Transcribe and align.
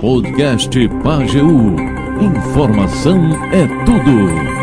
Podcast 0.00 0.88
Pageu. 1.04 1.46
Informação 2.20 3.18
é 3.52 3.66
tudo. 3.84 4.56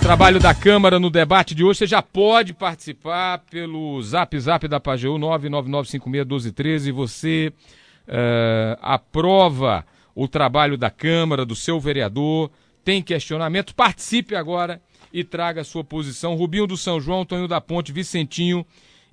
Trabalho 0.00 0.40
da 0.40 0.54
Câmara 0.54 0.98
no 0.98 1.10
debate 1.10 1.54
de 1.54 1.62
hoje. 1.62 1.80
Você 1.80 1.86
já 1.86 2.00
pode 2.00 2.54
participar 2.54 3.40
pelo 3.50 4.00
zap 4.02 4.40
zap 4.40 4.66
da 4.66 4.80
Pageu 4.80 5.14
999561213. 5.16 6.92
Você 6.92 7.52
uh, 8.08 8.78
aprova 8.80 9.84
o 10.14 10.26
trabalho 10.26 10.78
da 10.78 10.88
Câmara, 10.88 11.44
do 11.44 11.54
seu 11.54 11.78
vereador, 11.78 12.50
tem 12.82 13.02
questionamento, 13.02 13.74
participe 13.74 14.34
agora 14.34 14.80
e 15.12 15.22
traga 15.22 15.60
a 15.60 15.64
sua 15.64 15.84
posição. 15.84 16.36
Rubinho 16.36 16.66
do 16.66 16.76
São 16.76 16.98
João, 16.98 17.26
Tonho 17.26 17.46
da 17.46 17.60
Ponte, 17.60 17.92
Vicentinho 17.92 18.64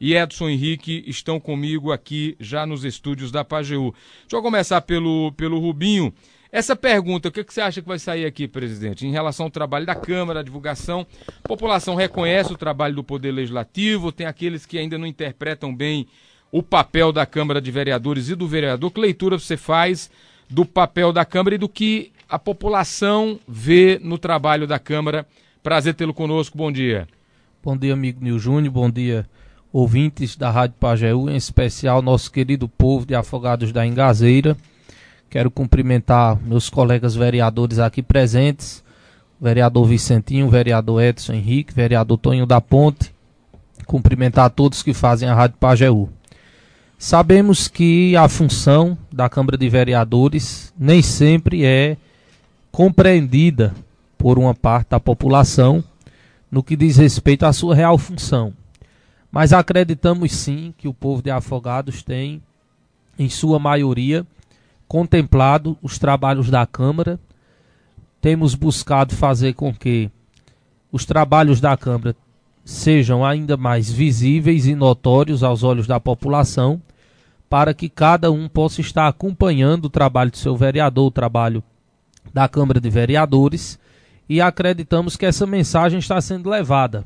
e 0.03 0.17
Edson 0.17 0.49
Henrique 0.49 1.01
estão 1.07 1.39
comigo 1.39 1.89
aqui 1.89 2.35
já 2.37 2.65
nos 2.65 2.83
estúdios 2.83 3.31
da 3.31 3.45
Pajeú. 3.45 3.93
Deixa 4.23 4.35
eu 4.35 4.41
começar 4.41 4.81
pelo, 4.81 5.31
pelo 5.31 5.57
Rubinho. 5.57 6.13
Essa 6.51 6.75
pergunta, 6.75 7.29
o 7.29 7.31
que, 7.31 7.41
que 7.41 7.53
você 7.53 7.61
acha 7.61 7.81
que 7.81 7.87
vai 7.87 7.97
sair 7.97 8.25
aqui, 8.25 8.45
presidente? 8.45 9.07
Em 9.07 9.11
relação 9.11 9.45
ao 9.45 9.49
trabalho 9.49 9.85
da 9.85 9.95
Câmara, 9.95 10.41
a 10.41 10.43
divulgação, 10.43 11.07
a 11.41 11.47
população 11.47 11.95
reconhece 11.95 12.51
o 12.51 12.57
trabalho 12.57 12.95
do 12.95 13.03
Poder 13.03 13.31
Legislativo, 13.31 14.11
tem 14.11 14.27
aqueles 14.27 14.65
que 14.65 14.77
ainda 14.77 14.97
não 14.97 15.07
interpretam 15.07 15.73
bem 15.73 16.05
o 16.51 16.61
papel 16.61 17.13
da 17.13 17.25
Câmara 17.25 17.61
de 17.61 17.71
Vereadores 17.71 18.27
e 18.27 18.35
do 18.35 18.45
vereador. 18.45 18.91
Que 18.91 18.99
leitura 18.99 19.39
você 19.39 19.55
faz 19.55 20.11
do 20.49 20.65
papel 20.65 21.13
da 21.13 21.23
Câmara 21.23 21.55
e 21.55 21.57
do 21.57 21.69
que 21.69 22.11
a 22.27 22.37
população 22.37 23.39
vê 23.47 24.01
no 24.03 24.17
trabalho 24.17 24.67
da 24.67 24.77
Câmara? 24.77 25.25
Prazer 25.63 25.93
tê-lo 25.93 26.13
conosco, 26.13 26.57
bom 26.57 26.69
dia. 26.69 27.07
Bom 27.63 27.77
dia, 27.77 27.93
amigo 27.93 28.21
Nil 28.21 28.37
Júnior, 28.37 28.73
bom 28.73 28.89
dia, 28.89 29.25
ouvintes 29.73 30.35
da 30.35 30.51
Rádio 30.51 30.75
Pajeú, 30.79 31.27
em 31.31 31.35
especial 31.35 31.99
nosso 32.03 32.31
querido 32.31 32.69
povo 32.69 33.07
de 33.07 33.15
Afogados 33.15 33.71
da 33.71 33.85
Engazeira. 33.85 34.55
Quero 35.31 35.49
cumprimentar 35.49 36.39
meus 36.39 36.69
colegas 36.69 37.15
vereadores 37.15 37.79
aqui 37.79 38.03
presentes, 38.03 38.83
vereador 39.41 39.87
Vicentinho, 39.87 40.47
vereador 40.47 41.01
Edson 41.01 41.33
Henrique, 41.33 41.73
vereador 41.73 42.19
Tonho 42.19 42.45
da 42.45 42.61
Ponte, 42.61 43.11
cumprimentar 43.87 44.51
todos 44.51 44.83
que 44.83 44.93
fazem 44.93 45.27
a 45.27 45.33
Rádio 45.33 45.57
Pajeú. 45.59 46.07
Sabemos 46.99 47.67
que 47.67 48.15
a 48.15 48.29
função 48.29 48.95
da 49.11 49.27
Câmara 49.27 49.57
de 49.57 49.67
Vereadores 49.67 50.71
nem 50.77 51.01
sempre 51.01 51.65
é 51.65 51.97
compreendida 52.71 53.73
por 54.19 54.37
uma 54.37 54.53
parte 54.53 54.91
da 54.91 54.99
população 54.99 55.83
no 56.49 56.61
que 56.63 56.75
diz 56.75 56.95
respeito 56.95 57.43
à 57.43 57.51
sua 57.51 57.73
real 57.73 57.97
função. 57.97 58.53
Mas 59.33 59.51
acreditamos 59.51 60.31
sim 60.31 60.75
que 60.77 60.87
o 60.87 60.93
povo 60.93 61.19
de 61.23 61.31
Afogados 61.31 62.03
tem, 62.03 62.39
em 63.17 63.27
sua 63.27 63.57
maioria, 63.57 64.27
contemplado 64.87 65.75
os 65.81 65.97
trabalhos 65.97 66.51
da 66.51 66.67
Câmara. 66.67 67.19
Temos 68.21 68.53
buscado 68.53 69.15
fazer 69.15 69.53
com 69.53 69.73
que 69.73 70.11
os 70.91 71.03
trabalhos 71.03 71.59
da 71.59 71.75
Câmara 71.75 72.15
sejam 72.63 73.25
ainda 73.25 73.57
mais 73.57 73.91
visíveis 73.91 74.67
e 74.67 74.75
notórios 74.75 75.41
aos 75.41 75.63
olhos 75.63 75.87
da 75.87 75.99
população 75.99 76.79
para 77.49 77.73
que 77.73 77.89
cada 77.89 78.31
um 78.31 78.47
possa 78.47 78.81
estar 78.81 79.07
acompanhando 79.07 79.85
o 79.85 79.89
trabalho 79.89 80.29
do 80.29 80.37
seu 80.37 80.55
vereador, 80.55 81.07
o 81.07 81.11
trabalho 81.11 81.63
da 82.31 82.47
Câmara 82.47 82.79
de 82.79 82.89
Vereadores, 82.89 83.79
e 84.29 84.39
acreditamos 84.39 85.17
que 85.17 85.25
essa 85.25 85.47
mensagem 85.47 85.97
está 85.97 86.21
sendo 86.21 86.51
levada 86.51 87.03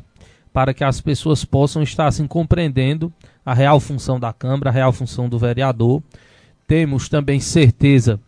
para 0.57 0.73
que 0.73 0.83
as 0.83 0.99
pessoas 0.99 1.45
possam 1.45 1.83
estar 1.83 2.07
assim 2.07 2.25
compreendendo 2.25 3.13
a 3.45 3.53
real 3.53 3.79
função 3.79 4.19
da 4.19 4.33
Câmara, 4.33 4.71
a 4.71 4.73
real 4.73 4.91
função 4.91 5.29
do 5.29 5.37
vereador. 5.37 6.01
Temos 6.65 7.07
também 7.07 7.39
certeza 7.39 8.19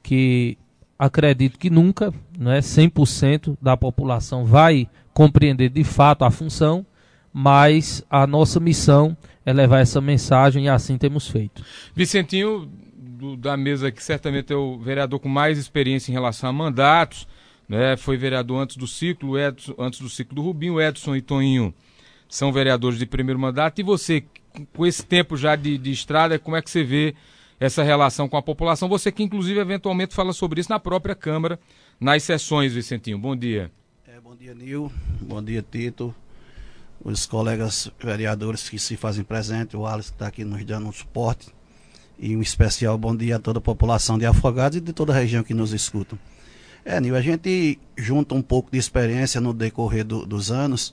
que 0.00 0.56
acredito 0.96 1.58
que 1.58 1.68
nunca, 1.68 2.14
não 2.38 2.52
é 2.52 2.60
100% 2.60 3.56
da 3.60 3.76
população 3.76 4.44
vai 4.44 4.88
compreender 5.12 5.70
de 5.70 5.82
fato 5.82 6.24
a 6.24 6.30
função, 6.30 6.86
mas 7.32 8.04
a 8.08 8.28
nossa 8.28 8.60
missão 8.60 9.16
é 9.44 9.52
levar 9.52 9.80
essa 9.80 10.00
mensagem 10.00 10.66
e 10.66 10.68
assim 10.68 10.96
temos 10.96 11.26
feito. 11.26 11.64
Vicentinho, 11.96 12.70
do, 12.96 13.36
da 13.36 13.56
mesa 13.56 13.90
que 13.90 14.04
certamente 14.04 14.52
é 14.52 14.56
o 14.56 14.78
vereador 14.78 15.18
com 15.18 15.28
mais 15.28 15.58
experiência 15.58 16.12
em 16.12 16.14
relação 16.14 16.48
a 16.48 16.52
mandatos, 16.52 17.26
né? 17.68 17.96
foi 17.96 18.16
vereador 18.16 18.60
antes 18.60 18.76
do 18.76 18.86
ciclo, 18.86 19.38
Edson, 19.38 19.74
antes 19.78 20.00
do 20.00 20.08
ciclo 20.08 20.36
do 20.36 20.42
Rubinho, 20.42 20.80
Edson 20.80 21.16
e 21.16 21.22
Toninho 21.22 21.74
são 22.28 22.50
vereadores 22.50 22.98
de 22.98 23.04
primeiro 23.04 23.38
mandato, 23.38 23.78
e 23.78 23.84
você, 23.84 24.24
com 24.74 24.86
esse 24.86 25.04
tempo 25.04 25.36
já 25.36 25.54
de, 25.54 25.76
de 25.76 25.90
estrada, 25.90 26.38
como 26.38 26.56
é 26.56 26.62
que 26.62 26.70
você 26.70 26.82
vê 26.82 27.14
essa 27.60 27.82
relação 27.82 28.26
com 28.26 28.38
a 28.38 28.42
população? 28.42 28.88
Você 28.88 29.12
que 29.12 29.22
inclusive 29.22 29.60
eventualmente 29.60 30.14
fala 30.14 30.32
sobre 30.32 30.60
isso 30.60 30.70
na 30.70 30.80
própria 30.80 31.14
Câmara, 31.14 31.60
nas 32.00 32.22
sessões, 32.22 32.72
Vicentinho. 32.72 33.18
Bom 33.18 33.36
dia. 33.36 33.70
É, 34.08 34.18
bom 34.18 34.34
dia, 34.34 34.54
Nil. 34.54 34.90
Bom 35.20 35.42
dia, 35.42 35.62
Tito 35.62 36.14
os 37.04 37.26
colegas 37.26 37.90
vereadores 37.98 38.68
que 38.68 38.78
se 38.78 38.96
fazem 38.96 39.24
presente, 39.24 39.76
o 39.76 39.86
Alisson 39.86 40.10
que 40.10 40.14
está 40.14 40.26
aqui 40.28 40.44
nos 40.44 40.64
dando 40.64 40.86
um 40.86 40.92
suporte. 40.92 41.48
E 42.18 42.36
um 42.36 42.42
especial 42.42 42.96
bom 42.96 43.16
dia 43.16 43.36
a 43.36 43.38
toda 43.38 43.58
a 43.58 43.62
população 43.62 44.16
de 44.16 44.24
Afogados 44.24 44.78
e 44.78 44.80
de 44.80 44.92
toda 44.92 45.12
a 45.12 45.16
região 45.16 45.42
que 45.42 45.54
nos 45.54 45.72
escuta. 45.72 46.16
É, 46.84 47.00
Nil, 47.00 47.14
a 47.14 47.20
gente 47.20 47.78
junta 47.96 48.34
um 48.34 48.42
pouco 48.42 48.70
de 48.72 48.78
experiência 48.78 49.40
no 49.40 49.52
decorrer 49.52 50.04
do, 50.04 50.26
dos 50.26 50.50
anos 50.50 50.92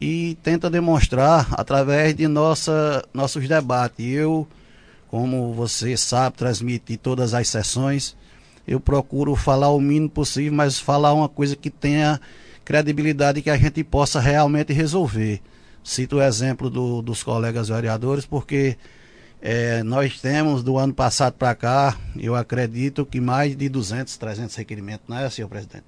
e 0.00 0.36
tenta 0.42 0.70
demonstrar 0.70 1.48
através 1.52 2.14
de 2.14 2.28
nossa, 2.28 3.04
nossos 3.12 3.48
debates. 3.48 4.06
Eu, 4.06 4.46
como 5.08 5.52
você 5.52 5.96
sabe, 5.96 6.36
transmite 6.36 6.96
todas 6.96 7.34
as 7.34 7.48
sessões. 7.48 8.16
Eu 8.66 8.78
procuro 8.78 9.34
falar 9.34 9.70
o 9.70 9.80
mínimo 9.80 10.10
possível, 10.10 10.52
mas 10.52 10.78
falar 10.78 11.12
uma 11.12 11.28
coisa 11.28 11.56
que 11.56 11.70
tenha 11.70 12.20
credibilidade 12.64 13.42
que 13.42 13.50
a 13.50 13.56
gente 13.56 13.82
possa 13.82 14.20
realmente 14.20 14.72
resolver. 14.72 15.40
Cito 15.82 16.16
o 16.16 16.22
exemplo 16.22 16.70
do, 16.70 17.02
dos 17.02 17.22
colegas 17.22 17.68
vereadores, 17.68 18.26
porque 18.26 18.76
é, 19.48 19.84
nós 19.84 20.20
temos 20.20 20.64
do 20.64 20.76
ano 20.76 20.92
passado 20.92 21.34
para 21.34 21.54
cá, 21.54 21.96
eu 22.18 22.34
acredito 22.34 23.06
que 23.06 23.20
mais 23.20 23.56
de 23.56 23.68
200, 23.68 24.16
300 24.16 24.56
requerimentos, 24.56 25.06
não 25.06 25.16
é, 25.16 25.30
senhor 25.30 25.46
presidente? 25.46 25.84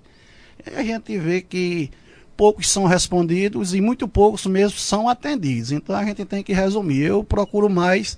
E 0.64 0.76
a 0.76 0.84
gente 0.84 1.18
vê 1.18 1.42
que 1.42 1.90
poucos 2.36 2.70
são 2.70 2.86
respondidos 2.86 3.74
e 3.74 3.80
muito 3.80 4.06
poucos 4.06 4.46
mesmo 4.46 4.78
são 4.78 5.08
atendidos. 5.08 5.72
Então 5.72 5.96
a 5.96 6.04
gente 6.04 6.24
tem 6.24 6.40
que 6.40 6.52
resumir. 6.52 7.02
Eu 7.02 7.24
procuro 7.24 7.68
mais 7.68 8.16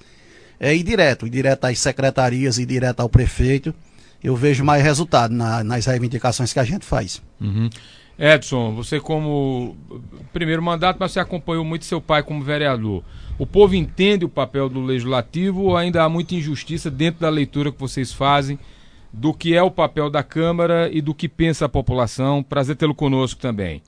é, 0.61 0.77
ir 0.77 0.83
direto, 0.83 1.27
ir 1.27 1.31
direto 1.31 1.65
às 1.65 1.79
secretarias, 1.79 2.59
ir 2.59 2.67
direto 2.67 3.01
ao 3.01 3.09
prefeito. 3.09 3.75
Eu 4.23 4.37
vejo 4.37 4.63
mais 4.63 4.85
resultado 4.85 5.33
na, 5.33 5.65
nas 5.65 5.87
reivindicações 5.87 6.53
que 6.53 6.61
a 6.61 6.65
gente 6.65 6.85
faz. 6.85 7.23
Uhum. 7.41 7.71
Edson, 8.21 8.75
você 8.75 9.01
como 9.01 9.75
primeiro 10.31 10.63
mandato, 10.63 10.99
mas 11.01 11.13
você 11.13 11.21
acompanhou 11.21 11.65
muito 11.65 11.87
seu 11.87 12.03
pai 12.03 12.23
como 12.23 12.45
vereador. 12.45 13.03
O 13.39 13.47
povo 13.47 13.75
entende 13.75 14.27
o 14.27 14.29
papel 14.29 14.69
do 14.69 14.83
legislativo 14.83 15.63
ou 15.63 15.77
ainda 15.77 16.05
há 16.05 16.09
muita 16.09 16.35
injustiça 16.35 16.91
dentro 16.91 17.23
da 17.23 17.31
leitura 17.31 17.73
que 17.73 17.81
vocês 17.81 18.13
fazem 18.13 18.59
do 19.11 19.33
que 19.33 19.57
é 19.57 19.63
o 19.63 19.71
papel 19.71 20.11
da 20.11 20.23
Câmara 20.23 20.91
e 20.93 21.01
do 21.01 21.15
que 21.15 21.31
pensa 21.31 21.65
a 21.65 21.69
população? 21.69 22.43
Prazer 22.43 22.77
tê-lo 22.77 22.95
conosco 22.95 23.41
também. 23.41 23.81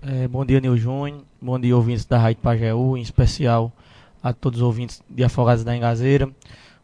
É, 0.00 0.26
bom 0.26 0.46
dia, 0.46 0.62
Nil 0.62 0.78
Júnior. 0.78 1.22
Bom 1.40 1.60
dia, 1.60 1.76
ouvintes 1.76 2.06
da 2.06 2.16
Rádio 2.16 2.40
Pajeú, 2.40 2.96
em 2.96 3.02
especial 3.02 3.70
a 4.22 4.32
todos 4.32 4.60
os 4.60 4.66
ouvintes 4.66 5.02
de 5.10 5.22
Afogados 5.22 5.62
da 5.62 5.76
Engazeira. 5.76 6.30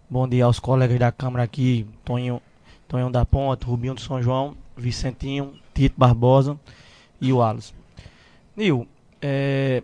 Bom 0.08 0.28
dia 0.28 0.44
aos 0.44 0.60
colegas 0.60 0.98
da 0.98 1.10
Câmara 1.10 1.44
aqui, 1.44 1.86
Tonho, 2.04 2.42
Tonho 2.86 3.08
da 3.08 3.24
Ponta, 3.24 3.66
Rubinho 3.66 3.94
do 3.94 4.02
São 4.02 4.22
João, 4.22 4.54
Vicentinho, 4.76 5.54
Tito 5.72 5.94
Barbosa 5.96 6.58
e 7.20 7.32
o 7.32 7.42
Alisson. 7.42 7.74
Nil, 8.56 8.86
é, 9.20 9.82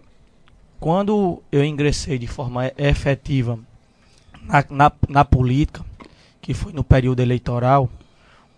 quando 0.81 1.43
eu 1.51 1.65
ingressei 1.65 2.19
de 2.19 2.27
forma 2.27 2.73
efetiva 2.77 3.59
na, 4.43 4.65
na, 4.71 4.93
na, 5.09 5.25
política, 5.25 5.84
que 6.41 6.55
foi 6.55 6.72
no 6.72 6.84
período 6.84 7.21
eleitoral, 7.21 7.91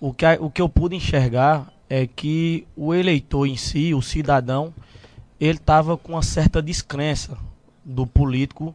o 0.00 0.12
que, 0.12 0.26
o 0.40 0.50
que 0.50 0.60
eu 0.60 0.68
pude 0.68 0.96
enxergar 0.96 1.72
é 1.88 2.06
que 2.06 2.66
o 2.76 2.94
eleitor 2.94 3.46
em 3.46 3.56
si, 3.56 3.94
o 3.94 4.02
cidadão, 4.02 4.72
ele 5.40 5.58
estava 5.58 5.96
com 5.96 6.12
uma 6.12 6.22
certa 6.22 6.60
descrença 6.60 7.36
do 7.84 8.06
político 8.06 8.74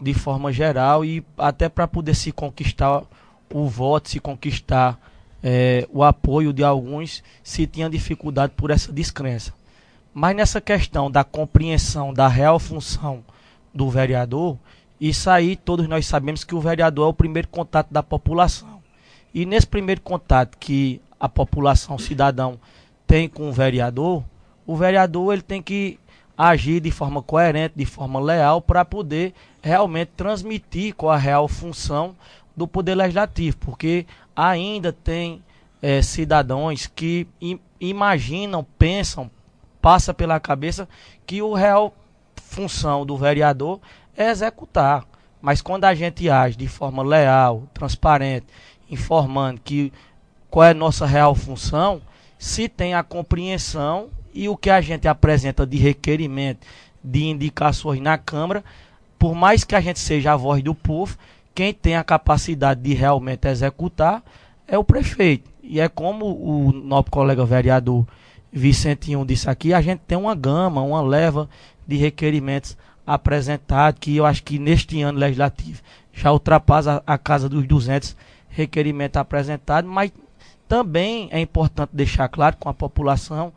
de 0.00 0.14
forma 0.14 0.52
geral 0.52 1.04
e 1.04 1.24
até 1.36 1.68
para 1.68 1.86
poder 1.86 2.14
se 2.14 2.32
conquistar 2.32 3.02
o 3.52 3.68
voto, 3.68 4.10
se 4.10 4.20
conquistar 4.20 4.98
é, 5.48 5.86
o 5.92 6.02
apoio 6.02 6.52
de 6.52 6.64
alguns 6.64 7.22
se 7.40 7.68
tinha 7.68 7.88
dificuldade 7.88 8.52
por 8.56 8.72
essa 8.72 8.92
descrença. 8.92 9.54
Mas 10.12 10.34
nessa 10.34 10.60
questão 10.60 11.08
da 11.08 11.22
compreensão 11.22 12.12
da 12.12 12.26
real 12.26 12.58
função 12.58 13.22
do 13.72 13.88
vereador, 13.88 14.58
isso 15.00 15.30
aí 15.30 15.54
todos 15.54 15.86
nós 15.86 16.04
sabemos 16.04 16.42
que 16.42 16.52
o 16.52 16.60
vereador 16.60 17.06
é 17.06 17.10
o 17.10 17.14
primeiro 17.14 17.46
contato 17.46 17.92
da 17.92 18.02
população. 18.02 18.82
E 19.32 19.46
nesse 19.46 19.68
primeiro 19.68 20.00
contato 20.00 20.58
que 20.58 21.00
a 21.20 21.28
população, 21.28 21.96
cidadão, 21.96 22.58
tem 23.06 23.28
com 23.28 23.48
o 23.48 23.52
vereador, 23.52 24.24
o 24.66 24.74
vereador 24.74 25.32
ele 25.32 25.42
tem 25.42 25.62
que 25.62 25.96
agir 26.36 26.80
de 26.80 26.90
forma 26.90 27.22
coerente, 27.22 27.74
de 27.76 27.86
forma 27.86 28.18
leal, 28.18 28.60
para 28.60 28.84
poder 28.84 29.32
realmente 29.62 30.10
transmitir 30.16 30.92
qual 30.96 31.12
a 31.12 31.16
real 31.16 31.46
função 31.46 32.16
do 32.56 32.66
Poder 32.66 32.96
Legislativo, 32.96 33.58
porque 33.58 34.06
ainda 34.36 34.92
tem 34.92 35.42
é, 35.80 36.02
cidadãos 36.02 36.86
que 36.86 37.26
imaginam, 37.80 38.64
pensam, 38.78 39.30
passa 39.80 40.12
pela 40.12 40.38
cabeça 40.38 40.88
que 41.26 41.40
o 41.40 41.54
real 41.54 41.94
função 42.36 43.06
do 43.06 43.16
vereador 43.16 43.80
é 44.16 44.30
executar. 44.30 45.04
Mas 45.40 45.62
quando 45.62 45.84
a 45.84 45.94
gente 45.94 46.28
age 46.28 46.56
de 46.56 46.68
forma 46.68 47.02
leal, 47.02 47.64
transparente, 47.72 48.46
informando 48.90 49.60
que 49.62 49.92
qual 50.50 50.64
é 50.64 50.70
a 50.70 50.74
nossa 50.74 51.06
real 51.06 51.34
função, 51.34 52.00
se 52.38 52.68
tem 52.68 52.94
a 52.94 53.02
compreensão 53.02 54.08
e 54.32 54.48
o 54.48 54.56
que 54.56 54.70
a 54.70 54.80
gente 54.80 55.08
apresenta 55.08 55.66
de 55.66 55.76
requerimento, 55.76 56.66
de 57.02 57.24
indicações 57.24 58.00
na 58.00 58.18
Câmara, 58.18 58.64
por 59.18 59.34
mais 59.34 59.64
que 59.64 59.74
a 59.74 59.80
gente 59.80 59.98
seja 59.98 60.32
a 60.32 60.36
voz 60.36 60.62
do 60.62 60.74
povo, 60.74 61.16
quem 61.56 61.72
tem 61.72 61.96
a 61.96 62.04
capacidade 62.04 62.82
de 62.82 62.92
realmente 62.92 63.48
executar 63.48 64.22
é 64.68 64.76
o 64.76 64.84
prefeito. 64.84 65.50
E 65.62 65.80
é 65.80 65.88
como 65.88 66.26
o 66.26 66.70
nosso 66.70 67.10
colega 67.10 67.46
vereador 67.46 68.06
Vicentinho 68.52 69.24
disse 69.24 69.48
aqui, 69.48 69.72
a 69.72 69.80
gente 69.80 70.00
tem 70.00 70.18
uma 70.18 70.34
gama, 70.34 70.82
uma 70.82 71.00
leva 71.00 71.48
de 71.88 71.96
requerimentos 71.96 72.76
apresentados, 73.06 73.98
que 73.98 74.14
eu 74.14 74.26
acho 74.26 74.42
que 74.42 74.58
neste 74.58 75.00
ano 75.00 75.18
legislativo 75.18 75.80
já 76.12 76.30
ultrapassa 76.30 77.02
a, 77.06 77.16
casa 77.16 77.48
dos 77.48 77.66
200 77.66 78.14
requerimentos 78.50 79.16
apresentados, 79.18 79.90
mas 79.90 80.12
também 80.68 81.30
é 81.32 81.40
importante 81.40 81.90
deixar 81.94 82.28
claro 82.28 82.56
com 82.58 82.68
a 82.68 82.74
população 82.74 83.50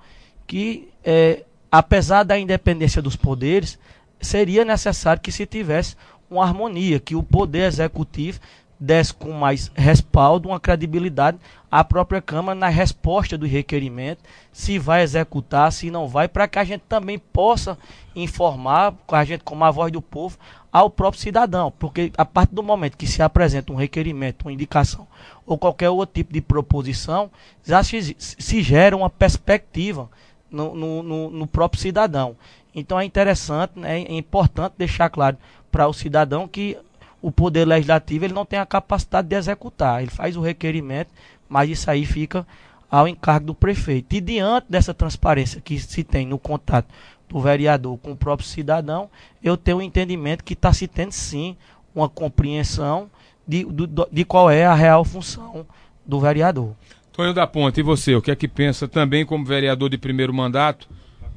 que, 0.48 0.88
é, 1.04 1.44
apesar 1.70 2.24
da 2.24 2.40
independência 2.40 3.02
dos 3.02 3.18
poderes, 3.18 3.78
seria 4.22 4.64
necessário 4.64 5.22
que 5.22 5.34
se 5.34 5.46
tivesse 5.46 5.98
uma 6.30 6.44
harmonia, 6.44 7.00
que 7.00 7.16
o 7.16 7.24
poder 7.24 7.68
executivo 7.68 8.40
desse 8.80 9.14
com 9.14 9.32
mais 9.34 9.70
respaldo, 9.76 10.48
uma 10.48 10.60
credibilidade 10.60 11.38
à 11.70 11.84
própria 11.84 12.22
Câmara 12.22 12.58
na 12.58 12.70
resposta 12.70 13.38
do 13.38 13.46
requerimento, 13.46 14.24
se 14.54 14.80
vai 14.80 15.02
executar, 15.02 15.72
se 15.74 15.92
não 15.92 16.08
vai, 16.08 16.30
para 16.30 16.48
que 16.48 16.58
a 16.58 16.64
gente 16.64 16.84
também 16.88 17.20
possa 17.20 17.78
informar, 18.16 18.94
a 19.10 19.26
gente 19.26 19.44
como 19.44 19.66
a 19.66 19.72
voz 19.72 19.92
do 19.92 20.02
povo, 20.02 20.38
ao 20.72 20.90
próprio 20.90 21.22
cidadão. 21.22 21.74
Porque 21.78 22.12
a 22.18 22.24
partir 22.24 22.56
do 22.56 22.64
momento 22.64 22.96
que 22.96 23.06
se 23.06 23.22
apresenta 23.22 23.74
um 23.74 23.76
requerimento, 23.76 24.44
uma 24.44 24.54
indicação 24.54 25.06
ou 25.46 25.58
qualquer 25.58 25.90
outro 25.90 26.16
tipo 26.16 26.32
de 26.32 26.42
proposição, 26.42 27.30
já 27.66 27.84
se, 27.84 28.16
se 28.18 28.62
gera 28.62 28.96
uma 28.96 29.10
perspectiva 29.10 30.10
no, 30.50 30.74
no, 31.04 31.30
no 31.30 31.48
próprio 31.48 31.82
cidadão. 31.82 32.36
Então 32.74 33.00
é 33.00 33.06
interessante, 33.06 33.78
né, 33.78 34.02
é 34.02 34.14
importante 34.14 34.74
deixar 34.78 35.10
claro 35.10 35.38
para 35.72 35.88
o 35.88 35.94
cidadão 35.94 36.48
que 36.48 36.78
o 37.22 37.32
poder 37.32 37.66
legislativo 37.66 38.26
ele 38.26 38.34
não 38.34 38.46
tem 38.46 38.60
a 38.60 38.66
capacidade 38.66 39.28
de 39.28 39.36
executar. 39.36 40.02
Ele 40.02 40.12
faz 40.12 40.38
o 40.38 40.42
requerimento, 40.42 41.12
mas 41.48 41.70
isso 41.70 41.90
aí 41.90 42.06
fica 42.06 42.46
ao 42.90 43.08
encargo 43.08 43.48
do 43.48 43.56
prefeito. 43.56 44.16
E 44.16 44.22
diante 44.22 44.68
dessa 44.70 44.94
transparência 44.94 45.62
que 45.62 45.78
se 45.80 46.04
tem 46.04 46.26
no 46.26 46.40
contato 46.40 46.88
do 47.28 47.40
vereador 47.40 47.98
com 47.98 48.12
o 48.12 48.18
próprio 48.18 48.48
cidadão, 48.48 49.10
eu 49.44 49.56
tenho 49.56 49.78
o 49.78 49.82
entendimento 49.82 50.44
que 50.44 50.54
está 50.54 50.74
se 50.74 50.88
tendo 50.88 51.12
sim 51.12 51.56
uma 51.94 52.10
compreensão 52.10 53.10
de, 53.48 53.64
de, 53.66 53.88
de 54.12 54.26
qual 54.26 54.50
é 54.50 54.66
a 54.66 54.74
real 54.74 55.04
função 55.04 55.66
do 56.06 56.20
vereador. 56.20 56.74
Tonho 57.12 57.34
da 57.34 57.46
Ponte, 57.46 57.80
e 57.80 57.84
você, 57.84 58.16
o 58.16 58.22
que 58.22 58.32
é 58.32 58.36
que 58.36 58.48
pensa 58.48 58.88
também 58.88 59.26
como 59.26 59.44
vereador 59.46 59.90
de 59.90 59.98
primeiro 59.98 60.34
mandato? 60.34 60.88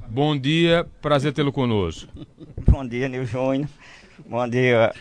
Bom 0.09 0.37
dia, 0.37 0.87
prazer 1.01 1.33
tê-lo 1.33 1.53
conosco. 1.53 2.09
Bom 2.71 2.87
dia, 2.87 3.09
Nil 3.09 3.25
Júnior. 3.25 3.69
Bom 4.29 4.47
dia, 4.49 4.93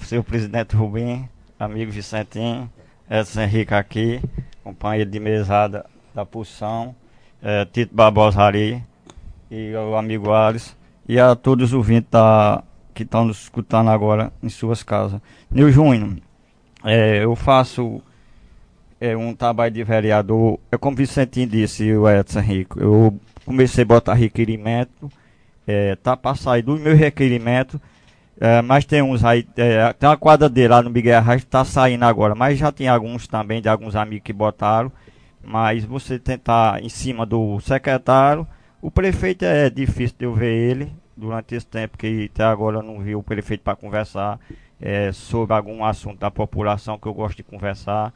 seu 0.00 0.22
presidente 0.22 0.76
Rubim, 0.76 1.28
amigo 1.58 1.90
Vicentinho, 1.90 2.70
Edson 3.10 3.42
Henrique 3.42 3.74
aqui, 3.74 4.20
companheiro 4.62 5.10
de 5.10 5.18
mesada 5.18 5.86
da 6.14 6.24
Pulsão, 6.24 6.94
é, 7.42 7.64
Tito 7.64 7.94
Barbosa 7.94 8.42
Ari 8.42 8.82
e 9.50 9.72
o 9.74 9.96
amigo 9.96 10.30
Ares, 10.32 10.76
e 11.08 11.18
a 11.18 11.34
todos 11.34 11.68
os 11.68 11.72
ouvintes 11.72 12.10
da, 12.10 12.62
que 12.94 13.02
estão 13.02 13.24
nos 13.24 13.42
escutando 13.42 13.88
agora 13.88 14.32
em 14.42 14.48
suas 14.48 14.82
casas. 14.82 15.20
Nil 15.50 15.70
Júnior, 15.70 16.16
é, 16.84 17.24
eu 17.24 17.34
faço 17.34 18.02
é, 19.00 19.16
um 19.16 19.34
trabalho 19.34 19.72
de 19.72 19.84
vereador, 19.84 20.58
é 20.70 20.76
como 20.76 20.96
Vicentinho 20.96 21.46
disse, 21.46 21.92
o 21.92 22.08
Edson 22.08 22.40
Henrique, 22.40 22.78
eu 22.78 23.18
comecei 23.48 23.82
a 23.82 23.86
botar 23.86 24.14
requerimento, 24.14 25.10
é, 25.66 25.96
tá 25.96 26.16
para 26.16 26.36
sair 26.36 26.62
do 26.62 26.76
meu 26.76 26.94
requerimento, 26.94 27.80
é, 28.40 28.62
mas 28.62 28.84
tem 28.84 29.02
uns 29.02 29.24
aí, 29.24 29.46
é, 29.56 29.92
tem 29.94 30.08
uma 30.08 30.16
quadra 30.16 30.48
dele 30.48 30.68
lá 30.68 30.82
no 30.82 30.90
Miguel 30.90 31.18
Arraes 31.18 31.44
tá 31.44 31.64
saindo 31.64 32.04
agora, 32.04 32.34
mas 32.34 32.58
já 32.58 32.70
tem 32.70 32.86
alguns 32.88 33.26
também 33.26 33.60
de 33.60 33.68
alguns 33.68 33.96
amigos 33.96 34.24
que 34.24 34.32
botaram. 34.32 34.92
Mas 35.42 35.84
você 35.84 36.18
tentar 36.18 36.82
em 36.82 36.88
cima 36.88 37.24
do 37.24 37.58
secretário, 37.60 38.46
o 38.82 38.90
prefeito 38.90 39.44
é 39.44 39.70
difícil 39.70 40.16
de 40.18 40.24
eu 40.26 40.34
ver 40.34 40.52
ele 40.52 40.92
durante 41.16 41.54
esse 41.54 41.66
tempo 41.66 41.96
que 41.96 42.30
até 42.32 42.44
agora 42.44 42.78
eu 42.78 42.82
não 42.82 43.00
vi 43.00 43.14
o 43.16 43.22
prefeito 43.22 43.62
para 43.62 43.74
conversar 43.74 44.38
é, 44.80 45.10
sobre 45.10 45.54
algum 45.54 45.84
assunto 45.84 46.18
da 46.18 46.30
população 46.30 46.98
que 46.98 47.06
eu 47.06 47.14
gosto 47.14 47.38
de 47.38 47.42
conversar. 47.42 48.12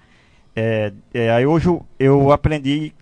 É, 0.55 0.93
é, 1.15 1.31
aí 1.31 1.47
hoje 1.47 1.67
eu, 1.67 1.87
eu 1.99 2.31
aprendi 2.31 2.93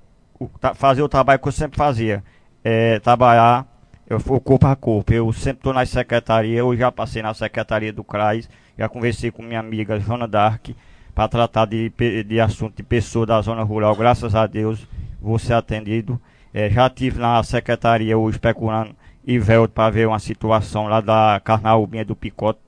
a 0.62 0.74
fazer 0.74 1.02
o 1.02 1.08
trabalho 1.08 1.38
que 1.38 1.48
eu 1.48 1.52
sempre 1.52 1.76
fazia, 1.76 2.22
é, 2.64 2.98
trabalhar 3.00 3.66
eu 4.10 4.18
for 4.18 4.40
corpo 4.40 4.66
a 4.66 4.74
corpo. 4.74 5.12
Eu 5.12 5.32
sempre 5.32 5.60
estou 5.60 5.72
na 5.72 5.86
secretaria, 5.86 6.58
eu 6.58 6.76
já 6.76 6.90
passei 6.90 7.22
na 7.22 7.32
secretaria 7.32 7.92
do 7.92 8.02
CRAS, 8.02 8.48
já 8.76 8.88
conversei 8.88 9.30
com 9.30 9.40
minha 9.40 9.60
amiga 9.60 10.00
Joana 10.00 10.26
Dark 10.26 10.70
para 11.14 11.28
tratar 11.28 11.66
de, 11.66 11.92
de 12.26 12.40
assunto 12.40 12.76
de 12.76 12.82
pessoa 12.82 13.24
da 13.24 13.40
zona 13.40 13.62
rural. 13.62 13.94
Graças 13.94 14.34
a 14.34 14.48
Deus 14.48 14.84
vou 15.20 15.38
ser 15.38 15.54
atendido. 15.54 16.20
É, 16.52 16.68
já 16.68 16.90
tive 16.90 17.20
na 17.20 17.40
secretaria 17.44 18.18
hoje 18.18 18.36
procurando 18.40 18.96
Ivelto 19.24 19.72
para 19.72 19.90
ver 19.90 20.08
uma 20.08 20.18
situação 20.18 20.88
lá 20.88 21.00
da 21.00 21.40
Carnaúbinha 21.44 22.04
do 22.04 22.16
Picote. 22.16 22.58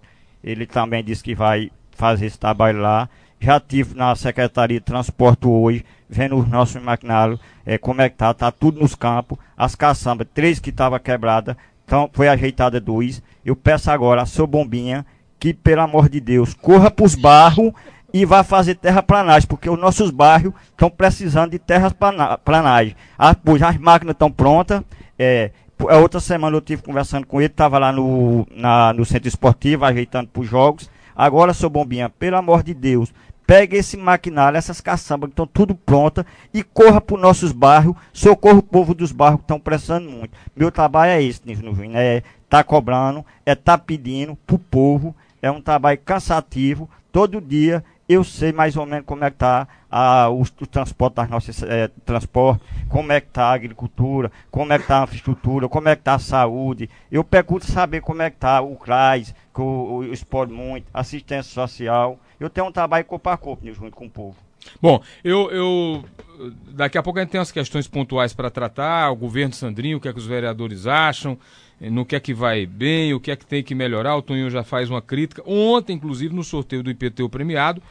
Ele 0.44 0.64
também 0.64 1.02
disse 1.02 1.24
que 1.24 1.34
vai 1.34 1.72
fazer 1.90 2.26
esse 2.26 2.38
trabalho 2.38 2.80
lá. 2.80 3.08
Já 3.42 3.58
tive 3.58 3.96
na 3.96 4.14
Secretaria 4.14 4.78
de 4.78 4.86
Transporte 4.86 5.48
hoje, 5.48 5.84
vendo 6.08 6.38
os 6.38 6.48
nossos 6.48 6.80
maquinários, 6.80 7.40
é, 7.66 7.76
como 7.76 8.00
é 8.00 8.08
que 8.08 8.14
tá, 8.14 8.32
tá 8.32 8.52
tudo 8.52 8.78
nos 8.78 8.94
campos, 8.94 9.36
as 9.56 9.74
caçambas, 9.74 10.28
três 10.32 10.60
que 10.60 10.70
estavam 10.70 10.96
quebradas, 11.00 11.56
então 11.84 12.08
foi 12.12 12.28
ajeitada 12.28 12.80
dois. 12.80 13.20
Eu 13.44 13.56
peço 13.56 13.90
agora 13.90 14.22
a 14.22 14.26
sua 14.26 14.46
bombinha, 14.46 15.04
que 15.40 15.52
pelo 15.52 15.80
amor 15.80 16.08
de 16.08 16.20
Deus, 16.20 16.54
corra 16.54 16.88
para 16.88 17.04
os 17.04 17.16
barros 17.16 17.72
e 18.14 18.24
vá 18.24 18.44
fazer 18.44 18.76
terraplanagem, 18.76 19.48
porque 19.48 19.68
os 19.68 19.76
nossos 19.78 20.12
bairros 20.12 20.54
estão 20.70 20.88
precisando 20.88 21.50
de 21.50 21.58
terraplanagem. 21.58 22.94
As, 23.18 23.36
as 23.60 23.76
máquinas 23.76 24.14
estão 24.14 24.30
prontas, 24.30 24.82
é, 25.18 25.50
a 25.88 25.96
outra 25.96 26.20
semana 26.20 26.56
eu 26.56 26.60
tive 26.60 26.82
conversando 26.82 27.26
com 27.26 27.40
ele, 27.40 27.48
estava 27.48 27.76
lá 27.76 27.90
no, 27.90 28.46
na, 28.54 28.92
no 28.92 29.04
centro 29.04 29.26
esportivo, 29.26 29.84
ajeitando 29.84 30.28
para 30.28 30.42
os 30.42 30.48
jogos. 30.48 30.88
Agora, 31.14 31.52
seu 31.52 31.68
Bombinha, 31.68 32.08
pelo 32.08 32.36
amor 32.36 32.62
de 32.62 32.72
Deus, 32.72 33.12
Pegue 33.46 33.76
esse 33.76 33.96
maquinário, 33.96 34.56
essas 34.56 34.80
caçambas 34.80 35.28
que 35.28 35.32
estão 35.32 35.46
tudo 35.46 35.74
prontas 35.74 36.24
e 36.54 36.62
corra 36.62 37.00
para 37.00 37.16
os 37.16 37.22
nossos 37.22 37.52
bairros, 37.52 37.96
socorra 38.12 38.58
o 38.58 38.62
povo 38.62 38.94
dos 38.94 39.12
bairros 39.12 39.40
que 39.40 39.44
estão 39.44 39.60
precisando 39.60 40.08
muito. 40.10 40.30
Meu 40.56 40.70
trabalho 40.70 41.10
é 41.10 41.22
esse, 41.22 41.40
Nilson 41.44 41.90
é 41.94 42.22
tá 42.48 42.62
cobrando, 42.62 43.24
é 43.44 43.54
tá 43.54 43.76
pedindo 43.78 44.36
pro 44.46 44.58
povo, 44.58 45.14
é 45.40 45.50
um 45.50 45.60
trabalho 45.60 45.98
cansativo, 46.04 46.88
todo 47.10 47.40
dia 47.40 47.84
eu 48.08 48.22
sei 48.24 48.52
mais 48.52 48.76
ou 48.76 48.84
menos 48.84 49.06
como 49.06 49.24
é 49.24 49.30
que 49.30 49.36
está 49.36 49.66
o, 50.30 50.42
o, 50.42 50.66
transporte 50.66 51.14
das 51.14 51.28
nossas 51.28 51.62
é, 51.62 51.88
transporte, 52.04 52.62
como 52.88 53.12
é 53.12 53.20
que 53.20 53.28
está 53.28 53.46
a 53.46 53.52
agricultura, 53.52 54.30
como 54.50 54.72
é 54.72 54.78
que 54.78 54.84
está 54.84 55.00
a 55.00 55.04
infraestrutura, 55.04 55.68
como 55.68 55.88
é 55.88 55.94
que 55.94 56.00
está 56.00 56.14
a 56.14 56.18
saúde. 56.18 56.90
Eu 57.10 57.22
pergunto 57.22 57.70
saber 57.70 58.00
como 58.00 58.22
é 58.22 58.30
que 58.30 58.36
está 58.36 58.60
o 58.60 58.76
CRAS, 58.76 59.34
o, 59.60 60.04
Esporte 60.04 60.52
Muito, 60.52 60.86
assistência 60.94 61.52
social. 61.52 62.18
Eu 62.40 62.48
tenho 62.48 62.68
um 62.68 62.72
trabalho 62.72 63.04
corpo 63.04 63.28
a 63.28 63.36
corpo 63.36 63.66
junto 63.72 63.94
com 63.96 64.06
o 64.06 64.10
povo. 64.10 64.36
Bom, 64.80 65.02
eu, 65.24 65.50
eu 65.50 66.04
daqui 66.68 66.96
a 66.96 67.02
pouco 67.02 67.18
a 67.18 67.22
gente 67.22 67.32
tem 67.32 67.40
as 67.40 67.50
questões 67.50 67.88
pontuais 67.88 68.32
para 68.32 68.48
tratar, 68.48 69.10
o 69.10 69.16
governo 69.16 69.52
Sandrinho, 69.52 69.98
o 69.98 70.00
que 70.00 70.08
é 70.08 70.12
que 70.12 70.18
os 70.18 70.26
vereadores 70.26 70.86
acham, 70.86 71.36
no 71.80 72.06
que 72.06 72.14
é 72.14 72.20
que 72.20 72.32
vai 72.32 72.64
bem, 72.64 73.12
o 73.12 73.20
que 73.20 73.30
é 73.30 73.36
que 73.36 73.44
tem 73.44 73.62
que 73.62 73.74
melhorar. 73.74 74.16
O 74.16 74.22
Toninho 74.22 74.50
já 74.50 74.62
faz 74.62 74.88
uma 74.88 75.02
crítica. 75.02 75.42
Ontem, 75.44 75.94
inclusive, 75.94 76.34
no 76.34 76.44
sorteio 76.44 76.82
do 76.82 76.90
IPTU 76.90 77.28
premiado, 77.28 77.82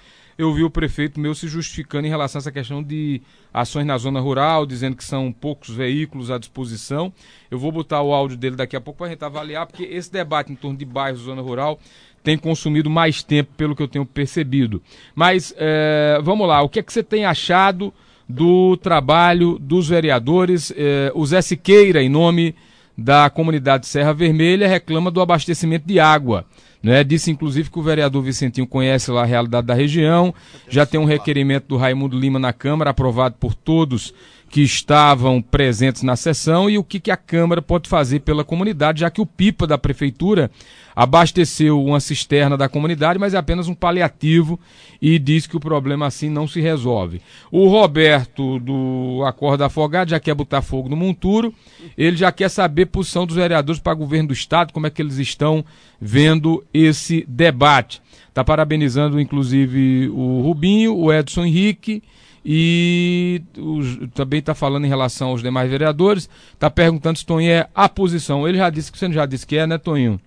eu 0.42 0.54
vi 0.54 0.64
o 0.64 0.70
prefeito 0.70 1.20
meu 1.20 1.36
se 1.36 1.48
justificando 1.48 2.08
em 2.08 2.10
relação 2.10 2.40
a 2.40 2.42
essa 2.42 2.52
questão 2.52 2.82
de 2.82 3.22
ações 3.54 3.86
na 3.86 3.98
zona 3.98 4.20
rural, 4.20 4.66
dizendo 4.66 4.96
que 4.96 5.04
são 5.04 5.32
poucos 5.32 5.70
veículos 5.70 6.32
à 6.32 6.38
disposição. 6.38 7.14
Eu 7.50 7.60
vou 7.60 7.72
botar 7.72 8.02
o 8.02 8.14
áudio 8.14 8.38
dele 8.38 8.56
daqui 8.56 8.76
a 8.76 8.82
pouco 8.82 9.00
para 9.00 9.08
a 9.08 9.10
gente 9.12 9.24
avaliar, 9.24 9.68
porque 9.68 9.84
esse 9.84 10.12
debate 10.12 10.52
em 10.52 10.56
torno 10.56 10.78
de 10.78 10.86
bairros 10.86 11.22
zona 11.22 11.42
rural 11.42 11.80
tem 12.24 12.38
consumido 12.38 12.90
mais 12.90 13.22
tempo, 13.22 13.52
pelo 13.56 13.76
que 13.76 13.84
eu 13.84 13.88
tenho 13.88 14.06
percebido. 14.06 14.82
Mas 15.14 15.54
é, 15.58 16.20
vamos 16.24 16.48
lá, 16.48 16.62
o 16.62 16.70
que 16.70 16.80
é 16.80 16.84
que 16.84 16.92
você 16.92 17.04
tem 17.04 17.26
achado 17.26 17.94
do 18.28 18.78
trabalho 18.78 19.60
dos 19.60 19.90
vereadores? 19.90 20.74
É, 20.76 21.12
o 21.14 21.26
Zé 21.26 21.42
Siqueira, 21.42 22.02
em 22.02 22.10
nome 22.10 22.56
da 22.98 23.30
comunidade 23.30 23.88
Serra 23.88 24.14
Vermelha 24.14 24.68
reclama 24.68 25.12
do 25.12 25.22
abastecimento 25.22 25.88
de 25.88 26.00
água. 26.00 26.46
Né? 26.82 27.04
Disse 27.04 27.30
inclusive 27.30 27.70
que 27.70 27.78
o 27.78 27.84
vereador 27.84 28.24
Vicentinho 28.24 28.66
conhece 28.66 29.12
lá 29.12 29.22
a 29.22 29.26
realidade 29.26 29.68
da 29.68 29.74
região, 29.74 30.34
já 30.68 30.86
tem 30.86 31.00
um 31.00 31.06
requerimento 31.06 31.68
do 31.68 31.78
Raimundo 31.78 32.18
Lima 32.18 32.40
na 32.40 32.52
Câmara, 32.52 32.90
aprovado 32.90 33.36
por 33.40 33.54
todos 33.54 34.14
que 34.50 34.62
estavam 34.62 35.42
presentes 35.42 36.04
na 36.04 36.16
sessão 36.16 36.70
e 36.70 36.78
o 36.78 36.84
que, 36.84 37.00
que 37.00 37.10
a 37.10 37.16
Câmara 37.16 37.62
pode 37.62 37.88
fazer 37.88 38.20
pela 38.20 38.44
comunidade, 38.44 39.00
já 39.00 39.10
que 39.10 39.22
o 39.22 39.26
PIPA 39.26 39.66
da 39.66 39.78
Prefeitura 39.78 40.52
abasteceu 40.96 41.84
uma 41.84 42.00
cisterna 42.00 42.58
da 42.58 42.70
comunidade, 42.70 43.20
mas 43.20 43.34
é 43.34 43.38
apenas 43.38 43.68
um 43.68 43.74
paliativo 43.74 44.60
e 45.02 45.18
diz 45.18 45.48
que 45.48 45.58
o 45.58 45.60
problema 45.60 46.06
assim 46.06 46.30
não 46.30 46.48
se 46.48 46.62
resolve. 46.62 47.22
O 47.52 47.68
Roberto 47.68 48.60
do 48.60 49.24
Acordo 49.26 49.64
Afogado 49.64 50.10
já 50.10 50.20
quer 50.20 50.36
botar 50.36 50.62
fogo 50.62 50.90
no 50.90 50.96
monturo, 50.96 51.54
ele 51.98 52.18
já 52.18 52.32
quer 52.32 52.50
saber 52.50 52.88
posição 52.88 53.26
dos 53.26 53.36
vereadores 53.36 53.82
para 53.82 53.94
o 53.94 53.98
governo 53.98 54.30
do 54.30 54.34
Estado, 54.34 54.74
como 54.74 54.88
é 54.88 54.90
que 54.90 55.02
eles 55.02 55.18
estão 55.18 55.64
vendo 56.00 56.64
esse 56.74 57.26
debate. 57.28 58.02
Está 58.28 58.44
parabenizando, 58.44 59.20
inclusive, 59.20 60.10
o 60.10 60.42
Rubinho, 60.42 60.96
o 60.96 61.12
Edson 61.12 61.46
Henrique 61.46 62.02
e 62.46 63.42
os, 63.58 64.00
também 64.14 64.40
está 64.40 64.56
falando 64.56 64.86
em 64.86 64.90
relação 64.90 65.30
aos 65.30 65.42
demais 65.42 65.70
vereadores, 65.70 66.30
está 66.54 66.70
perguntando 66.70 67.20
se 67.20 67.26
Toninho 67.26 67.52
é 67.52 67.68
a 67.74 67.88
posição. 67.88 68.48
Ele 68.48 68.58
já 68.58 68.70
disse 68.70 68.92
que 68.92 68.98
você 68.98 69.12
já 69.12 69.26
disse 69.26 69.46
que 69.46 69.58
é, 69.58 69.68
né, 69.68 69.78
Toninho? 69.78 70.20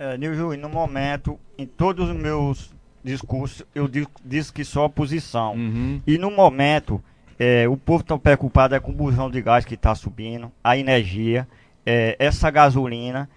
É, 0.00 0.16
Nilju, 0.16 0.56
no 0.56 0.70
momento, 0.70 1.38
em 1.58 1.66
todos 1.66 2.08
os 2.08 2.16
meus 2.16 2.70
discursos, 3.04 3.62
eu 3.74 3.86
disse 4.24 4.50
que 4.50 4.64
sou 4.64 4.84
a 4.84 4.88
posição. 4.88 5.52
Uhum. 5.52 6.00
E 6.06 6.16
no 6.16 6.30
momento, 6.30 7.04
é, 7.38 7.68
o 7.68 7.76
povo 7.76 8.00
está 8.00 8.16
preocupado 8.16 8.74
é 8.74 8.80
com 8.80 8.92
o 8.92 8.94
bujão 8.94 9.30
de 9.30 9.42
gás 9.42 9.66
que 9.66 9.74
está 9.74 9.94
subindo, 9.94 10.50
a 10.64 10.74
energia, 10.74 11.46
é, 11.84 12.16
essa 12.18 12.50
gasolina. 12.50 13.28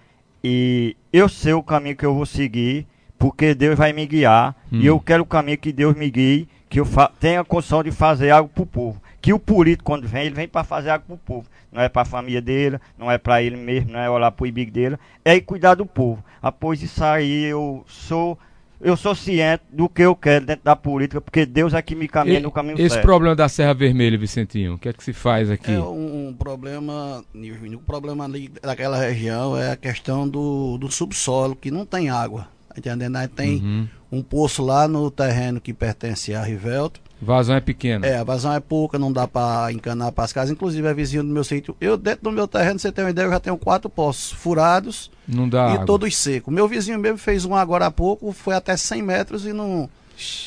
E 0.41 0.96
eu 1.12 1.27
sei 1.27 1.51
o 1.51 1.62
caminho 1.62 1.98
que 1.98 2.05
eu 2.05 2.15
vou 2.15 2.25
seguir, 2.25 2.88
porque 3.20 3.53
Deus 3.53 3.77
vai 3.77 3.91
me 3.91 4.05
guiar. 4.05 4.55
Uhum. 4.72 4.79
E 4.79 4.86
eu 4.86 4.98
quero 5.01 5.24
o 5.24 5.25
caminho 5.25 5.58
que 5.58 5.74
Deus 5.74 5.93
me 5.96 6.10
guie 6.10 6.48
que 6.70 6.79
eu 6.79 6.88
tenha 7.20 7.41
a 7.41 7.46
condição 7.46 7.84
de 7.84 7.91
fazer 7.91 8.32
algo 8.32 8.50
para 8.50 8.63
o 8.63 8.65
povo. 8.65 9.01
Que 9.24 9.32
o 9.32 9.39
político, 9.39 9.86
quando 9.86 10.06
vem, 10.06 10.25
ele 10.25 10.36
vem 10.36 10.50
para 10.50 10.65
fazer 10.65 10.89
algo 10.89 11.06
para 11.06 11.15
o 11.15 11.18
povo. 11.18 11.48
Não 11.72 11.82
é 11.82 11.88
para 11.88 12.01
a 12.01 12.06
família 12.06 12.42
dele, 12.42 12.77
não 13.00 13.10
é 13.10 13.18
para 13.18 13.42
ele 13.42 13.56
mesmo, 13.56 13.94
não 13.94 14.00
é 14.01 14.10
olhar 14.10 14.30
para 14.30 14.44
o 14.44 14.46
ibigo 14.46 14.70
dele, 14.70 14.98
é 15.24 15.39
cuidar 15.39 15.75
do 15.75 15.86
povo. 15.86 16.22
Após 16.42 16.84
isso 16.84 17.01
aí, 17.01 17.46
eu 17.46 17.86
sou 17.88 18.38
eu 18.82 18.98
sou 18.98 19.15
ciente 19.15 19.63
do 19.72 19.88
que 19.88 20.01
eu 20.01 20.13
quero 20.13 20.46
dentro 20.46 20.65
da 20.65 20.75
política, 20.75 21.22
porque 21.22 21.46
Deus 21.46 21.74
é 21.74 21.82
que 21.82 21.96
me 21.96 22.06
caminha 22.06 22.39
e, 22.39 22.42
no 22.42 22.51
caminho 22.51 22.74
esse 22.74 22.82
certo. 22.82 22.96
Esse 22.96 23.01
problema 23.01 23.34
da 23.34 23.48
Serra 23.48 23.74
Vermelha, 23.74 24.18
Vicentinho, 24.18 24.74
o 24.74 24.77
que 24.77 24.89
é 24.89 24.94
que 24.94 25.01
se 25.01 25.13
faz 25.13 25.50
aqui? 25.50 25.72
É 25.72 25.80
um, 25.80 26.27
um 26.27 26.34
problema, 26.34 27.24
o 27.34 27.80
problema 27.80 28.25
ali 28.25 28.51
daquela 28.62 28.98
região 28.98 29.58
é 29.58 29.72
a 29.72 29.77
questão 29.77 30.27
do, 30.27 30.77
do 30.77 30.92
subsolo, 30.92 31.56
que 31.56 31.72
não 31.72 31.86
tem 31.86 32.10
água. 32.10 32.50
Tá 32.68 32.75
entendendo? 32.77 33.15
Aí 33.15 33.27
tem 33.27 33.62
uhum. 33.62 33.88
Um 34.13 34.22
poço 34.22 34.63
lá 34.63 34.88
no 34.88 35.10
terreno 35.10 35.60
que 35.60 35.74
pertence 35.74 36.36
a 36.36 36.43
Rivelto. 36.43 37.01
Vazão 37.20 37.55
é 37.55 37.62
pequena. 37.62 38.05
É, 38.05 38.17
a 38.17 38.24
vazão 38.24 38.53
é 38.53 38.60
pouca, 38.60 39.00
não 39.00 39.12
dá 39.12 39.27
para 39.27 39.72
encanar 39.72 40.12
para 40.12 40.25
as 40.25 40.34
casas. 40.34 40.51
Inclusive 40.51 40.88
é 40.88 40.93
vizinho 40.93 41.24
do 41.24 41.29
meu 41.29 41.43
sítio. 41.43 41.75
Eu, 41.79 41.98
dentro 41.98 42.24
do 42.24 42.32
meu 42.32 42.48
terreno, 42.48 42.77
você 42.77 42.91
tem 42.91 43.03
uma 43.03 43.10
ideia, 43.10 43.25
eu 43.25 43.32
já 43.32 43.39
tenho 43.39 43.58
quatro 43.58 43.89
poços 43.89 44.32
furados. 44.32 45.10
Não 45.27 45.50
dá. 45.50 45.70
E 45.70 45.74
água. 45.74 45.86
todos 45.86 46.15
secos. 46.15 46.53
Meu 46.53 46.67
vizinho 46.67 47.00
mesmo 47.00 47.17
fez 47.17 47.46
um 47.46 47.55
agora 47.55 47.88
há 47.88 47.91
pouco, 47.91 48.32
foi 48.34 48.53
até 48.53 48.75
100 48.75 49.01
metros 49.01 49.46
e 49.46 49.53
não, 49.53 49.89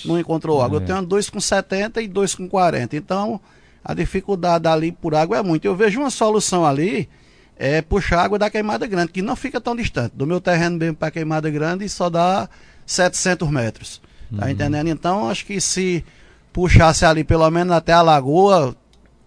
não 0.05 0.19
encontrou 0.19 0.63
água. 0.63 0.79
É. 0.79 0.83
Eu 0.83 0.87
tenho 0.87 1.03
dois 1.03 1.29
com 1.29 1.41
70 1.41 2.03
e 2.03 2.07
dois 2.07 2.35
com 2.35 2.47
40. 2.47 2.95
Então, 2.95 3.41
a 3.85 3.95
dificuldade 3.95 4.69
ali 4.69 4.93
por 4.93 5.15
água 5.15 5.39
é 5.39 5.43
muito. 5.43 5.65
Eu 5.65 5.75
vejo 5.75 5.99
uma 5.99 6.11
solução 6.11 6.65
ali 6.65 7.09
é 7.57 7.81
puxar 7.81 8.23
água 8.25 8.39
da 8.39 8.51
queimada 8.51 8.87
grande, 8.87 9.13
que 9.13 9.23
não 9.23 9.35
fica 9.35 9.61
tão 9.61 9.75
distante. 9.75 10.15
Do 10.15 10.27
meu 10.27 10.41
terreno 10.41 10.77
mesmo 10.77 10.97
para 10.97 11.11
queimada 11.11 11.51
grande 11.51 11.89
só 11.89 12.11
dá 12.11 12.49
700 12.85 13.51
metros. 13.51 14.01
Tá 14.35 14.45
uhum. 14.45 14.51
entendendo? 14.51 14.89
Então, 14.89 15.29
acho 15.31 15.47
que 15.47 15.61
se 15.61 16.05
puxasse 16.53 17.05
ali 17.05 17.25
pelo 17.25 17.49
menos 17.51 17.75
até 17.75 17.93
a 17.93 18.03
lagoa, 18.03 18.77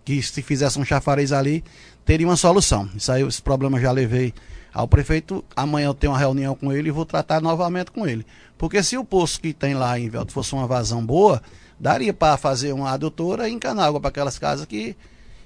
que 0.05 0.21
se 0.21 0.41
fizesse 0.41 0.79
um 0.79 0.85
chafariz 0.85 1.31
ali, 1.31 1.63
teria 2.05 2.27
uma 2.27 2.35
solução. 2.35 2.89
Isso 2.95 3.11
aí, 3.11 3.23
esse 3.23 3.41
problema 3.41 3.79
já 3.79 3.91
levei 3.91 4.33
ao 4.73 4.87
prefeito. 4.87 5.43
Amanhã 5.55 5.87
eu 5.87 5.93
tenho 5.93 6.13
uma 6.13 6.19
reunião 6.19 6.55
com 6.55 6.71
ele 6.71 6.89
e 6.89 6.91
vou 6.91 7.05
tratar 7.05 7.41
novamente 7.41 7.91
com 7.91 8.07
ele. 8.07 8.25
Porque 8.57 8.83
se 8.83 8.97
o 8.97 9.05
poço 9.05 9.39
que 9.39 9.53
tem 9.53 9.73
lá 9.73 9.99
em 9.99 10.09
Velto 10.09 10.31
fosse 10.31 10.53
uma 10.53 10.67
vazão 10.67 11.03
boa, 11.05 11.41
daria 11.79 12.13
para 12.13 12.37
fazer 12.37 12.73
uma 12.73 12.91
adutora 12.91 13.47
e 13.47 13.53
encanar 13.53 13.87
água 13.87 13.99
para 13.99 14.09
aquelas 14.09 14.37
casas 14.37 14.65
que 14.65 14.95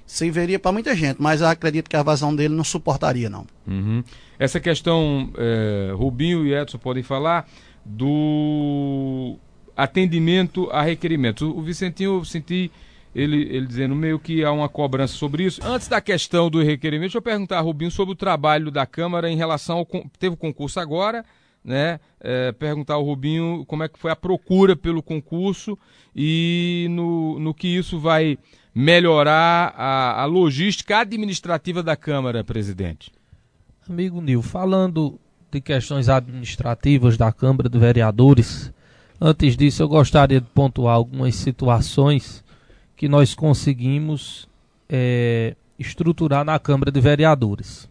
serviria 0.06 0.58
para 0.58 0.72
muita 0.72 0.94
gente, 0.94 1.16
mas 1.20 1.42
acredito 1.42 1.88
que 1.88 1.96
a 1.96 2.02
vazão 2.02 2.34
dele 2.34 2.54
não 2.54 2.64
suportaria, 2.64 3.30
não. 3.30 3.46
Uhum. 3.66 4.04
Essa 4.38 4.60
questão, 4.60 5.30
é, 5.36 5.92
Rubinho 5.94 6.46
e 6.46 6.54
Edson 6.54 6.78
podem 6.78 7.02
falar 7.02 7.48
do 7.84 9.36
atendimento 9.76 10.68
a 10.70 10.82
requerimentos. 10.82 11.42
O 11.46 11.60
Vicentinho, 11.62 12.18
eu 12.18 12.24
senti 12.24 12.70
ele, 13.14 13.42
ele 13.42 13.66
dizendo 13.66 13.94
meio 13.94 14.18
que 14.18 14.44
há 14.44 14.50
uma 14.50 14.68
cobrança 14.68 15.14
sobre 15.14 15.44
isso. 15.44 15.60
Antes 15.64 15.86
da 15.86 16.00
questão 16.00 16.50
do 16.50 16.62
requerimento, 16.62 17.02
deixa 17.02 17.18
eu 17.18 17.22
perguntar 17.22 17.58
a 17.58 17.60
Rubinho 17.60 17.90
sobre 17.90 18.12
o 18.12 18.16
trabalho 18.16 18.70
da 18.70 18.84
Câmara 18.84 19.30
em 19.30 19.36
relação 19.36 19.78
ao. 19.78 19.86
Teve 20.18 20.34
o 20.34 20.38
concurso 20.38 20.80
agora, 20.80 21.24
né? 21.64 22.00
É, 22.20 22.52
perguntar 22.52 22.94
ao 22.94 23.04
Rubinho 23.04 23.64
como 23.66 23.84
é 23.84 23.88
que 23.88 23.98
foi 23.98 24.10
a 24.10 24.16
procura 24.16 24.74
pelo 24.74 25.02
concurso 25.02 25.78
e 26.14 26.88
no, 26.90 27.38
no 27.38 27.54
que 27.54 27.68
isso 27.68 27.98
vai 27.98 28.36
melhorar 28.74 29.72
a, 29.76 30.22
a 30.22 30.24
logística 30.24 30.98
administrativa 30.98 31.82
da 31.82 31.96
Câmara, 31.96 32.42
presidente? 32.42 33.12
Amigo 33.88 34.20
Nil, 34.20 34.42
falando 34.42 35.18
de 35.50 35.60
questões 35.60 36.08
administrativas 36.08 37.16
da 37.16 37.30
Câmara 37.30 37.68
de 37.68 37.78
Vereadores, 37.78 38.72
antes 39.20 39.56
disso 39.56 39.82
eu 39.82 39.88
gostaria 39.88 40.40
de 40.40 40.46
pontuar 40.48 40.96
algumas 40.96 41.36
situações 41.36 42.42
que 42.96 43.08
nós 43.08 43.34
conseguimos 43.34 44.48
é, 44.88 45.54
estruturar 45.78 46.44
na 46.44 46.58
Câmara 46.58 46.90
de 46.90 47.00
Vereadores. 47.00 47.88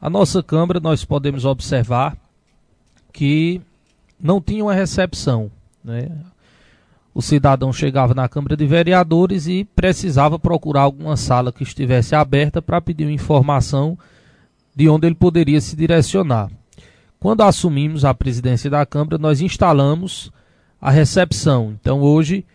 A 0.00 0.10
nossa 0.10 0.42
Câmara, 0.42 0.80
nós 0.80 1.04
podemos 1.04 1.44
observar 1.44 2.16
que 3.12 3.60
não 4.18 4.40
tinha 4.40 4.64
uma 4.64 4.74
recepção. 4.74 5.50
Né? 5.84 6.10
O 7.14 7.20
cidadão 7.20 7.72
chegava 7.72 8.14
na 8.14 8.28
Câmara 8.28 8.56
de 8.56 8.66
Vereadores 8.66 9.46
e 9.46 9.64
precisava 9.64 10.38
procurar 10.38 10.82
alguma 10.82 11.16
sala 11.16 11.52
que 11.52 11.62
estivesse 11.62 12.14
aberta 12.14 12.62
para 12.62 12.80
pedir 12.80 13.08
informação 13.10 13.98
de 14.74 14.88
onde 14.88 15.06
ele 15.06 15.16
poderia 15.16 15.60
se 15.60 15.74
direcionar. 15.74 16.48
Quando 17.18 17.42
assumimos 17.42 18.04
a 18.04 18.14
presidência 18.14 18.70
da 18.70 18.86
Câmara, 18.86 19.18
nós 19.18 19.40
instalamos 19.40 20.30
a 20.80 20.90
recepção. 20.90 21.76
Então, 21.80 22.00
hoje, 22.00 22.46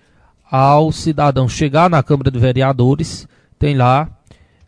ao 0.49 0.91
cidadão 0.91 1.47
chegar 1.47 1.89
na 1.89 2.01
Câmara 2.01 2.31
de 2.31 2.39
Vereadores, 2.39 3.27
tem 3.59 3.75
lá 3.75 4.09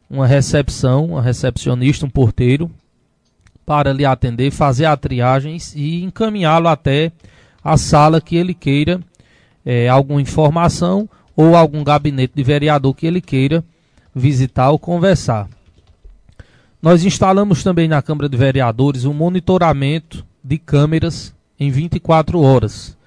uma 0.10 0.28
recepção, 0.28 1.06
uma 1.06 1.22
recepcionista, 1.22 2.06
um 2.06 2.10
porteiro, 2.10 2.70
para 3.66 3.92
lhe 3.92 4.06
atender, 4.06 4.52
fazer 4.52 4.86
a 4.86 4.96
triagem 4.96 5.58
e 5.76 6.04
encaminhá-lo 6.04 6.68
até 6.68 7.12
a 7.64 7.76
sala 7.78 8.22
que 8.22 8.36
ele 8.36 8.54
queira 8.54 9.02
é, 9.70 9.90
alguma 9.90 10.22
informação 10.22 11.10
ou 11.36 11.54
algum 11.54 11.84
gabinete 11.84 12.32
de 12.34 12.42
vereador 12.42 12.94
que 12.94 13.06
ele 13.06 13.20
queira 13.20 13.62
visitar 14.16 14.72
ou 14.72 14.80
conversar. 14.80 15.50
Nós 16.82 17.04
instalamos 17.04 17.66
também 17.66 17.86
na 17.86 18.02
Câmara 18.02 18.30
de 18.30 18.38
Vereadores 18.38 19.04
um 19.04 19.14
monitoramento 19.14 20.26
de 20.42 20.58
câmeras 20.58 21.36
em 21.60 21.70
24 21.70 22.40
horas. 22.40 22.98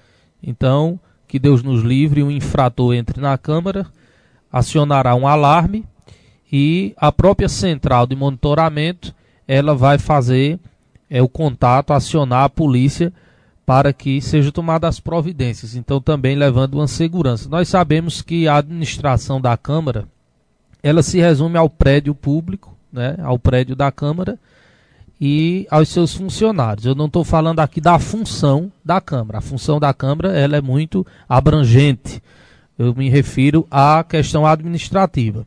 Então, 0.43 0.99
que 1.27 1.39
Deus 1.39 1.63
nos 1.63 1.81
livre, 1.81 2.21
um 2.21 2.29
infrator 2.29 2.93
entre 2.93 3.19
na 3.19 3.39
Câmara, 3.39 3.87
acionará 4.51 5.15
um 5.15 5.27
alarme 5.27 5.83
e 6.53 6.93
a 6.95 7.11
própria 7.11 7.49
central 7.49 8.05
de 8.05 8.15
monitoramento 8.15 9.15
ela 9.47 9.73
vai 9.73 9.97
fazer 9.97 10.59
é, 11.09 11.23
o 11.23 11.27
contato, 11.27 11.91
acionar 11.91 12.43
a 12.43 12.49
polícia 12.49 13.11
para 13.65 13.93
que 13.93 14.21
sejam 14.21 14.51
tomadas 14.51 14.89
as 14.89 14.99
providências, 14.99 15.75
então 15.75 16.01
também 16.01 16.35
levando 16.35 16.75
uma 16.75 16.87
segurança. 16.87 17.47
Nós 17.49 17.69
sabemos 17.69 18.21
que 18.21 18.47
a 18.47 18.57
administração 18.57 19.39
da 19.39 19.55
Câmara, 19.55 20.07
ela 20.81 21.03
se 21.03 21.19
resume 21.19 21.57
ao 21.57 21.69
prédio 21.69 22.13
público, 22.13 22.75
né, 22.91 23.15
ao 23.23 23.37
prédio 23.39 23.75
da 23.75 23.91
Câmara 23.91 24.37
e 25.19 25.67
aos 25.69 25.89
seus 25.89 26.15
funcionários. 26.15 26.85
Eu 26.85 26.95
não 26.95 27.05
estou 27.05 27.23
falando 27.23 27.59
aqui 27.59 27.79
da 27.79 27.99
função 27.99 28.71
da 28.83 28.99
Câmara. 28.99 29.37
A 29.37 29.41
função 29.41 29.79
da 29.79 29.93
Câmara 29.93 30.31
ela 30.37 30.57
é 30.57 30.61
muito 30.61 31.05
abrangente. 31.29 32.21
Eu 32.77 32.95
me 32.95 33.09
refiro 33.09 33.67
à 33.69 34.03
questão 34.03 34.45
administrativa. 34.45 35.45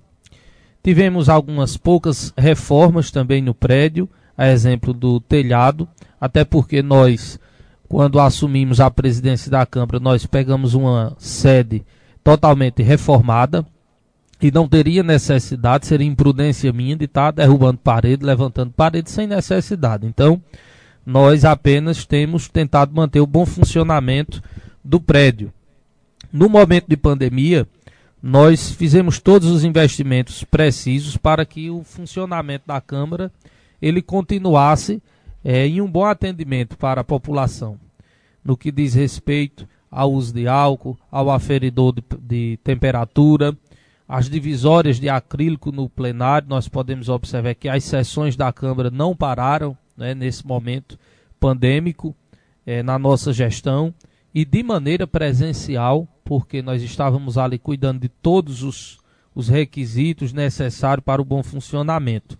Tivemos 0.83 1.29
algumas 1.29 1.77
poucas 1.77 2.33
reformas 2.37 3.11
também 3.11 3.43
no 3.43 3.55
prédio, 3.55 4.09
a 4.37 4.49
exemplo 4.49 4.93
do 4.93 5.19
telhado, 5.19 5.89
até 6.21 6.45
porque 6.45 6.83
nós 6.83 7.41
quando 7.89 8.21
assumimos 8.21 8.81
a 8.81 8.91
presidência 8.91 9.51
da 9.51 9.65
Câmara, 9.67 10.01
nós 10.01 10.27
pegamos 10.27 10.75
uma 10.75 11.15
sede 11.19 11.85
totalmente 12.23 12.83
reformada 12.83 13.65
e 14.41 14.51
não 14.51 14.69
teria 14.69 15.03
necessidade, 15.03 15.87
seria 15.87 16.07
imprudência 16.07 16.73
minha 16.73 16.97
de 16.97 17.05
estar 17.05 17.31
derrubando 17.31 17.79
parede, 17.79 18.25
levantando 18.25 18.73
parede 18.73 19.11
sem 19.11 19.27
necessidade. 19.27 20.07
Então, 20.07 20.43
nós 21.05 21.45
apenas 21.45 22.05
temos 22.05 22.49
tentado 22.49 22.95
manter 22.95 23.21
o 23.21 23.27
bom 23.27 23.45
funcionamento 23.45 24.43
do 24.83 25.01
prédio. 25.01 25.53
No 26.33 26.49
momento 26.49 26.87
de 26.89 26.97
pandemia, 26.97 27.67
nós 28.23 28.71
fizemos 28.73 29.21
todos 29.21 29.49
os 29.51 29.65
investimentos 29.65 30.43
precisos 30.45 31.17
para 31.17 31.45
que 31.45 31.71
o 31.71 31.85
funcionamento 31.85 32.65
da 32.67 32.81
Câmara 32.81 33.31
ele 33.81 34.01
continuasse 34.01 35.03
é, 35.45 35.67
em 35.67 35.81
um 35.81 35.91
bom 35.91 36.05
atendimento 36.05 36.79
para 36.79 37.03
a 37.03 37.05
população, 37.05 37.79
no 38.43 38.57
que 38.57 38.73
diz 38.73 38.95
respeito 38.95 39.69
ao 39.91 40.13
uso 40.13 40.33
de 40.33 40.49
álcool, 40.49 40.99
ao 41.11 41.31
aferidor 41.31 41.93
de, 41.93 42.03
de 42.19 42.59
temperatura, 42.65 43.57
as 44.09 44.29
divisórias 44.29 44.99
de 44.99 45.09
acrílico 45.09 45.71
no 45.71 45.89
plenário, 45.89 46.49
nós 46.49 46.69
podemos 46.69 47.09
observar 47.09 47.55
que 47.55 47.69
as 47.69 47.85
sessões 47.85 48.37
da 48.37 48.53
Câmara 48.53 48.91
não 48.91 49.15
pararam 49.15 49.77
né, 49.97 50.15
nesse 50.15 50.47
momento 50.47 50.99
pandêmico 51.39 52.15
é, 52.67 52.83
na 52.83 52.99
nossa 52.99 53.33
gestão 53.33 53.95
e 54.35 54.45
de 54.45 54.63
maneira 54.63 55.07
presencial 55.07 56.09
porque 56.25 56.63
nós 56.63 56.83
estávamos 56.83 57.37
ali 57.37 57.59
cuidando 57.59 58.01
de 58.01 58.09
todos 58.09 58.63
os, 58.63 58.99
os 59.35 59.49
requisitos 59.49 60.33
necessários 60.33 61.05
para 61.05 61.21
o 61.21 61.25
bom 61.25 61.43
funcionamento. 61.43 62.39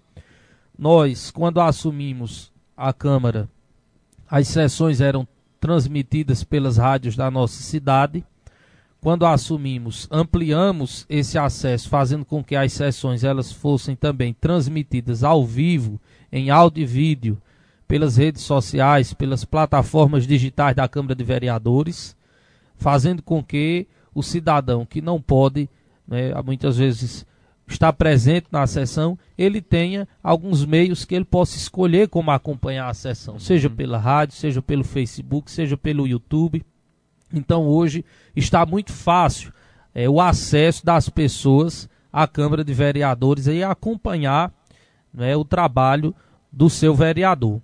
Nós, 0.77 1.31
quando 1.31 1.61
assumimos 1.61 2.51
a 2.77 2.93
Câmara, 2.93 3.49
as 4.29 4.49
sessões 4.49 5.01
eram 5.01 5.27
transmitidas 5.61 6.45
pelas 6.45 6.77
rádios 6.77 7.17
da 7.17 7.31
nossa 7.31 7.63
cidade. 7.63 8.25
Quando 9.01 9.27
assumimos, 9.27 10.09
ampliamos 10.11 11.05
esse 11.09 11.39
acesso, 11.39 11.89
fazendo 11.89 12.25
com 12.25 12.43
que 12.43 12.57
as 12.57 12.73
sessões 12.73 13.23
elas 13.23 13.53
fossem 13.53 13.95
também 13.95 14.33
transmitidas 14.33 15.23
ao 15.23 15.45
vivo, 15.45 16.01
em 16.33 16.51
áudio 16.51 16.83
e 16.83 16.87
vídeo, 16.87 17.41
pelas 17.87 18.17
redes 18.17 18.43
sociais, 18.43 19.13
pelas 19.13 19.45
plataformas 19.45 20.27
digitais 20.27 20.75
da 20.75 20.89
Câmara 20.89 21.15
de 21.15 21.23
Vereadores 21.23 22.17
fazendo 22.77 23.23
com 23.23 23.43
que 23.43 23.87
o 24.15 24.23
cidadão 24.23 24.85
que 24.85 25.01
não 25.01 25.21
pode, 25.21 25.69
né, 26.07 26.33
muitas 26.45 26.77
vezes, 26.77 27.27
estar 27.67 27.93
presente 27.93 28.47
na 28.51 28.67
sessão, 28.67 29.19
ele 29.37 29.61
tenha 29.61 30.07
alguns 30.23 30.65
meios 30.65 31.05
que 31.05 31.15
ele 31.15 31.25
possa 31.25 31.57
escolher 31.57 32.09
como 32.09 32.31
acompanhar 32.31 32.89
a 32.89 32.95
sessão, 32.95 33.39
seja 33.39 33.69
uhum. 33.69 33.75
pela 33.75 33.99
rádio, 33.99 34.37
seja 34.37 34.61
pelo 34.61 34.85
Facebook, 34.85 35.51
seja 35.51 35.77
pelo 35.77 36.07
YouTube. 36.07 36.65
Então 37.33 37.67
hoje 37.67 38.05
está 38.37 38.65
muito 38.67 38.93
fácil 38.93 39.53
é, 39.95 40.09
o 40.09 40.21
acesso 40.21 40.85
das 40.85 41.09
pessoas 41.09 41.89
à 42.13 42.27
Câmara 42.27 42.63
de 42.63 42.75
Vereadores 42.75 43.47
e 43.47 43.63
acompanhar 43.63 44.53
né, 45.13 45.37
o 45.37 45.45
trabalho 45.45 46.15
do 46.53 46.69
seu 46.69 46.95
vereador. 46.95 47.61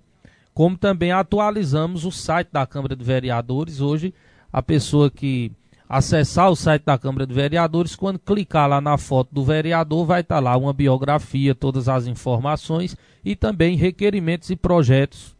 Como 0.53 0.77
também 0.77 1.11
atualizamos 1.11 2.05
o 2.05 2.11
site 2.11 2.49
da 2.51 2.65
Câmara 2.65 2.95
de 2.95 3.03
Vereadores 3.03 3.79
hoje 3.79 4.13
a 4.51 4.61
pessoa 4.61 5.09
que 5.09 5.51
acessar 5.91 6.49
o 6.49 6.55
site 6.55 6.83
da 6.85 6.97
Câmara 6.97 7.27
de 7.27 7.33
Vereadores, 7.33 7.97
quando 7.97 8.17
clicar 8.17 8.69
lá 8.69 8.79
na 8.79 8.97
foto 8.97 9.27
do 9.33 9.43
vereador, 9.43 10.05
vai 10.05 10.21
estar 10.21 10.35
tá 10.35 10.39
lá 10.39 10.55
uma 10.55 10.71
biografia, 10.71 11.53
todas 11.53 11.89
as 11.89 12.07
informações 12.07 12.95
e 13.25 13.35
também 13.35 13.75
requerimentos 13.75 14.49
e 14.49 14.55
projetos 14.55 15.35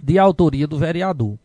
de 0.00 0.18
autoria 0.18 0.66
do 0.66 0.78
vereador, 0.78 1.38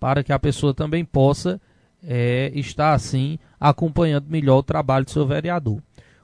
para 0.00 0.24
que 0.24 0.32
a 0.32 0.38
pessoa 0.38 0.72
também 0.72 1.04
possa 1.04 1.60
é, 2.02 2.50
estar 2.54 2.94
assim 2.94 3.38
acompanhando 3.60 4.30
melhor 4.30 4.60
o 4.60 4.62
trabalho 4.62 5.04
do 5.04 5.10
seu 5.10 5.26
vereador. 5.26 5.78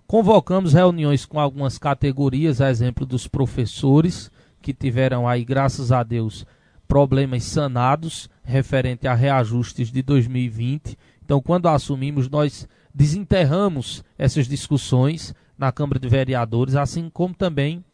Convocamos 0.06 0.72
reuniões 0.72 1.26
com 1.26 1.38
algumas 1.38 1.76
categorias, 1.76 2.62
a 2.62 2.70
exemplo 2.70 3.04
dos 3.04 3.28
professores, 3.28 4.30
que 4.62 4.72
tiveram 4.72 5.28
aí, 5.28 5.44
graças 5.44 5.92
a 5.92 6.02
Deus, 6.02 6.46
problemas 6.88 7.44
sanados 7.44 8.30
referente 8.42 9.06
a 9.06 9.14
reajustes 9.14 9.92
de 9.92 10.00
2020. 10.02 10.96
Então, 11.30 11.40
quando 11.40 11.68
assumimos, 11.68 12.28
nós 12.28 12.66
desenterramos 12.92 14.02
essas 14.18 14.48
discussões 14.48 15.32
na 15.56 15.70
Câmara 15.70 16.00
de 16.00 16.08
Vereadores, 16.08 16.74
assim 16.74 17.08
como 17.08 17.32
também 17.32 17.84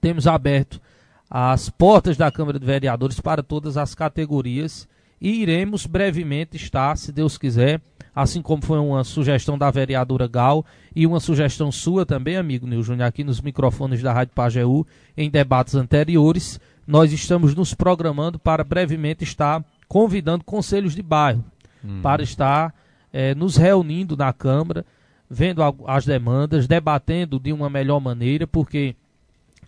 temos 0.00 0.26
aberto 0.26 0.80
as 1.28 1.68
portas 1.68 2.16
da 2.16 2.32
Câmara 2.32 2.58
de 2.58 2.64
Vereadores 2.64 3.20
para 3.20 3.42
todas 3.42 3.76
as 3.76 3.94
categorias 3.94 4.88
e 5.20 5.42
iremos 5.42 5.84
brevemente 5.84 6.56
estar, 6.56 6.96
se 6.96 7.12
Deus 7.12 7.36
quiser, 7.36 7.78
assim 8.16 8.40
como 8.40 8.64
foi 8.64 8.78
uma 8.78 9.04
sugestão 9.04 9.58
da 9.58 9.70
vereadora 9.70 10.26
Gal 10.26 10.64
e 10.96 11.06
uma 11.06 11.20
sugestão 11.20 11.70
sua 11.70 12.06
também, 12.06 12.38
amigo 12.38 12.66
Nil 12.66 12.82
Júnior, 12.82 13.06
aqui 13.06 13.22
nos 13.22 13.42
microfones 13.42 14.02
da 14.02 14.14
Rádio 14.14 14.32
Pajeú, 14.34 14.86
em 15.14 15.28
debates 15.28 15.74
anteriores, 15.74 16.58
nós 16.86 17.12
estamos 17.12 17.54
nos 17.54 17.74
programando 17.74 18.38
para 18.38 18.64
brevemente 18.64 19.24
estar 19.24 19.62
convidando 19.86 20.42
conselhos 20.42 20.94
de 20.94 21.02
bairro 21.02 21.44
para 22.02 22.22
estar 22.22 22.74
é, 23.12 23.34
nos 23.34 23.56
reunindo 23.56 24.16
na 24.16 24.32
Câmara, 24.32 24.84
vendo 25.28 25.62
a, 25.62 25.72
as 25.86 26.04
demandas, 26.04 26.66
debatendo 26.66 27.38
de 27.38 27.52
uma 27.52 27.68
melhor 27.68 28.00
maneira, 28.00 28.46
porque 28.46 28.94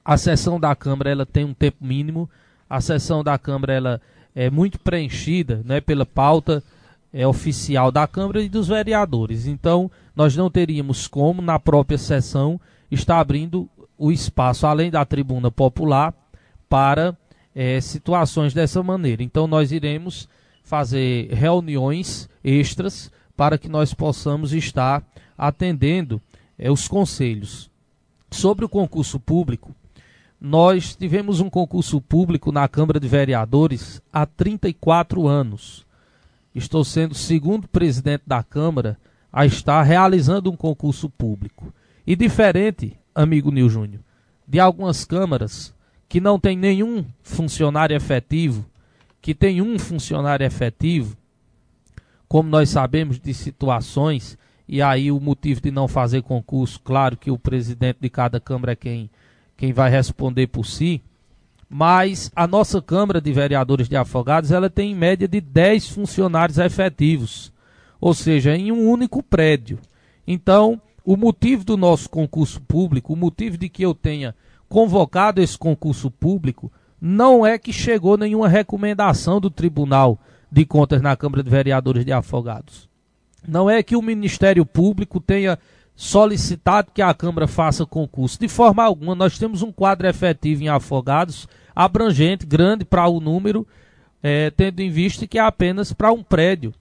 a 0.05 0.17
sessão 0.17 0.61
da 0.61 0.75
Câmara 0.75 1.11
ela 1.11 1.27
tem 1.27 1.45
um 1.45 1.55
tempo 1.55 1.79
mínimo, 1.85 2.29
a 2.69 2.81
sessão 2.81 3.23
da 3.23 3.39
Câmara 3.39 3.73
ela 3.73 4.01
é 4.35 4.51
muito 4.51 4.79
preenchida 4.79 5.63
né, 5.65 5.81
pela 5.81 6.05
pauta 6.05 6.63
é, 7.13 7.27
oficial 7.27 7.93
da 7.93 8.07
Câmara 8.07 8.43
e 8.43 8.49
dos 8.49 8.69
vereadores. 8.69 9.47
Então, 9.47 9.91
nós 10.17 10.37
não 10.37 10.51
teríamos 10.51 11.07
como, 11.07 11.41
na 11.41 11.59
própria 11.59 11.97
sessão, 11.97 12.61
estar 12.91 13.21
abrindo 13.21 13.69
o 13.97 14.11
espaço, 14.11 14.67
além 14.67 14.91
da 14.91 15.05
tribuna 15.05 15.51
popular, 15.51 16.13
para 16.69 17.17
é, 17.55 17.81
situações 17.81 18.53
dessa 18.53 18.83
maneira. 18.83 19.23
Então, 19.23 19.47
nós 19.47 19.71
iremos 19.71 20.29
fazer 20.65 21.29
reuniões 21.33 22.29
extras 22.43 23.13
para 23.37 23.59
que 23.59 23.69
nós 23.69 23.95
possamos 23.95 24.53
estar 24.53 25.05
atendendo 25.37 26.21
é, 26.59 26.71
os 26.71 26.89
conselhos. 26.89 27.71
Sobre 28.31 28.65
o 28.65 28.69
concurso 28.69 29.21
público, 29.21 29.73
nós 30.41 30.97
tivemos 30.97 31.41
um 31.41 31.49
concurso 31.49 32.01
público 32.01 32.51
na 32.51 32.67
Câmara 32.67 32.99
de 32.99 33.07
Vereadores 33.07 34.03
há 34.13 34.27
34 34.27 35.29
anos. 35.29 35.87
Estou 36.55 36.85
sendo 36.85 37.13
o 37.13 37.17
segundo 37.17 37.69
presidente 37.69 38.23
da 38.27 38.43
Câmara 38.43 38.99
a 39.33 39.45
estar 39.47 39.83
realizando 39.83 40.51
um 40.51 40.57
concurso 40.57 41.11
público. 41.11 41.73
E 42.07 42.15
diferente, 42.17 42.97
amigo 43.15 43.51
Nil 43.51 43.69
Júnior, 43.69 44.03
de 44.47 44.61
algumas 44.61 45.05
câmaras 45.05 45.75
que 46.09 46.21
não 46.21 46.39
tem 46.39 46.57
nenhum 46.57 47.05
funcionário 47.23 47.97
efetivo, 47.97 48.65
que 49.25 49.35
tem 49.35 49.63
um 49.63 49.79
funcionário 49.79 50.45
efetivo, 50.45 51.17
como 52.29 52.51
nós 52.51 52.69
sabemos 52.69 53.19
de 53.19 53.33
situações, 53.33 54.37
e 54.69 54.83
aí 54.83 55.11
o 55.11 55.19
motivo 55.19 55.63
de 55.63 55.71
não 55.71 55.89
fazer 55.89 56.21
concurso, 56.21 56.79
claro 56.85 57.17
que 57.17 57.31
o 57.31 57.39
presidente 57.39 58.01
de 58.03 58.11
cada 58.11 58.39
Câmara 58.39 58.73
é 58.73 58.77
quem, 58.77 59.09
quem 59.57 59.73
vai 59.73 59.91
responder 59.91 60.49
por 60.49 60.67
si, 60.67 61.01
mas 61.71 62.31
a 62.37 62.47
nossa 62.47 62.83
Câmara 62.83 63.19
de 63.19 63.33
Vereadores 63.33 63.89
de 63.89 63.97
Afogados, 63.97 64.51
ela 64.51 64.69
tem 64.69 64.93
em 64.93 64.95
média 64.95 65.27
de 65.27 65.41
10 65.41 65.89
funcionários 65.89 66.59
efetivos, 66.59 67.51
ou 67.99 68.13
seja, 68.13 68.55
em 68.55 68.71
um 68.71 68.91
único 68.91 69.23
prédio. 69.23 69.79
Então, 70.27 70.79
o 71.03 71.17
motivo 71.17 71.65
do 71.65 71.79
nosso 71.79 72.11
concurso 72.11 72.61
público, 72.61 73.15
o 73.15 73.17
motivo 73.17 73.57
de 73.57 73.71
que 73.71 73.87
eu 73.87 73.95
tenha 73.95 74.35
convocado 74.69 75.41
esse 75.41 75.57
concurso 75.57 76.11
público, 76.11 76.71
não 77.07 77.45
é 77.45 77.59
que 77.59 77.71
chegou 77.71 78.17
nenhuma 78.17 78.49
recomendação 78.49 79.39
do 79.39 79.51
Tribunal 79.51 80.19
de 80.51 80.65
Contas 80.65 81.03
na 81.03 81.15
Câmara 81.15 81.43
de 81.43 81.51
Vereadores 81.51 82.03
de 82.03 82.11
Afogados. 82.11 82.89
Não 83.47 83.69
é 83.69 83.83
que 83.83 83.95
o 83.95 84.01
Ministério 84.01 84.65
Público 84.65 85.21
tenha 85.21 85.59
solicitado 85.95 86.91
que 86.95 87.03
a 87.03 87.13
Câmara 87.13 87.47
faça 87.47 87.85
concurso. 87.85 88.41
De 88.41 88.49
forma 88.49 88.83
alguma, 88.83 89.15
nós 89.15 89.39
temos 89.39 89.61
um 89.61 89.71
quadro 89.71 90.09
efetivo 90.09 90.63
em 90.63 90.71
Afogados, 90.71 91.47
abrangente, 91.77 92.47
grande 92.47 92.87
para 92.87 93.07
o 93.07 93.21
número, 93.21 93.67
é, 94.23 94.51
tendo 94.51 94.81
em 94.81 94.89
vista 94.89 95.27
que 95.27 95.39
é 95.39 95.43
apenas 95.43 95.93
para 95.93 96.11
um 96.11 96.23
prédio 96.23 96.73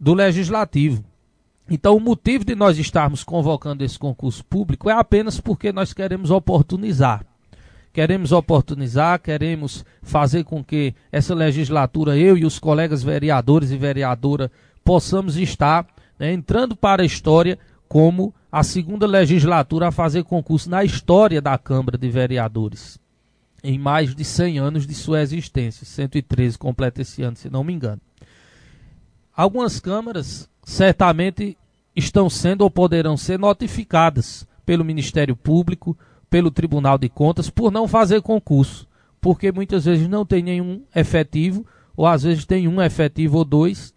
do 0.00 0.14
Legislativo. 0.14 1.04
Então, 1.68 1.94
o 1.98 2.00
motivo 2.00 2.46
de 2.46 2.54
nós 2.54 2.78
estarmos 2.78 3.22
convocando 3.22 3.84
esse 3.84 3.98
concurso 3.98 4.42
público 4.42 4.88
é 4.88 4.94
apenas 4.94 5.38
porque 5.38 5.70
nós 5.70 5.92
queremos 5.92 6.30
oportunizar. 6.30 7.26
Queremos 7.96 8.30
oportunizar, 8.30 9.18
queremos 9.18 9.82
fazer 10.02 10.44
com 10.44 10.62
que 10.62 10.94
essa 11.10 11.34
legislatura, 11.34 12.14
eu 12.14 12.36
e 12.36 12.44
os 12.44 12.58
colegas 12.58 13.02
vereadores 13.02 13.70
e 13.70 13.78
vereadora, 13.78 14.52
possamos 14.84 15.38
estar 15.38 15.86
né, 16.18 16.30
entrando 16.30 16.76
para 16.76 17.02
a 17.02 17.06
história 17.06 17.58
como 17.88 18.34
a 18.52 18.62
segunda 18.62 19.06
legislatura 19.06 19.88
a 19.88 19.90
fazer 19.90 20.24
concurso 20.24 20.68
na 20.68 20.84
história 20.84 21.40
da 21.40 21.56
Câmara 21.56 21.96
de 21.96 22.10
Vereadores. 22.10 23.00
Em 23.64 23.78
mais 23.78 24.14
de 24.14 24.26
100 24.26 24.58
anos 24.58 24.86
de 24.86 24.92
sua 24.92 25.22
existência. 25.22 25.86
113 25.86 26.58
completa 26.58 27.00
esse 27.00 27.22
ano, 27.22 27.38
se 27.38 27.48
não 27.48 27.64
me 27.64 27.72
engano. 27.72 28.02
Algumas 29.34 29.80
câmaras 29.80 30.50
certamente 30.62 31.56
estão 31.96 32.28
sendo 32.28 32.60
ou 32.60 32.70
poderão 32.70 33.16
ser 33.16 33.38
notificadas 33.38 34.46
pelo 34.66 34.84
Ministério 34.84 35.34
Público, 35.34 35.96
pelo 36.36 36.50
Tribunal 36.50 36.98
de 36.98 37.08
Contas, 37.08 37.48
por 37.48 37.72
não 37.72 37.88
fazer 37.88 38.20
concurso, 38.20 38.86
porque 39.22 39.50
muitas 39.50 39.86
vezes 39.86 40.06
não 40.06 40.26
tem 40.26 40.42
nenhum 40.42 40.82
efetivo, 40.94 41.64
ou 41.96 42.06
às 42.06 42.24
vezes 42.24 42.44
tem 42.44 42.68
um 42.68 42.82
efetivo 42.82 43.38
ou 43.38 43.44
dois, 43.46 43.94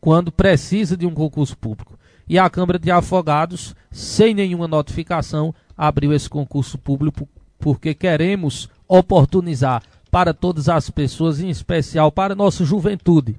quando 0.00 0.32
precisa 0.32 0.96
de 0.96 1.04
um 1.04 1.12
concurso 1.12 1.54
público. 1.58 1.98
E 2.26 2.38
a 2.38 2.48
Câmara 2.48 2.78
de 2.78 2.90
Afogados, 2.90 3.76
sem 3.90 4.32
nenhuma 4.32 4.66
notificação, 4.66 5.54
abriu 5.76 6.14
esse 6.14 6.26
concurso 6.26 6.78
público 6.78 7.28
porque 7.58 7.92
queremos 7.92 8.70
oportunizar 8.88 9.82
para 10.10 10.32
todas 10.32 10.70
as 10.70 10.88
pessoas, 10.88 11.38
em 11.38 11.50
especial 11.50 12.10
para 12.10 12.32
a 12.32 12.36
nossa 12.36 12.64
juventude, 12.64 13.38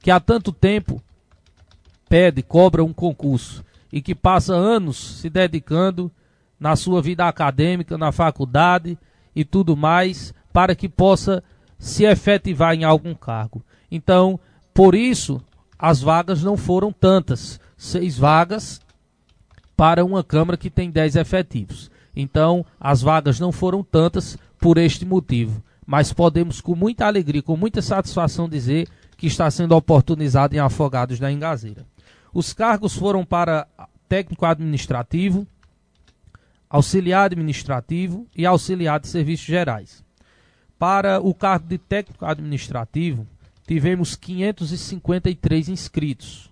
que 0.00 0.10
há 0.10 0.20
tanto 0.20 0.52
tempo 0.52 1.02
pede, 2.10 2.42
cobra 2.42 2.84
um 2.84 2.92
concurso 2.92 3.64
e 3.90 4.02
que 4.02 4.14
passa 4.14 4.54
anos 4.54 4.98
se 4.98 5.30
dedicando 5.30 6.12
na 6.58 6.76
sua 6.76 7.00
vida 7.00 7.26
acadêmica, 7.26 7.96
na 7.96 8.12
faculdade 8.12 8.98
e 9.34 9.44
tudo 9.44 9.76
mais, 9.76 10.34
para 10.52 10.74
que 10.74 10.88
possa 10.88 11.42
se 11.78 12.04
efetivar 12.04 12.74
em 12.74 12.84
algum 12.84 13.14
cargo. 13.14 13.62
Então, 13.90 14.38
por 14.74 14.94
isso, 14.94 15.40
as 15.78 16.00
vagas 16.00 16.42
não 16.42 16.56
foram 16.56 16.92
tantas. 16.92 17.60
Seis 17.76 18.18
vagas 18.18 18.80
para 19.76 20.04
uma 20.04 20.24
Câmara 20.24 20.56
que 20.56 20.68
tem 20.68 20.90
dez 20.90 21.14
efetivos. 21.14 21.90
Então, 22.14 22.66
as 22.80 23.00
vagas 23.00 23.38
não 23.38 23.52
foram 23.52 23.84
tantas 23.84 24.36
por 24.58 24.76
este 24.76 25.06
motivo. 25.06 25.62
Mas 25.86 26.12
podemos, 26.12 26.60
com 26.60 26.74
muita 26.74 27.06
alegria, 27.06 27.42
com 27.42 27.56
muita 27.56 27.80
satisfação, 27.80 28.48
dizer 28.48 28.88
que 29.16 29.26
está 29.26 29.50
sendo 29.50 29.74
oportunizado 29.76 30.54
em 30.54 30.58
Afogados 30.58 31.18
da 31.18 31.30
Engazeira. 31.30 31.86
Os 32.34 32.52
cargos 32.52 32.94
foram 32.94 33.24
para 33.24 33.66
técnico 34.08 34.44
administrativo, 34.44 35.46
auxiliar 36.68 37.26
administrativo 37.26 38.26
e 38.36 38.44
auxiliar 38.44 39.00
de 39.00 39.08
serviços 39.08 39.46
gerais. 39.46 40.04
Para 40.78 41.20
o 41.20 41.34
cargo 41.34 41.66
de 41.66 41.78
técnico 41.78 42.24
administrativo, 42.24 43.26
tivemos 43.66 44.14
553 44.14 45.68
inscritos. 45.68 46.50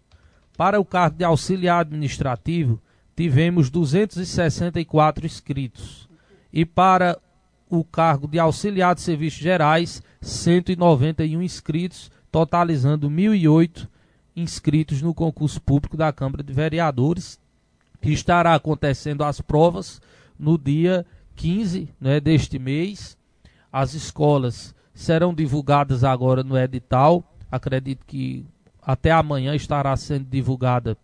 Para 0.56 0.80
o 0.80 0.84
cargo 0.84 1.18
de 1.18 1.24
auxiliar 1.24 1.80
administrativo, 1.80 2.80
tivemos 3.14 3.70
264 3.70 5.26
inscritos. 5.26 6.08
E 6.52 6.64
para 6.64 7.18
o 7.68 7.84
cargo 7.84 8.26
de 8.26 8.38
auxiliar 8.38 8.94
de 8.94 9.02
serviços 9.02 9.40
gerais, 9.40 10.02
191 10.20 11.42
inscritos, 11.42 12.10
totalizando 12.30 13.08
1.008 13.10 13.88
inscritos 14.34 15.00
no 15.00 15.14
concurso 15.14 15.60
público 15.60 15.96
da 15.96 16.12
Câmara 16.12 16.42
de 16.42 16.52
Vereadores, 16.52 17.40
que 18.06 18.12
estará 18.12 18.54
acontecendo 18.54 19.24
as 19.24 19.40
provas 19.40 20.00
no 20.38 20.56
dia 20.56 21.04
15 21.34 21.88
né, 22.00 22.20
deste 22.20 22.56
mês. 22.56 23.18
As 23.72 23.94
escolas 23.94 24.72
serão 24.94 25.34
divulgadas 25.34 26.04
agora 26.04 26.44
no 26.44 26.56
edital. 26.56 27.24
Acredito 27.50 28.06
que 28.06 28.46
até 28.80 29.10
amanhã 29.10 29.56
estará 29.56 29.96
sendo 29.96 30.24
divulgada 30.26 30.96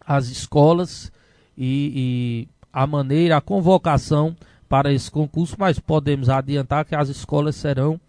as 0.00 0.28
escolas 0.28 1.12
e, 1.58 1.92
e 1.94 2.48
a 2.72 2.86
maneira, 2.86 3.36
a 3.36 3.42
convocação 3.42 4.34
para 4.66 4.90
esse 4.90 5.10
concurso, 5.10 5.56
mas 5.58 5.78
podemos 5.78 6.30
adiantar 6.30 6.86
que 6.86 6.94
as 6.94 7.10
escolas 7.10 7.54
serão 7.54 8.00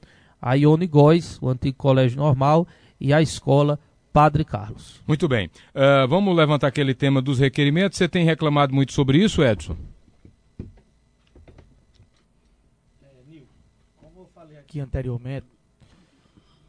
a 0.41 0.53
Ione 0.53 0.87
Góes, 0.87 1.37
o 1.41 1.49
antigo 1.49 1.77
colégio 1.77 2.17
normal, 2.17 2.65
e 2.97 3.13
a 3.13 3.21
escola 3.21 3.77
Padre 4.13 4.43
Carlos. 4.43 4.99
Muito 5.07 5.27
bem. 5.27 5.47
Uh, 5.73 6.07
vamos 6.07 6.35
levantar 6.35 6.67
aquele 6.67 6.93
tema 6.93 7.21
dos 7.21 7.39
requerimentos. 7.39 7.97
Você 7.97 8.07
tem 8.07 8.25
reclamado 8.25 8.73
muito 8.73 8.93
sobre 8.93 9.17
isso, 9.23 9.43
Edson? 9.43 9.75
aqui 14.71 14.79
anteriormente, 14.79 15.45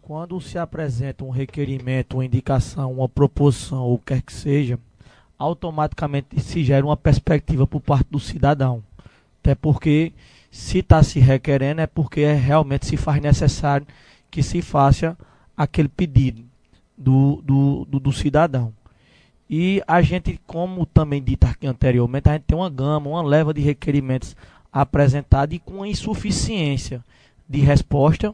quando 0.01 0.41
se 0.41 0.59
apresenta 0.59 1.25
um 1.25 1.31
requerimento, 1.31 2.15
uma 2.15 2.25
indicação, 2.25 2.93
uma 2.93 3.09
proposição, 3.09 3.85
ou 3.85 3.97
quer 3.97 4.21
que 4.21 4.33
seja, 4.33 4.77
automaticamente 5.39 6.41
se 6.41 6.65
gera 6.65 6.85
uma 6.85 6.97
perspectiva 6.97 7.65
por 7.65 7.81
parte 7.81 8.09
do 8.11 8.19
cidadão. 8.19 8.83
Até 9.41 9.55
porque, 9.55 10.13
se 10.51 10.79
está 10.79 11.01
se 11.05 11.21
requerendo, 11.21 11.81
é 11.81 11.87
porque 11.87 12.23
é, 12.23 12.35
realmente 12.35 12.87
se 12.87 12.97
faz 12.97 13.23
necessário 13.23 13.87
que 14.29 14.43
se 14.43 14.61
faça 14.61 15.17
aquele 15.57 15.89
pedido 15.89 16.52
do, 17.03 17.43
do, 17.43 17.85
do, 17.87 18.01
do 18.01 18.13
cidadão. 18.13 18.73
E 19.51 19.83
a 19.87 20.01
gente, 20.01 20.41
como 20.47 20.87
também 20.87 21.23
dito 21.23 21.45
aqui 21.47 21.67
anteriormente, 21.67 22.29
a 22.29 22.33
gente 22.33 22.45
tem 22.45 22.57
uma 22.57 22.71
gama, 22.71 23.11
uma 23.11 23.23
leva 23.23 23.53
de 23.53 23.61
requerimentos 23.61 24.35
apresentados 24.73 25.55
e 25.55 25.59
com 25.59 25.85
insuficiência 25.85 27.05
de 27.49 27.61
resposta 27.61 28.33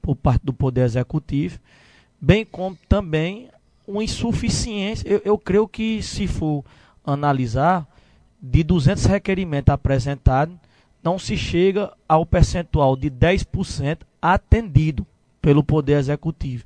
por 0.00 0.14
parte 0.14 0.44
do 0.44 0.52
Poder 0.52 0.82
Executivo, 0.82 1.58
bem 2.20 2.44
como 2.44 2.78
também 2.88 3.48
uma 3.86 4.04
insuficiência. 4.04 5.08
Eu, 5.08 5.20
eu 5.24 5.38
creio 5.38 5.66
que, 5.66 6.00
se 6.00 6.28
for 6.28 6.64
analisar, 7.04 7.86
de 8.40 8.62
200 8.62 9.04
requerimentos 9.06 9.72
apresentados, 9.72 10.54
não 11.02 11.18
se 11.18 11.36
chega 11.36 11.92
ao 12.08 12.24
percentual 12.24 12.96
de 12.96 13.10
10% 13.10 13.98
atendido 14.22 15.04
pelo 15.40 15.64
Poder 15.64 15.98
Executivo. 15.98 16.64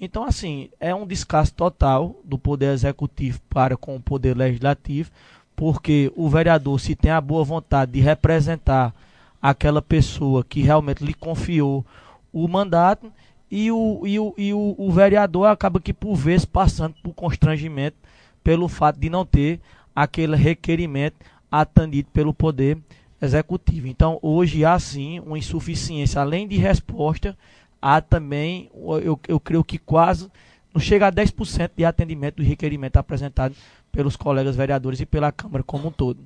Então, 0.00 0.24
assim, 0.24 0.70
é 0.80 0.94
um 0.94 1.06
descaso 1.06 1.52
total 1.52 2.16
do 2.24 2.38
Poder 2.38 2.72
Executivo 2.72 3.38
para 3.50 3.76
com 3.76 3.96
o 3.96 4.00
Poder 4.00 4.34
Legislativo, 4.34 5.10
porque 5.54 6.10
o 6.16 6.26
vereador, 6.26 6.80
se 6.80 6.96
tem 6.96 7.10
a 7.10 7.20
boa 7.20 7.44
vontade 7.44 7.92
de 7.92 8.00
representar 8.00 8.94
aquela 9.42 9.82
pessoa 9.82 10.42
que 10.42 10.62
realmente 10.62 11.04
lhe 11.04 11.12
confiou 11.12 11.84
o 12.32 12.48
mandato 12.48 13.12
e 13.50 13.70
o, 13.70 14.02
e 14.06 14.18
o, 14.18 14.34
e 14.38 14.54
o, 14.54 14.74
o 14.78 14.90
vereador 14.90 15.48
acaba 15.48 15.80
que 15.80 15.92
por 15.92 16.14
vezes 16.14 16.46
passando 16.46 16.94
por 17.02 17.12
constrangimento 17.12 17.96
pelo 18.42 18.68
fato 18.68 18.98
de 18.98 19.10
não 19.10 19.26
ter 19.26 19.60
aquele 19.94 20.36
requerimento 20.36 21.16
atendido 21.50 22.08
pelo 22.10 22.32
poder 22.32 22.78
executivo. 23.20 23.86
Então, 23.86 24.18
hoje 24.22 24.64
há 24.64 24.78
sim 24.78 25.20
uma 25.20 25.38
insuficiência, 25.38 26.20
além 26.22 26.48
de 26.48 26.56
resposta, 26.56 27.36
há 27.80 28.00
também, 28.00 28.70
eu, 28.74 29.18
eu 29.26 29.40
creio 29.40 29.64
que 29.64 29.78
quase, 29.78 30.30
não 30.72 30.80
chega 30.80 31.06
a 31.06 31.12
10% 31.12 31.70
de 31.76 31.84
atendimento 31.84 32.36
do 32.36 32.42
requerimento 32.42 32.96
apresentado 32.96 33.54
pelos 33.90 34.16
colegas 34.16 34.56
vereadores 34.56 35.00
e 35.00 35.06
pela 35.06 35.32
Câmara 35.32 35.64
como 35.64 35.88
um 35.88 35.90
todo. 35.90 36.18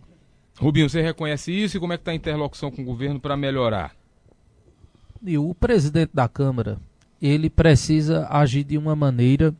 Rubinho, 0.58 0.88
você 0.88 1.02
reconhece 1.02 1.50
isso 1.52 1.76
e 1.76 1.80
como 1.80 1.92
é 1.92 1.96
que 1.96 2.02
está 2.02 2.12
a 2.12 2.14
interlocução 2.14 2.70
com 2.70 2.82
o 2.82 2.84
governo 2.84 3.18
para 3.18 3.36
melhorar? 3.36 3.94
E 5.22 5.38
o 5.38 5.54
presidente 5.54 6.10
da 6.14 6.28
Câmara, 6.28 6.78
ele 7.20 7.48
precisa 7.48 8.28
agir 8.30 8.62
de 8.62 8.76
uma 8.76 8.94
maneira 8.94 9.54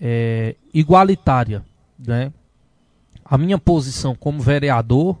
é, 0.00 0.54
igualitária, 0.72 1.64
né? 1.98 2.32
A 3.24 3.38
minha 3.38 3.58
posição 3.58 4.14
como 4.14 4.40
vereador 4.40 5.18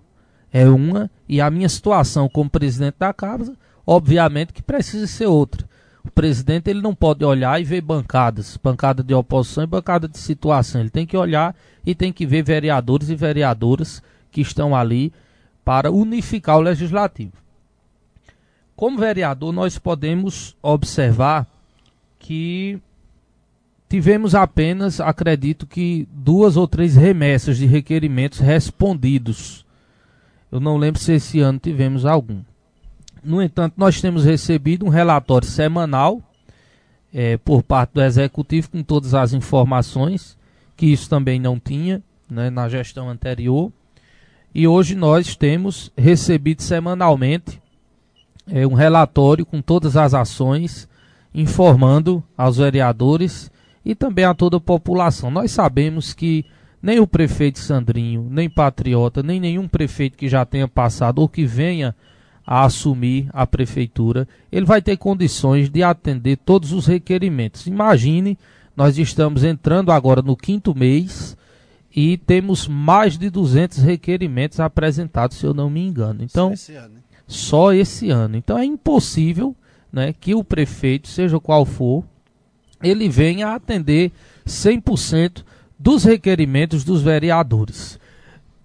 é 0.52 0.68
uma 0.68 1.10
e 1.28 1.40
a 1.40 1.50
minha 1.50 1.68
situação 1.68 2.28
como 2.28 2.50
presidente 2.50 2.96
da 2.98 3.12
Câmara, 3.12 3.54
obviamente 3.90 4.52
que 4.52 4.62
precisa 4.62 5.04
ser 5.08 5.26
outra. 5.26 5.68
O 6.04 6.10
presidente 6.12 6.70
ele 6.70 6.80
não 6.80 6.94
pode 6.94 7.24
olhar 7.24 7.60
e 7.60 7.64
ver 7.64 7.80
bancadas, 7.80 8.56
bancada 8.56 9.02
de 9.02 9.12
oposição 9.12 9.64
e 9.64 9.66
bancada 9.66 10.06
de 10.06 10.16
situação. 10.16 10.80
Ele 10.80 10.90
tem 10.90 11.04
que 11.04 11.16
olhar 11.16 11.56
e 11.84 11.92
tem 11.92 12.12
que 12.12 12.24
ver 12.24 12.44
vereadores 12.44 13.10
e 13.10 13.16
vereadoras 13.16 14.00
que 14.30 14.40
estão 14.40 14.76
ali 14.76 15.12
para 15.64 15.90
unificar 15.90 16.56
o 16.56 16.60
legislativo. 16.60 17.32
Como 18.76 18.96
vereador, 18.96 19.52
nós 19.52 19.76
podemos 19.76 20.56
observar 20.62 21.44
que 22.16 22.80
tivemos 23.88 24.36
apenas, 24.36 25.00
acredito 25.00 25.66
que, 25.66 26.08
duas 26.12 26.56
ou 26.56 26.68
três 26.68 26.94
remessas 26.94 27.58
de 27.58 27.66
requerimentos 27.66 28.38
respondidos. 28.38 29.66
Eu 30.50 30.60
não 30.60 30.76
lembro 30.76 31.00
se 31.00 31.12
esse 31.12 31.40
ano 31.40 31.58
tivemos 31.58 32.06
algum. 32.06 32.40
No 33.22 33.42
entanto, 33.42 33.74
nós 33.76 34.00
temos 34.00 34.24
recebido 34.24 34.86
um 34.86 34.88
relatório 34.88 35.46
semanal 35.46 36.22
é, 37.12 37.36
por 37.36 37.62
parte 37.62 37.94
do 37.94 38.02
Executivo 38.02 38.70
com 38.70 38.82
todas 38.82 39.14
as 39.14 39.32
informações, 39.32 40.38
que 40.76 40.86
isso 40.86 41.08
também 41.08 41.38
não 41.38 41.58
tinha 41.58 42.02
né, 42.30 42.50
na 42.50 42.68
gestão 42.68 43.08
anterior. 43.08 43.70
E 44.54 44.66
hoje 44.66 44.94
nós 44.94 45.36
temos 45.36 45.92
recebido 45.96 46.62
semanalmente 46.62 47.60
é, 48.46 48.66
um 48.66 48.74
relatório 48.74 49.44
com 49.44 49.60
todas 49.60 49.96
as 49.96 50.14
ações, 50.14 50.88
informando 51.34 52.22
aos 52.36 52.56
vereadores 52.56 53.50
e 53.84 53.94
também 53.94 54.24
a 54.24 54.34
toda 54.34 54.56
a 54.56 54.60
população. 54.60 55.30
Nós 55.30 55.52
sabemos 55.52 56.12
que 56.12 56.44
nem 56.82 56.98
o 56.98 57.06
prefeito 57.06 57.58
Sandrinho, 57.58 58.26
nem 58.30 58.48
Patriota, 58.48 59.22
nem 59.22 59.38
nenhum 59.38 59.68
prefeito 59.68 60.16
que 60.16 60.28
já 60.28 60.44
tenha 60.44 60.66
passado 60.66 61.20
ou 61.20 61.28
que 61.28 61.44
venha 61.44 61.94
a 62.50 62.64
assumir 62.64 63.30
a 63.32 63.46
prefeitura, 63.46 64.26
ele 64.50 64.66
vai 64.66 64.82
ter 64.82 64.96
condições 64.96 65.70
de 65.70 65.84
atender 65.84 66.36
todos 66.38 66.72
os 66.72 66.84
requerimentos. 66.84 67.68
Imagine, 67.68 68.36
nós 68.76 68.98
estamos 68.98 69.44
entrando 69.44 69.92
agora 69.92 70.20
no 70.20 70.36
quinto 70.36 70.74
mês 70.74 71.36
e 71.94 72.18
temos 72.18 72.66
mais 72.66 73.16
de 73.16 73.30
200 73.30 73.78
requerimentos 73.78 74.58
apresentados, 74.58 75.36
se 75.36 75.46
eu 75.46 75.54
não 75.54 75.70
me 75.70 75.86
engano. 75.86 76.24
Então, 76.24 76.48
só 76.48 76.54
esse 76.54 76.74
ano. 76.74 76.94
Só 77.24 77.72
esse 77.72 78.10
ano. 78.10 78.36
Então 78.36 78.58
é 78.58 78.64
impossível 78.64 79.54
né, 79.92 80.12
que 80.12 80.34
o 80.34 80.42
prefeito, 80.42 81.06
seja 81.06 81.38
qual 81.38 81.64
for, 81.64 82.04
ele 82.82 83.08
venha 83.08 83.54
atender 83.54 84.10
100% 84.44 85.44
dos 85.78 86.02
requerimentos 86.02 86.82
dos 86.82 87.00
vereadores. 87.00 87.96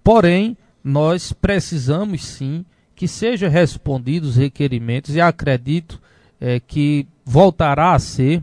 Porém, 0.02 0.56
nós 0.82 1.32
precisamos 1.32 2.24
sim 2.24 2.64
que 2.96 3.06
sejam 3.06 3.50
respondidos 3.50 4.30
os 4.30 4.36
requerimentos 4.36 5.14
e 5.14 5.20
acredito 5.20 6.00
é, 6.40 6.58
que 6.58 7.06
voltará 7.24 7.92
a 7.92 7.98
ser 7.98 8.42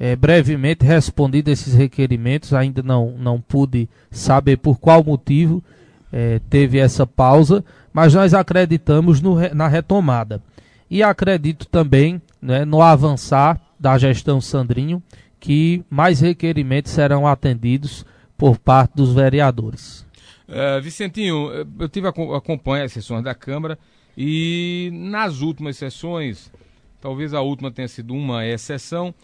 é, 0.00 0.16
brevemente 0.16 0.84
respondido 0.84 1.50
esses 1.50 1.74
requerimentos. 1.74 2.54
Ainda 2.54 2.82
não, 2.82 3.10
não 3.18 3.40
pude 3.40 3.88
saber 4.10 4.56
por 4.56 4.80
qual 4.80 5.04
motivo 5.04 5.62
é, 6.10 6.40
teve 6.48 6.78
essa 6.78 7.06
pausa, 7.06 7.62
mas 7.92 8.14
nós 8.14 8.32
acreditamos 8.32 9.20
no, 9.20 9.36
na 9.54 9.68
retomada. 9.68 10.42
E 10.90 11.02
acredito 11.02 11.66
também 11.66 12.20
né, 12.40 12.64
no 12.64 12.80
avançar 12.80 13.60
da 13.78 13.98
gestão 13.98 14.40
Sandrinho, 14.40 15.02
que 15.38 15.84
mais 15.90 16.20
requerimentos 16.20 16.92
serão 16.92 17.26
atendidos 17.26 18.06
por 18.36 18.58
parte 18.58 18.92
dos 18.96 19.12
vereadores. 19.12 20.06
Uh, 20.48 20.80
Vicentinho, 20.82 21.50
eu 21.78 21.88
tive 21.88 22.06
acompanhar 22.06 22.84
as 22.84 22.92
sessões 22.92 23.24
da 23.24 23.34
Câmara 23.34 23.78
e 24.16 24.90
nas 24.92 25.40
últimas 25.40 25.76
sessões, 25.76 26.52
talvez 27.00 27.32
a 27.34 27.40
última 27.40 27.70
tenha 27.70 27.88
sido 27.88 28.14
uma 28.14 28.46
exceção, 28.46 29.14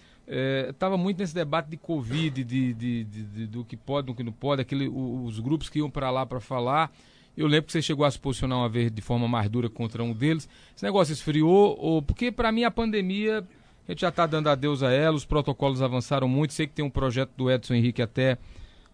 estava 0.69 0.95
é, 0.95 0.99
muito 0.99 1.19
nesse 1.19 1.35
debate 1.35 1.69
de 1.69 1.77
Covid, 1.77 2.43
de, 2.45 2.73
de, 2.73 3.05
de, 3.05 3.25
de, 3.25 3.47
do 3.47 3.65
que 3.65 3.77
pode, 3.77 4.07
do 4.07 4.15
que 4.15 4.23
não 4.23 4.33
pode, 4.33 4.63
aquele, 4.63 4.89
os 4.89 5.39
grupos 5.41 5.69
que 5.69 5.79
iam 5.79 5.91
para 5.91 6.11
lá 6.11 6.25
para 6.25 6.41
falar. 6.41 6.93
Eu 7.37 7.47
lembro 7.47 7.67
que 7.67 7.73
você 7.73 7.83
chegou 7.83 8.05
a 8.05 8.11
se 8.11 8.19
posicionar 8.19 8.59
uma 8.59 8.69
vez 8.69 8.91
de 8.91 9.01
forma 9.01 9.27
mais 9.27 9.49
dura 9.49 9.69
contra 9.69 10.03
um 10.03 10.13
deles. 10.13 10.49
Esse 10.75 10.85
negócio 10.85 11.13
esfriou, 11.13 11.77
ou, 11.79 12.03
porque 12.03 12.31
para 12.31 12.53
mim 12.53 12.65
a 12.65 12.71
pandemia, 12.71 13.45
a 13.89 13.93
gente 13.93 14.01
já 14.01 14.09
está 14.09 14.27
dando 14.27 14.49
adeus 14.49 14.83
a 14.83 14.91
ela, 14.93 15.17
os 15.17 15.25
protocolos 15.25 15.83
avançaram 15.83 16.29
muito. 16.29 16.53
Sei 16.53 16.67
que 16.67 16.75
tem 16.75 16.85
um 16.85 16.91
projeto 16.91 17.31
do 17.37 17.51
Edson 17.51 17.75
Henrique 17.75 18.03
até 18.03 18.39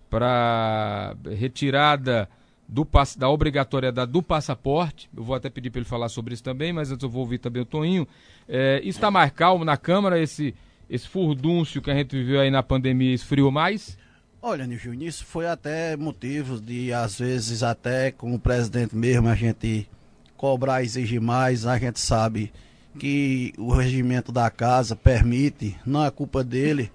para 0.08 1.16
retirada 1.36 2.28
do, 2.68 2.86
da 3.16 3.28
obrigatoriedade 3.28 4.10
do 4.10 4.22
passaporte. 4.22 5.08
Eu 5.16 5.22
vou 5.22 5.34
até 5.34 5.48
pedir 5.48 5.70
para 5.70 5.80
ele 5.80 5.88
falar 5.88 6.08
sobre 6.08 6.34
isso 6.34 6.42
também, 6.42 6.72
mas 6.72 6.90
antes 6.90 7.02
eu 7.02 7.10
vou 7.10 7.22
ouvir 7.22 7.38
também 7.38 7.62
o 7.62 7.66
Toninho. 7.66 8.06
É, 8.48 8.80
está 8.84 9.10
mais 9.10 9.30
calmo 9.30 9.64
na 9.64 9.76
Câmara, 9.76 10.20
esse, 10.20 10.54
esse 10.88 11.08
furdúncio 11.08 11.80
que 11.82 11.90
a 11.90 11.94
gente 11.94 12.16
viveu 12.16 12.40
aí 12.40 12.50
na 12.50 12.62
pandemia 12.62 13.14
esfriou 13.14 13.50
mais? 13.50 13.98
Olha, 14.42 14.66
Nilson, 14.66 14.92
isso 14.94 15.24
foi 15.24 15.46
até 15.46 15.96
motivos 15.96 16.60
de, 16.60 16.92
às 16.92 17.18
vezes, 17.18 17.62
até 17.62 18.12
com 18.12 18.34
o 18.34 18.38
presidente 18.38 18.94
mesmo, 18.94 19.28
a 19.28 19.34
gente 19.34 19.88
cobrar, 20.36 20.82
exigir 20.82 21.20
mais. 21.20 21.66
A 21.66 21.78
gente 21.78 21.98
sabe 21.98 22.52
que 22.98 23.52
o 23.58 23.72
regimento 23.72 24.30
da 24.30 24.48
casa 24.50 24.94
permite, 24.94 25.76
não 25.84 26.04
é 26.04 26.10
culpa 26.10 26.44
dele, 26.44 26.92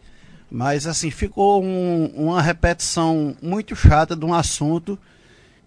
mas 0.51 0.85
assim, 0.85 1.09
ficou 1.09 1.63
um, 1.63 2.07
uma 2.07 2.41
repetição 2.41 3.35
muito 3.41 3.73
chata 3.73 4.15
de 4.15 4.25
um 4.25 4.33
assunto 4.33 4.99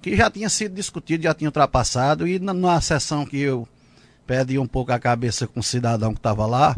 que 0.02 0.14
já 0.14 0.30
tinha 0.30 0.50
sido 0.50 0.74
discutido, 0.74 1.22
já 1.22 1.32
tinha 1.32 1.48
ultrapassado, 1.48 2.28
e 2.28 2.38
na, 2.38 2.52
na 2.52 2.78
sessão 2.82 3.24
que 3.24 3.40
eu 3.40 3.66
perdi 4.26 4.58
um 4.58 4.66
pouco 4.66 4.92
a 4.92 4.98
cabeça 4.98 5.46
com 5.46 5.60
o 5.60 5.62
cidadão 5.62 6.12
que 6.12 6.18
estava 6.18 6.44
lá, 6.44 6.76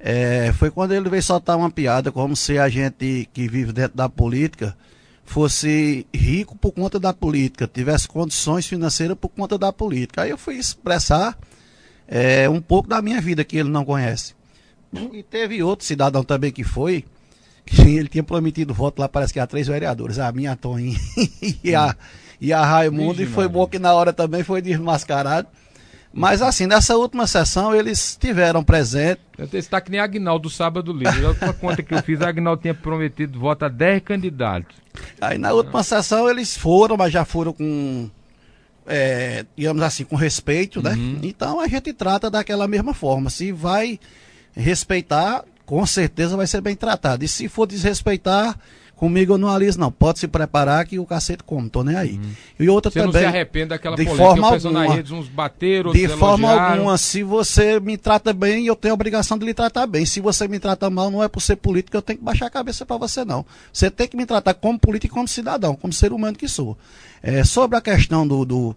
é, 0.00 0.52
foi 0.52 0.70
quando 0.70 0.92
ele 0.92 1.08
veio 1.08 1.22
soltar 1.22 1.56
uma 1.56 1.70
piada, 1.70 2.10
como 2.10 2.34
se 2.34 2.58
a 2.58 2.68
gente 2.68 3.28
que 3.32 3.46
vive 3.46 3.72
dentro 3.72 3.96
da 3.96 4.08
política 4.08 4.76
fosse 5.24 6.06
rico 6.14 6.56
por 6.56 6.72
conta 6.72 6.98
da 6.98 7.12
política, 7.14 7.68
tivesse 7.72 8.08
condições 8.08 8.66
financeiras 8.66 9.16
por 9.16 9.28
conta 9.28 9.56
da 9.56 9.72
política. 9.72 10.22
Aí 10.22 10.30
eu 10.30 10.38
fui 10.38 10.56
expressar 10.56 11.38
é, 12.08 12.48
um 12.48 12.60
pouco 12.60 12.88
da 12.88 13.00
minha 13.00 13.20
vida 13.20 13.44
que 13.44 13.56
ele 13.56 13.68
não 13.68 13.84
conhece. 13.84 14.34
E 15.12 15.22
teve 15.22 15.62
outro 15.62 15.84
cidadão 15.84 16.24
também 16.24 16.52
que 16.52 16.64
foi, 16.64 17.04
ele 17.84 18.08
tinha 18.08 18.22
prometido 18.22 18.72
voto 18.72 19.00
lá, 19.00 19.08
parece 19.08 19.32
que 19.32 19.40
a 19.40 19.46
três 19.46 19.66
vereadores, 19.66 20.18
a 20.18 20.30
minha 20.32 20.54
Toninha 20.54 20.98
e 21.64 21.74
a, 21.74 21.96
e 22.40 22.52
a 22.52 22.64
Raimundo, 22.64 23.22
e 23.22 23.26
foi 23.26 23.48
bom 23.48 23.66
que 23.66 23.78
na 23.78 23.92
hora 23.92 24.12
também 24.12 24.42
foi 24.42 24.62
desmascarado. 24.62 25.48
Mas 26.12 26.40
assim, 26.40 26.66
nessa 26.66 26.96
última 26.96 27.26
sessão 27.26 27.74
eles 27.74 28.16
tiveram 28.18 28.64
presente. 28.64 29.20
Está 29.52 29.82
que 29.82 29.90
nem 29.90 30.00
Agnaldo 30.00 30.48
sábado 30.48 30.90
livre. 30.90 31.22
A 31.26 31.28
última 31.28 31.52
conta 31.52 31.82
que 31.82 31.92
eu 31.92 32.02
fiz, 32.02 32.22
Agnaldo 32.22 32.62
tinha 32.62 32.72
prometido 32.72 33.38
voto 33.38 33.66
a 33.66 33.68
10 33.68 34.02
candidatos. 34.02 34.74
Aí 35.20 35.36
na 35.36 35.52
última 35.52 35.82
sessão 35.82 36.26
eles 36.26 36.56
foram, 36.56 36.96
mas 36.96 37.12
já 37.12 37.26
foram 37.26 37.52
com, 37.52 38.08
é, 38.86 39.44
digamos 39.54 39.82
assim, 39.82 40.04
com 40.04 40.16
respeito, 40.16 40.82
né? 40.82 40.92
Uhum. 40.92 41.20
Então 41.22 41.60
a 41.60 41.68
gente 41.68 41.92
trata 41.92 42.30
daquela 42.30 42.66
mesma 42.66 42.94
forma. 42.94 43.28
Se 43.28 43.52
vai 43.52 44.00
respeitar, 44.54 45.44
com 45.66 45.84
certeza 45.84 46.36
vai 46.36 46.46
ser 46.46 46.62
bem 46.62 46.74
tratado. 46.74 47.24
E 47.24 47.28
se 47.28 47.48
for 47.48 47.66
desrespeitar, 47.66 48.56
Comigo 48.96 49.34
eu 49.34 49.38
não 49.38 49.50
aliso, 49.50 49.78
não. 49.78 49.92
Pode 49.92 50.18
se 50.18 50.26
preparar 50.26 50.86
que 50.86 50.98
o 50.98 51.04
cacete 51.04 51.44
come, 51.44 51.68
tô 51.68 51.84
nem 51.84 51.94
aí. 51.94 52.12
Uhum. 52.12 52.30
E 52.58 52.68
outra 52.70 52.90
você 52.90 53.00
também. 53.00 53.12
Você 53.12 53.24
não 53.24 53.30
se 53.30 53.36
arrepende 53.36 53.66
daquela 53.66 53.94
de 53.94 54.04
polêmica 54.04 54.26
forma 54.26 54.48
alguma, 54.48 54.86
na 54.86 54.94
rede, 54.94 55.12
uns 55.12 55.28
bateram, 55.28 55.92
De 55.92 56.08
forma 56.08 56.50
alguma, 56.50 56.96
se 56.96 57.22
você 57.22 57.78
me 57.78 57.98
trata 57.98 58.32
bem, 58.32 58.66
eu 58.66 58.74
tenho 58.74 58.92
a 58.92 58.94
obrigação 58.94 59.36
de 59.36 59.44
lhe 59.44 59.52
tratar 59.52 59.86
bem. 59.86 60.06
Se 60.06 60.18
você 60.18 60.48
me 60.48 60.58
trata 60.58 60.88
mal, 60.88 61.10
não 61.10 61.22
é 61.22 61.28
por 61.28 61.42
ser 61.42 61.56
político 61.56 61.90
que 61.90 61.96
eu 61.98 62.00
tenho 62.00 62.18
que 62.18 62.24
baixar 62.24 62.46
a 62.46 62.50
cabeça 62.50 62.86
para 62.86 62.96
você, 62.96 63.22
não. 63.22 63.44
Você 63.70 63.90
tem 63.90 64.08
que 64.08 64.16
me 64.16 64.24
tratar 64.24 64.54
como 64.54 64.78
político 64.78 65.12
e 65.12 65.14
como 65.14 65.28
cidadão, 65.28 65.76
como 65.76 65.92
ser 65.92 66.10
humano 66.10 66.38
que 66.38 66.48
sou. 66.48 66.74
É, 67.22 67.44
sobre 67.44 67.76
a 67.76 67.82
questão 67.82 68.26
do, 68.26 68.46
do, 68.46 68.76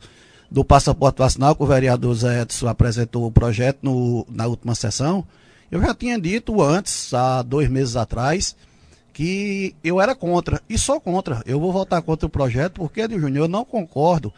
do 0.51 0.65
passaporte 0.65 1.19
vacinal, 1.19 1.55
que 1.55 1.63
o 1.63 1.65
vereador 1.65 2.13
Zé 2.13 2.41
Edson 2.41 2.67
apresentou 2.67 3.25
o 3.25 3.31
projeto 3.31 3.79
no, 3.83 4.27
na 4.29 4.47
última 4.47 4.75
sessão, 4.75 5.25
eu 5.71 5.81
já 5.81 5.93
tinha 5.93 6.19
dito 6.19 6.61
antes, 6.61 7.13
há 7.13 7.41
dois 7.41 7.69
meses 7.69 7.95
atrás, 7.95 8.55
que 9.13 9.75
eu 9.83 9.99
era 9.99 10.15
contra, 10.15 10.61
e 10.69 10.77
sou 10.77 10.99
contra. 10.99 11.43
Eu 11.45 11.59
vou 11.59 11.71
votar 11.73 12.01
contra 12.01 12.25
o 12.25 12.29
projeto 12.29 12.75
porque, 12.75 13.01
Júnior, 13.01 13.45
eu 13.45 13.47
não 13.47 13.65
concordo 13.65 14.33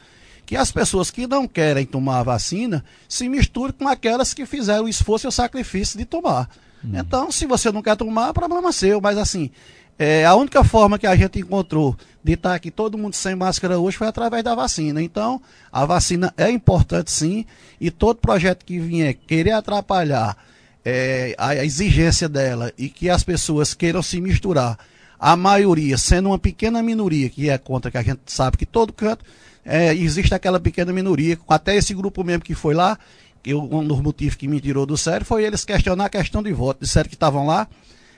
que 0.45 0.55
as 0.55 0.71
pessoas 0.71 1.11
que 1.11 1.27
não 1.27 1.47
querem 1.47 1.85
tomar 1.85 2.19
a 2.19 2.23
vacina 2.23 2.83
se 3.07 3.29
misturem 3.29 3.75
com 3.77 3.87
aquelas 3.87 4.33
que 4.33 4.45
fizeram 4.45 4.85
o 4.85 4.89
esforço 4.89 5.27
e 5.27 5.29
o 5.29 5.31
sacrifício 5.31 5.97
de 5.97 6.03
tomar. 6.03 6.49
Hum. 6.83 6.91
Então, 6.95 7.31
se 7.31 7.45
você 7.45 7.71
não 7.71 7.81
quer 7.81 7.95
tomar, 7.95 8.33
problema 8.33 8.69
é 8.69 8.71
seu. 8.71 8.99
Mas 8.99 9.17
assim, 9.17 9.51
é, 9.97 10.25
a 10.25 10.33
única 10.35 10.63
forma 10.63 10.97
que 10.97 11.05
a 11.05 11.15
gente 11.15 11.39
encontrou 11.39 11.95
de 12.23 12.33
estar 12.33 12.55
aqui 12.55 12.71
todo 12.71 12.97
mundo 12.97 13.13
sem 13.13 13.35
máscara 13.35 13.79
hoje 13.79 13.97
foi 13.97 14.07
através 14.07 14.43
da 14.43 14.55
vacina. 14.55 15.01
Então, 15.01 15.41
a 15.71 15.85
vacina 15.85 16.33
é 16.35 16.49
importante 16.49 17.11
sim, 17.11 17.45
e 17.79 17.91
todo 17.91 18.17
projeto 18.17 18.65
que 18.65 18.79
vier 18.79 19.13
querer 19.13 19.51
atrapalhar 19.51 20.35
é, 20.83 21.35
a 21.37 21.63
exigência 21.63 22.27
dela 22.27 22.71
e 22.77 22.89
que 22.89 23.09
as 23.09 23.23
pessoas 23.23 23.73
queiram 23.73 24.01
se 24.01 24.19
misturar, 24.19 24.77
a 25.19 25.35
maioria 25.35 25.97
sendo 25.97 26.29
uma 26.29 26.39
pequena 26.39 26.81
minoria 26.81 27.29
que 27.29 27.49
é 27.49 27.57
contra, 27.57 27.91
que 27.91 27.97
a 27.97 28.01
gente 28.01 28.21
sabe 28.25 28.57
que 28.57 28.65
todo 28.65 28.91
canto 28.91 29.23
é, 29.63 29.93
existe 29.93 30.33
aquela 30.33 30.59
pequena 30.59 30.91
minoria, 30.91 31.37
até 31.47 31.75
esse 31.75 31.93
grupo 31.93 32.23
mesmo 32.23 32.43
que 32.43 32.55
foi 32.55 32.73
lá, 32.73 32.97
eu, 33.45 33.61
um 33.61 33.85
dos 33.85 34.01
motivos 34.01 34.35
que 34.35 34.47
me 34.47 34.59
tirou 34.59 34.85
do 34.85 34.97
sério 34.97 35.25
foi 35.25 35.43
eles 35.43 35.65
questionar 35.65 36.05
a 36.05 36.09
questão 36.09 36.43
de 36.43 36.53
voto. 36.53 36.81
Disseram 36.81 37.09
que 37.09 37.15
estavam 37.15 37.47
lá 37.47 37.67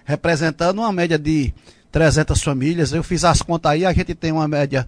representando 0.05 0.79
uma 0.79 0.91
média 0.91 1.17
de 1.17 1.53
300 1.91 2.41
famílias. 2.41 2.91
Eu 2.91 3.03
fiz 3.03 3.23
as 3.23 3.41
contas 3.41 3.71
aí, 3.71 3.85
a 3.85 3.93
gente 3.93 4.13
tem 4.15 4.31
uma 4.31 4.47
média 4.47 4.87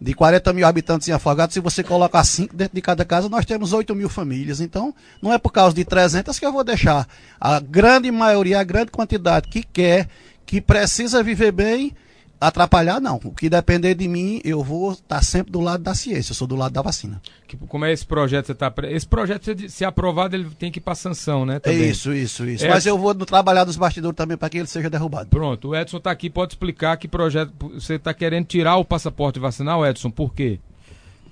de 0.00 0.14
40 0.14 0.52
mil 0.52 0.66
habitantes 0.66 1.08
em 1.08 1.12
Afogados, 1.12 1.54
se 1.54 1.60
você 1.60 1.82
colocar 1.82 2.24
5 2.24 2.54
dentro 2.54 2.74
de 2.74 2.82
cada 2.82 3.04
casa, 3.04 3.28
nós 3.28 3.44
temos 3.44 3.72
8 3.72 3.94
mil 3.94 4.08
famílias. 4.08 4.60
Então, 4.60 4.94
não 5.22 5.32
é 5.32 5.38
por 5.38 5.50
causa 5.50 5.74
de 5.74 5.84
300 5.84 6.38
que 6.38 6.46
eu 6.46 6.52
vou 6.52 6.64
deixar 6.64 7.06
a 7.40 7.60
grande 7.60 8.10
maioria, 8.10 8.60
a 8.60 8.64
grande 8.64 8.90
quantidade 8.90 9.48
que 9.48 9.62
quer, 9.62 10.08
que 10.44 10.60
precisa 10.60 11.22
viver 11.22 11.52
bem, 11.52 11.94
atrapalhar, 12.40 13.00
não. 13.00 13.20
O 13.24 13.30
que 13.30 13.48
depender 13.48 13.94
de 13.94 14.06
mim, 14.08 14.40
eu 14.44 14.62
vou 14.62 14.92
estar 14.92 15.22
sempre 15.22 15.52
do 15.52 15.60
lado 15.60 15.82
da 15.82 15.94
ciência, 15.94 16.32
eu 16.32 16.34
sou 16.34 16.46
do 16.46 16.56
lado 16.56 16.72
da 16.72 16.82
vacina. 16.82 17.20
Como 17.68 17.84
é 17.84 17.92
esse 17.92 18.04
projeto? 18.04 18.46
Você 18.46 18.54
tá, 18.54 18.72
esse 18.84 19.06
projeto, 19.06 19.68
se 19.68 19.84
aprovado, 19.84 20.34
ele 20.34 20.50
tem 20.58 20.70
que 20.70 20.78
ir 20.78 20.82
para 20.82 20.94
sanção, 20.94 21.46
né? 21.46 21.60
Também. 21.60 21.88
Isso, 21.88 22.12
isso, 22.12 22.44
isso. 22.46 22.66
Mas 22.68 22.84
eu 22.84 22.98
vou 22.98 23.14
trabalhar 23.14 23.64
nos 23.64 23.76
bastidores 23.76 24.16
também 24.16 24.36
para 24.36 24.48
que 24.48 24.58
ele 24.58 24.66
seja 24.66 24.90
derrubado. 24.90 25.28
Pronto, 25.28 25.68
o 25.68 25.76
Edson 25.76 25.98
está 25.98 26.10
aqui, 26.10 26.28
pode 26.28 26.54
explicar 26.54 26.96
que 26.96 27.06
projeto. 27.06 27.52
Você 27.74 27.94
está 27.94 28.12
querendo 28.12 28.46
tirar 28.46 28.76
o 28.76 28.84
passaporte 28.84 29.38
vacinal, 29.38 29.86
Edson, 29.86 30.10
por 30.10 30.34
quê? 30.34 30.58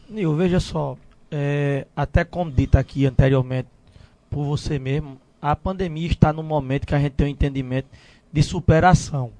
Nil, 0.09 0.37
veja 0.37 0.61
só, 0.61 0.97
é, 1.31 1.87
até 1.97 2.25
como 2.25 2.51
dito 2.51 2.77
aqui 2.77 3.07
anteriormente 3.07 3.69
por 4.31 4.45
você 4.45 4.79
mesmo, 4.79 5.21
a 5.41 5.57
pandemia 5.57 6.07
está 6.07 6.33
no 6.33 6.43
momento 6.43 6.87
que 6.87 6.95
a 6.95 6.99
gente 6.99 7.13
tem 7.13 7.27
um 7.27 7.31
entendimento 7.31 7.89
de 8.33 8.43
superação. 8.43 9.31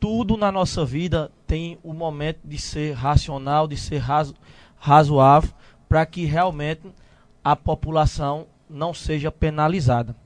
Tudo 0.00 0.36
na 0.38 0.50
nossa 0.50 0.84
vida 0.84 1.30
tem 1.46 1.78
o 1.84 1.92
momento 1.92 2.40
de 2.42 2.58
ser 2.58 2.94
racional, 2.94 3.68
de 3.68 3.76
ser 3.76 3.98
razo, 3.98 4.34
razoável, 4.78 5.50
para 5.86 6.06
que 6.06 6.24
realmente 6.24 6.82
a 7.44 7.54
população 7.54 8.46
não 8.68 8.94
seja 8.94 9.30
penalizada. 9.30 10.16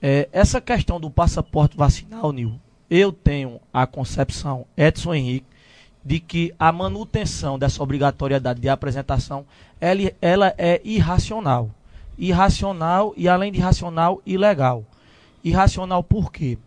É, 0.00 0.28
essa 0.32 0.60
questão 0.60 1.00
do 1.00 1.10
passaporte 1.10 1.76
vacinal, 1.76 2.30
Nil, 2.30 2.60
eu 2.88 3.10
tenho 3.10 3.60
a 3.72 3.86
concepção, 3.86 4.66
Edson 4.76 5.14
Henrique, 5.14 5.46
de 6.04 6.20
que 6.20 6.54
a 6.58 6.70
manutenção 6.70 7.58
dessa 7.58 7.82
obrigatoriedade 7.82 8.60
de 8.60 8.68
apresentação 8.68 9.46
ela, 9.80 10.12
ela 10.20 10.54
é 10.56 10.80
irracional. 10.84 11.70
Irracional 12.16 13.12
e, 13.16 13.28
além 13.28 13.50
de 13.50 13.58
irracional, 13.58 14.22
ilegal. 14.24 14.84
Irracional 15.42 16.04
por 16.04 16.30
quê? 16.30 16.58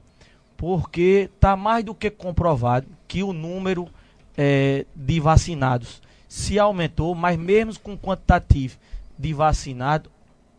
Porque 0.58 1.30
está 1.34 1.56
mais 1.56 1.86
do 1.86 1.94
que 1.94 2.10
comprovado 2.10 2.88
que 3.08 3.24
o 3.24 3.32
número 3.32 3.88
é, 4.36 4.86
de 4.96 5.20
vacinados 5.20 6.02
se 6.28 6.60
aumentou, 6.60 7.16
mas 7.16 7.38
mesmo 7.38 7.80
com 7.80 7.98
quantitativo 7.98 8.78
de 9.18 9.34
vacinado, 9.34 10.10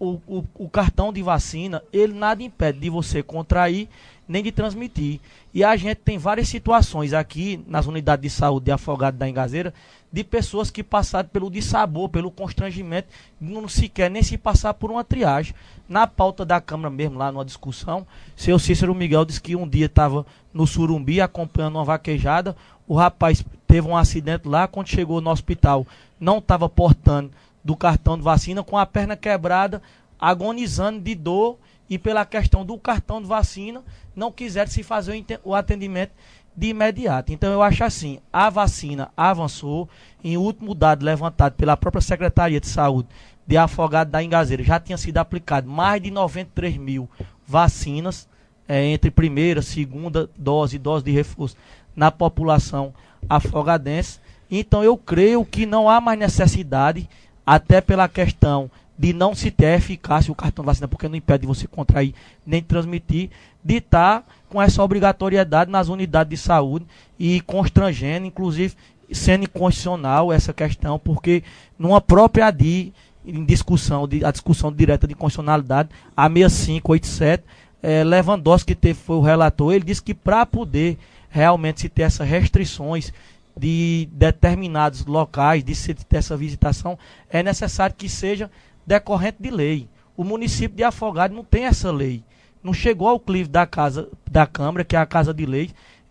o, 0.01 0.21
o, 0.27 0.45
o, 0.55 0.69
cartão 0.69 1.13
de 1.13 1.23
vacina, 1.23 1.83
ele 1.93 2.13
nada 2.13 2.43
impede 2.43 2.79
de 2.79 2.89
você 2.89 3.23
contrair 3.23 3.89
nem 4.29 4.43
de 4.43 4.53
transmitir. 4.53 5.21
E 5.53 5.65
a 5.65 5.75
gente 5.77 5.97
tem 5.97 6.19
várias 6.19 6.49
situações 6.49 7.13
aqui 7.13 7.65
nas 7.67 7.87
unidades 7.87 8.23
de 8.23 8.31
saúde 8.31 8.67
de 8.67 8.71
Afogado 8.71 9.17
da 9.17 9.29
Engazeira 9.29 9.75
de 10.11 10.25
pessoas 10.25 10.71
que 10.71 10.83
passaram 10.83 11.29
pelo 11.29 11.51
dissabor, 11.51 12.09
pelo 12.09 12.31
constrangimento, 12.31 13.09
não 13.41 13.69
sequer 13.69 14.11
nem 14.11 14.23
se 14.23 14.39
passar 14.39 14.75
por 14.75 14.91
uma 14.91 15.05
triagem. 15.05 15.55
Na 15.89 16.07
pauta 16.07 16.45
da 16.45 16.61
Câmara 16.61 16.91
mesmo, 16.91 17.19
lá 17.19 17.31
numa 17.31 17.45
discussão, 17.45 18.07
seu 18.35 18.59
Cícero 18.59 18.95
Miguel 18.95 19.25
disse 19.25 19.41
que 19.41 19.55
um 19.55 19.69
dia 19.69 19.87
estava 19.87 20.25
no 20.53 20.67
Surumbi 20.67 21.21
acompanhando 21.21 21.77
uma 21.77 21.85
vaquejada, 21.85 22.57
o 22.87 22.95
rapaz 22.95 23.45
teve 23.67 23.87
um 23.87 23.97
acidente 23.97 24.49
lá, 24.49 24.67
quando 24.67 24.89
chegou 24.89 25.21
no 25.21 25.31
hospital, 25.31 25.87
não 26.19 26.39
estava 26.39 26.69
portando 26.69 27.31
do 27.63 27.77
cartão 27.77 28.17
de 28.17 28.23
vacina, 28.23 28.63
com 28.63 28.79
a 28.79 28.87
perna 28.87 29.15
quebrada, 29.15 29.83
agonizando 30.19 31.01
de 31.01 31.15
dor 31.15 31.59
e 31.89 31.99
pela 31.99 32.25
questão 32.25 32.65
do 32.65 32.79
cartão 32.79 33.21
de 33.21 33.29
vacina, 33.29 33.83
não 34.15 34.33
quiseram 34.33 34.71
se 34.71 34.83
fazer 34.83 35.25
o 35.45 35.55
atendimento 35.55 36.13
de 36.59 36.69
imediato. 36.69 37.33
Então 37.33 37.53
eu 37.53 37.63
acho 37.63 37.85
assim, 37.85 38.19
a 38.33 38.51
vacina 38.51 39.11
avançou, 39.17 39.89
em 40.25 40.37
último 40.37 40.75
dado 40.75 41.05
levantado 41.05 41.55
pela 41.55 41.77
própria 41.77 42.03
Secretaria 42.03 42.61
de 42.61 42.67
Saúde 42.67 43.09
de 43.47 43.57
Afogado 43.57 44.11
da 44.11 44.23
Engazeira, 44.23 44.63
já 44.65 44.81
tinha 44.81 44.99
sido 44.99 45.19
aplicado 45.19 45.71
mais 45.71 46.03
de 46.03 46.11
93 46.11 46.77
mil 46.77 47.09
vacinas, 47.47 48.29
é, 48.67 48.85
entre 48.85 49.11
primeira, 49.11 49.63
segunda 49.63 50.29
dose 50.37 50.77
e 50.77 50.79
dose 50.79 51.05
de 51.05 51.13
reforço 51.13 51.57
na 51.95 52.11
população 52.11 52.93
afogadense. 53.29 54.19
Então 54.51 54.83
eu 54.83 54.97
creio 54.97 55.45
que 55.45 55.65
não 55.65 55.89
há 55.89 56.01
mais 56.01 56.19
necessidade, 56.19 57.09
até 57.47 57.81
pela 57.81 58.09
questão 58.09 58.71
de 58.99 59.13
não 59.13 59.35
se 59.35 59.51
ter 59.51 59.77
eficácia 59.77 60.33
o 60.33 60.35
cartão 60.35 60.65
de 60.65 60.67
vacina, 60.67 60.89
porque 60.89 61.09
não 61.09 61.17
impede 61.17 61.43
de 61.43 61.47
você 61.47 61.67
contrair 61.69 62.15
nem 62.45 62.63
transmitir, 62.63 63.31
de 63.63 63.77
estar 63.77 64.27
com 64.49 64.61
essa 64.61 64.83
obrigatoriedade 64.83 65.71
nas 65.71 65.89
unidades 65.89 66.31
de 66.31 66.37
saúde 66.37 66.87
e 67.19 67.41
constrangendo, 67.43 68.27
inclusive 68.27 68.75
sendo 69.13 69.45
inconstitucional 69.45 70.33
essa 70.33 70.53
questão, 70.53 70.99
porque 70.99 71.43
numa 71.79 72.01
própria 72.01 72.47
ADI, 72.47 72.93
em 73.25 73.45
discussão, 73.45 74.07
de, 74.07 74.25
a 74.25 74.31
discussão 74.31 74.73
direta 74.73 75.07
de 75.07 75.15
constitucionalidade, 75.15 75.89
a 76.17 76.29
6587, 76.29 77.45
é, 77.83 78.05
Lewandowski, 78.05 78.75
que 78.75 78.81
teve, 78.81 78.99
foi 78.99 79.17
o 79.17 79.23
relator, 79.23 79.73
ele 79.73 79.85
disse 79.85 80.03
que 80.03 80.15
para 80.15 80.45
poder 80.45 80.99
realmente 81.31 81.81
se 81.81 81.89
ter 81.89 82.03
essas 82.03 82.29
restrições 82.29 83.13
de 83.57 84.09
determinados 84.13 85.05
locais, 85.05 85.65
de 85.65 85.75
se 85.75 85.95
ter 85.95 86.19
essa 86.19 86.37
visitação, 86.37 86.99
é 87.29 87.43
necessário 87.43 87.95
que 87.97 88.09
seja 88.09 88.51
decorrente 88.89 89.37
de 89.41 89.51
lei. 89.51 89.89
O 90.17 90.25
município 90.25 90.77
de 90.77 90.83
Afogado 90.83 91.35
não 91.35 91.45
tem 91.45 91.65
essa 91.65 91.93
lei. 91.93 92.25
Não 92.63 92.73
chegou 92.73 93.09
ao 93.09 93.21
clive 93.21 93.49
da 93.49 93.67
casa 93.67 94.09
da 94.29 94.47
Câmara, 94.47 94.85
que 94.85 94.97
é 94.97 94.99
a 94.99 95.07
Casa 95.07 95.33
de 95.33 95.47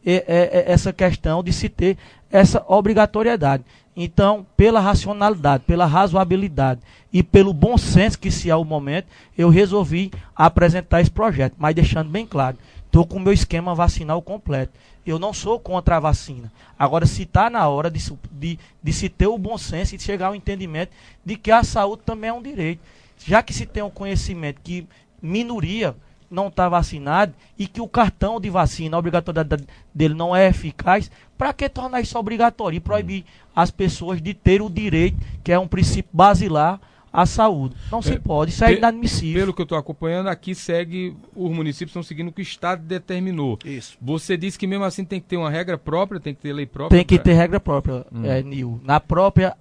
é, 0.05 0.23
é 0.27 0.71
essa 0.71 0.93
questão 0.93 1.43
de 1.43 1.51
se 1.51 1.67
ter 1.67 1.97
essa 2.31 2.63
obrigatoriedade. 2.67 3.63
Então, 3.95 4.45
pela 4.55 4.79
racionalidade, 4.79 5.63
pela 5.65 5.85
razoabilidade 5.85 6.81
e 7.11 7.23
pelo 7.23 7.51
bom 7.51 7.77
senso 7.77 8.19
que 8.19 8.29
se 8.29 8.51
há 8.51 8.55
o 8.55 8.63
momento, 8.63 9.07
eu 9.35 9.49
resolvi 9.49 10.11
apresentar 10.35 11.01
esse 11.01 11.09
projeto, 11.09 11.55
mas 11.57 11.75
deixando 11.75 12.09
bem 12.09 12.25
claro, 12.25 12.57
estou 12.87 13.05
com 13.05 13.17
o 13.17 13.19
meu 13.19 13.31
esquema 13.31 13.75
vacinal 13.75 14.21
completo. 14.21 14.73
Eu 15.05 15.19
não 15.19 15.31
sou 15.31 15.59
contra 15.59 15.97
a 15.97 15.99
vacina. 15.99 16.51
Agora, 16.77 17.05
se 17.05 17.23
está 17.23 17.49
na 17.49 17.67
hora 17.67 17.89
de, 17.89 18.01
de, 18.31 18.59
de, 18.81 18.93
se 18.93 19.07
ter 19.07 19.27
o 19.27 19.37
bom 19.37 19.57
senso 19.57 19.95
e 19.95 19.97
de 19.97 20.03
chegar 20.03 20.27
ao 20.27 20.35
entendimento 20.35 20.91
de 21.23 21.37
que 21.37 21.51
a 21.51 21.63
saúde 21.63 22.01
também 22.05 22.29
é 22.29 22.33
um 22.33 22.41
direito. 22.41 22.81
Já 23.25 23.41
que 23.41 23.53
se 23.53 23.65
tem 23.65 23.83
o 23.83 23.87
um 23.87 23.91
conhecimento 23.91 24.59
que 24.61 24.87
minoria 25.21 25.95
não 26.29 26.47
está 26.47 26.67
vacinada 26.67 27.33
e 27.57 27.67
que 27.67 27.79
o 27.79 27.87
cartão 27.87 28.39
de 28.39 28.49
vacina, 28.49 28.97
a 28.97 28.99
obrigatoriedade 28.99 29.65
dele 29.93 30.13
não 30.13 30.35
é 30.35 30.47
eficaz, 30.47 31.09
para 31.37 31.53
que 31.53 31.69
tornar 31.69 32.01
isso 32.01 32.17
obrigatório 32.17 32.77
e 32.77 32.81
proibir 32.81 33.25
as 33.55 33.71
pessoas 33.71 34.21
de 34.21 34.33
ter 34.33 34.61
o 34.61 34.69
direito, 34.69 35.17
que 35.43 35.51
é 35.51 35.59
um 35.59 35.67
princípio 35.67 36.11
basilar, 36.11 36.79
a 37.11 37.25
saúde. 37.25 37.75
Não 37.91 38.01
se 38.01 38.19
pode, 38.19 38.51
isso 38.51 38.63
é 38.63 38.73
inadmissível. 38.73 39.41
Pelo 39.41 39.53
que 39.53 39.61
eu 39.61 39.63
estou 39.63 39.77
acompanhando, 39.77 40.27
aqui 40.27 40.53
segue, 40.53 41.15
os 41.35 41.51
municípios 41.51 41.91
estão 41.91 42.03
seguindo 42.03 42.29
o 42.29 42.31
que 42.31 42.41
o 42.41 42.43
Estado 42.43 42.83
determinou. 42.83 43.57
Isso. 43.65 43.97
Você 44.01 44.37
disse 44.37 44.57
que 44.57 44.67
mesmo 44.67 44.83
assim 44.83 45.03
tem 45.03 45.19
que 45.19 45.27
ter 45.27 45.37
uma 45.37 45.49
regra 45.49 45.77
própria, 45.77 46.19
tem 46.19 46.33
que 46.33 46.41
ter 46.41 46.53
lei 46.53 46.65
própria? 46.65 46.97
Tem 46.97 47.05
que 47.05 47.15
pra... 47.15 47.23
ter 47.23 47.33
regra 47.33 47.59
própria, 47.59 48.05
hum. 48.11 48.25
é, 48.25 48.43
Nil. 48.43 48.79
Na 48.83 48.99
própria 48.99 49.55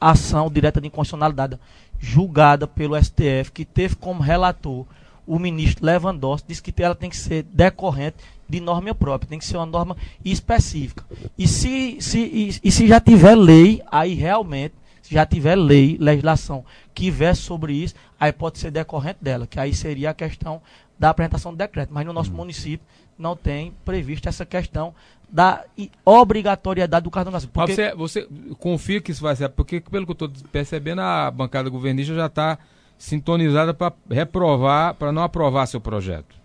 ação 0.00 0.50
direta 0.50 0.80
de 0.80 0.86
inconstitucionalidade 0.86 1.58
julgada 1.98 2.66
pelo 2.66 2.96
STF, 3.02 3.50
que 3.52 3.64
teve 3.64 3.96
como 3.96 4.22
relator 4.22 4.86
o 5.26 5.38
ministro 5.38 5.84
Lewandowski, 5.84 6.48
disse 6.48 6.62
que 6.62 6.82
ela 6.82 6.94
tem 6.94 7.10
que 7.10 7.16
ser 7.16 7.42
decorrente 7.42 8.16
de 8.48 8.60
norma 8.60 8.94
própria, 8.94 9.28
tem 9.28 9.38
que 9.38 9.44
ser 9.44 9.58
uma 9.58 9.66
norma 9.66 9.96
específica. 10.24 11.04
E 11.36 11.46
se, 11.46 11.98
se, 12.00 12.18
e, 12.18 12.60
e 12.64 12.72
se 12.72 12.86
já 12.86 12.98
tiver 12.98 13.34
lei, 13.34 13.82
aí 13.90 14.14
realmente 14.14 14.74
já 15.10 15.24
tiver 15.26 15.56
lei, 15.56 15.96
legislação 15.98 16.64
que 16.94 17.10
verse 17.10 17.42
sobre 17.42 17.72
isso, 17.72 17.94
aí 18.18 18.32
pode 18.32 18.58
ser 18.58 18.70
decorrente 18.70 19.18
dela, 19.20 19.46
que 19.46 19.58
aí 19.58 19.72
seria 19.74 20.10
a 20.10 20.14
questão 20.14 20.60
da 20.98 21.10
apresentação 21.10 21.52
do 21.52 21.58
decreto. 21.58 21.92
Mas 21.92 22.04
no 22.04 22.12
nosso 22.12 22.32
hum. 22.32 22.36
município 22.36 22.86
não 23.18 23.36
tem 23.36 23.72
previsto 23.84 24.28
essa 24.28 24.44
questão 24.44 24.94
da 25.28 25.64
obrigatoriedade 26.04 27.04
do 27.04 27.10
cartão 27.10 27.32
nacional. 27.32 27.52
Porque... 27.52 27.74
Você, 27.74 27.94
você 27.94 28.28
confia 28.58 29.00
que 29.00 29.10
isso 29.10 29.22
vai 29.22 29.36
ser, 29.36 29.48
porque 29.50 29.80
pelo 29.80 30.06
que 30.06 30.12
eu 30.12 30.26
estou 30.26 30.30
percebendo, 30.50 31.00
a 31.00 31.30
bancada 31.30 31.68
governista 31.68 32.14
já 32.14 32.26
está 32.26 32.58
sintonizada 32.96 33.72
para 33.72 33.92
reprovar, 34.10 34.94
para 34.94 35.12
não 35.12 35.22
aprovar 35.22 35.66
seu 35.66 35.80
projeto. 35.80 36.36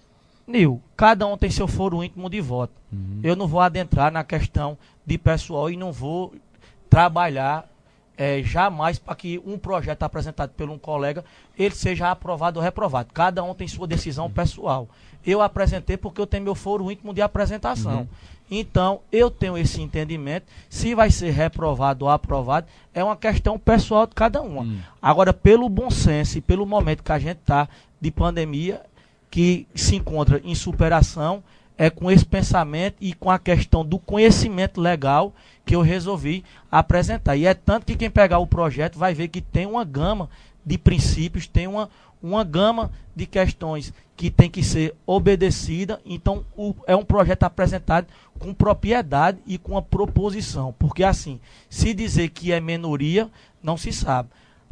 Nil, 0.46 0.82
cada 0.96 1.26
um 1.26 1.38
tem 1.38 1.50
seu 1.50 1.68
foro 1.68 2.04
íntimo 2.04 2.30
de 2.30 2.42
voto. 2.42 2.74
Uhum. 2.92 3.22
Eu 3.24 3.36
não 3.36 3.48
vou 3.48 3.62
adentrar 3.62 4.12
na 4.12 4.24
questão 4.24 4.78
de 5.06 5.18
pessoal 5.18 5.70
e 5.72 5.78
não 5.78 5.92
vou 5.92 6.34
trabalhar 6.90 7.68
é, 8.18 8.42
jamais 8.44 9.00
para 9.00 9.16
que 9.16 9.42
um 9.46 9.58
projeto 9.58 10.04
apresentado 10.04 10.52
por 10.52 10.70
um 10.70 10.78
colega 10.78 11.24
ele 11.58 11.74
seja 11.74 12.12
aprovado 12.12 12.60
ou 12.60 12.64
reprovado. 12.64 13.10
Cada 13.14 13.44
um 13.44 13.54
tem 13.54 13.68
sua 13.68 13.88
decisão 13.88 14.30
pessoal. 14.30 14.88
Eu 15.26 15.42
apresentei 15.42 15.98
porque 15.98 16.20
eu 16.20 16.28
tenho 16.28 16.44
meu 16.44 16.56
foro 16.56 16.92
íntimo 16.92 17.14
de 17.14 17.22
apresentação. 17.22 18.02
Uhum. 18.02 18.08
Então, 18.52 19.00
eu 19.12 19.32
tenho 19.32 19.58
esse 19.58 19.82
entendimento. 19.82 20.46
Se 20.70 20.94
vai 20.94 21.10
ser 21.10 21.32
reprovado 21.32 22.06
ou 22.06 22.12
aprovado, 22.12 22.68
é 22.94 23.04
uma 23.04 23.16
questão 23.16 23.58
pessoal 23.58 24.06
de 24.06 24.14
cada 24.14 24.42
uma. 24.42 24.62
Uhum. 24.62 24.80
Agora, 25.02 25.34
pelo 25.34 25.68
bom 25.70 25.90
senso 25.90 26.38
e 26.38 26.42
pelo 26.42 26.66
momento 26.66 27.04
que 27.04 27.12
a 27.12 27.20
gente 27.20 27.40
está 27.40 27.68
de 28.00 28.12
pandemia, 28.12 28.82
que 29.32 29.66
se 29.74 29.96
encontra 29.96 30.40
em 30.44 30.54
superação, 30.54 31.42
é 31.78 31.90
com 31.90 32.12
esse 32.12 32.26
pensamento 32.26 32.96
e 33.02 33.14
com 33.14 33.30
a 33.30 33.40
questão 33.40 33.86
do 33.86 33.98
conhecimento 33.98 34.80
legal 34.80 35.34
que 35.66 35.76
eu 35.76 35.82
resolvi 35.82 36.44
apresentar. 36.72 37.36
E 37.36 37.46
é 37.46 37.54
tanto 37.54 37.86
que 37.86 37.96
quem 37.96 38.10
pegar 38.10 38.40
o 38.40 38.48
projeto 38.48 38.98
vai 38.98 39.14
ver 39.14 39.28
que 39.28 39.42
tem 39.42 39.66
uma 39.66 39.84
gama 39.84 40.30
de 40.66 40.78
princípios, 40.78 41.48
tem 41.48 41.68
uma, 41.68 41.90
uma 42.22 42.44
gama 42.44 42.92
de 43.16 43.26
questões 43.26 43.94
que 44.16 44.30
tem 44.30 44.50
que 44.50 44.64
ser 44.64 44.96
obedecida. 45.06 46.00
Então, 46.06 46.46
o, 46.56 46.76
é 46.86 46.96
um 46.96 47.04
projeto 47.04 47.44
apresentado 47.44 48.08
com 48.38 48.54
propriedade 48.54 49.40
e 49.46 49.58
com 49.58 49.78
a 49.78 49.82
proposição. 49.82 50.74
Porque, 50.78 51.04
assim, 51.04 51.40
se 51.70 51.94
dizer 51.94 52.30
que 52.30 52.52
é 52.52 52.60
minoria, 52.60 53.30
não 53.62 53.78
se 53.78 53.92
sabe. 53.92 54.30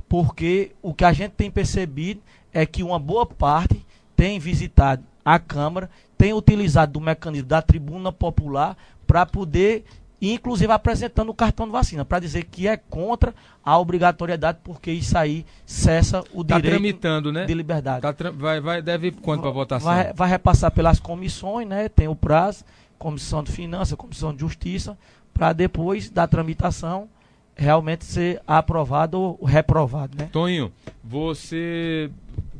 Porque 0.08 0.72
o 0.82 0.94
que 0.94 1.06
a 1.06 1.14
gente 1.14 1.32
tem 1.32 1.50
percebido 1.50 2.22
é 2.54 2.66
que 2.66 2.84
uma 2.84 3.00
boa 3.00 3.26
parte 3.26 3.86
tem 4.16 4.40
visitado 4.40 5.04
a 5.24 5.40
Câmara, 5.40 5.90
tem 6.22 6.34
utilizado 6.34 6.94
do 6.94 7.02
mecanismo 7.02 7.48
da 7.48 7.64
tribuna 7.64 8.12
popular 8.12 8.78
para 9.08 9.26
poder 9.26 9.84
inclusive 10.22 10.72
apresentando 10.72 11.30
o 11.30 11.34
cartão 11.34 11.66
de 11.66 11.72
vacina, 11.72 12.06
para 12.06 12.20
dizer 12.20 12.44
que 12.44 12.68
é 12.68 12.78
contra 12.78 13.34
a 13.66 13.76
obrigatoriedade, 13.80 14.60
porque 14.64 14.92
isso 14.92 15.18
aí 15.18 15.44
cessa 15.66 16.24
o 16.32 16.44
tá 16.44 16.58
direito 16.58 16.76
tramitando, 16.76 17.32
né? 17.32 17.46
de 17.46 17.54
liberdade. 17.56 18.02
Tá 18.02 18.14
vai, 18.30 18.62
vai, 18.62 18.84
deve 18.84 19.08
ir 19.08 19.14
quanto 19.14 19.42
para 19.42 19.50
votação? 19.50 19.92
Vai, 19.92 20.14
vai 20.14 20.30
repassar 20.30 20.70
pelas 20.70 21.00
comissões, 21.00 21.68
né? 21.68 21.90
Tem 21.90 22.08
o 22.08 22.16
prazo, 22.16 22.64
Comissão 23.00 23.42
de 23.42 23.52
Finanças, 23.52 23.98
Comissão 23.98 24.32
de 24.32 24.42
Justiça, 24.42 24.96
para 25.34 25.54
depois 25.54 26.12
da 26.12 26.28
tramitação 26.28 27.10
realmente 27.56 28.06
ser 28.06 28.40
aprovado 28.46 29.20
ou 29.20 29.44
reprovado, 29.44 30.16
né? 30.16 30.30
Toninho, 30.32 30.72
você 31.04 32.12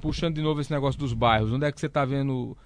puxando 0.02 0.34
de 0.34 0.42
novo 0.42 0.60
esse 0.62 0.72
negócio 0.72 1.00
dos 1.00 1.14
bairros, 1.14 1.52
onde 1.52 1.64
é 1.64 1.72
que 1.72 1.80
você 1.80 1.86
está 1.86 2.04
vendo 2.04 2.58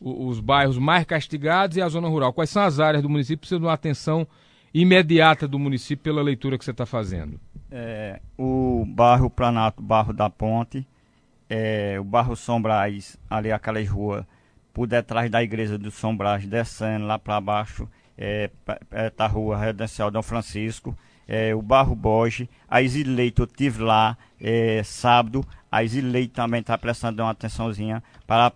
os 0.00 0.40
bairros 0.40 0.78
mais 0.78 1.04
castigados 1.04 1.76
e 1.76 1.82
a 1.82 1.88
zona 1.88 2.08
rural. 2.08 2.32
Quais 2.32 2.50
são 2.50 2.62
as 2.62 2.80
áreas 2.80 3.02
do 3.02 3.08
município 3.08 3.38
que 3.38 3.40
precisam 3.40 3.60
de 3.60 3.66
uma 3.66 3.72
atenção 3.72 4.26
imediata 4.72 5.46
do 5.46 5.58
município 5.58 6.02
pela 6.02 6.22
leitura 6.22 6.56
que 6.56 6.64
você 6.64 6.70
está 6.70 6.86
fazendo? 6.86 7.38
É, 7.70 8.20
o 8.38 8.84
bairro 8.86 9.28
Planato, 9.28 9.82
bairro 9.82 10.12
da 10.12 10.30
Ponte, 10.30 10.86
é, 11.48 11.98
o 12.00 12.04
bairro 12.04 12.34
Sombrais, 12.34 13.18
ali 13.28 13.52
aquelas 13.52 13.88
ruas 13.88 14.24
por 14.72 14.86
detrás 14.86 15.30
da 15.30 15.42
igreja 15.42 15.76
do 15.76 15.90
Sombrais, 15.90 16.46
descendo 16.46 17.06
lá 17.06 17.18
para 17.18 17.40
baixo, 17.40 17.88
é, 18.16 18.50
é, 18.90 19.10
tá 19.10 19.24
a 19.24 19.28
rua 19.28 19.58
Redencial 19.58 20.10
Dom 20.10 20.22
Francisco, 20.22 20.96
é, 21.26 21.54
o 21.54 21.62
bairro 21.62 21.94
Borges, 21.94 22.48
a 22.68 22.82
Isileito 22.82 23.42
eu 23.42 23.46
tive 23.46 23.82
lá 23.82 24.16
é, 24.40 24.82
sábado, 24.82 25.44
a 25.70 25.82
Isileito 25.82 26.34
também 26.34 26.60
está 26.60 26.76
prestando 26.76 27.22
uma 27.22 27.30
atençãozinha 27.30 28.02
para, 28.26 28.52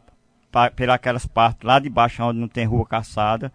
pelas 0.74 0.94
aquelas 0.94 1.26
partes 1.26 1.66
lá 1.66 1.78
de 1.78 1.88
baixo 1.88 2.22
onde 2.22 2.38
não 2.38 2.48
tem 2.48 2.64
rua 2.64 2.86
caçada. 2.86 3.52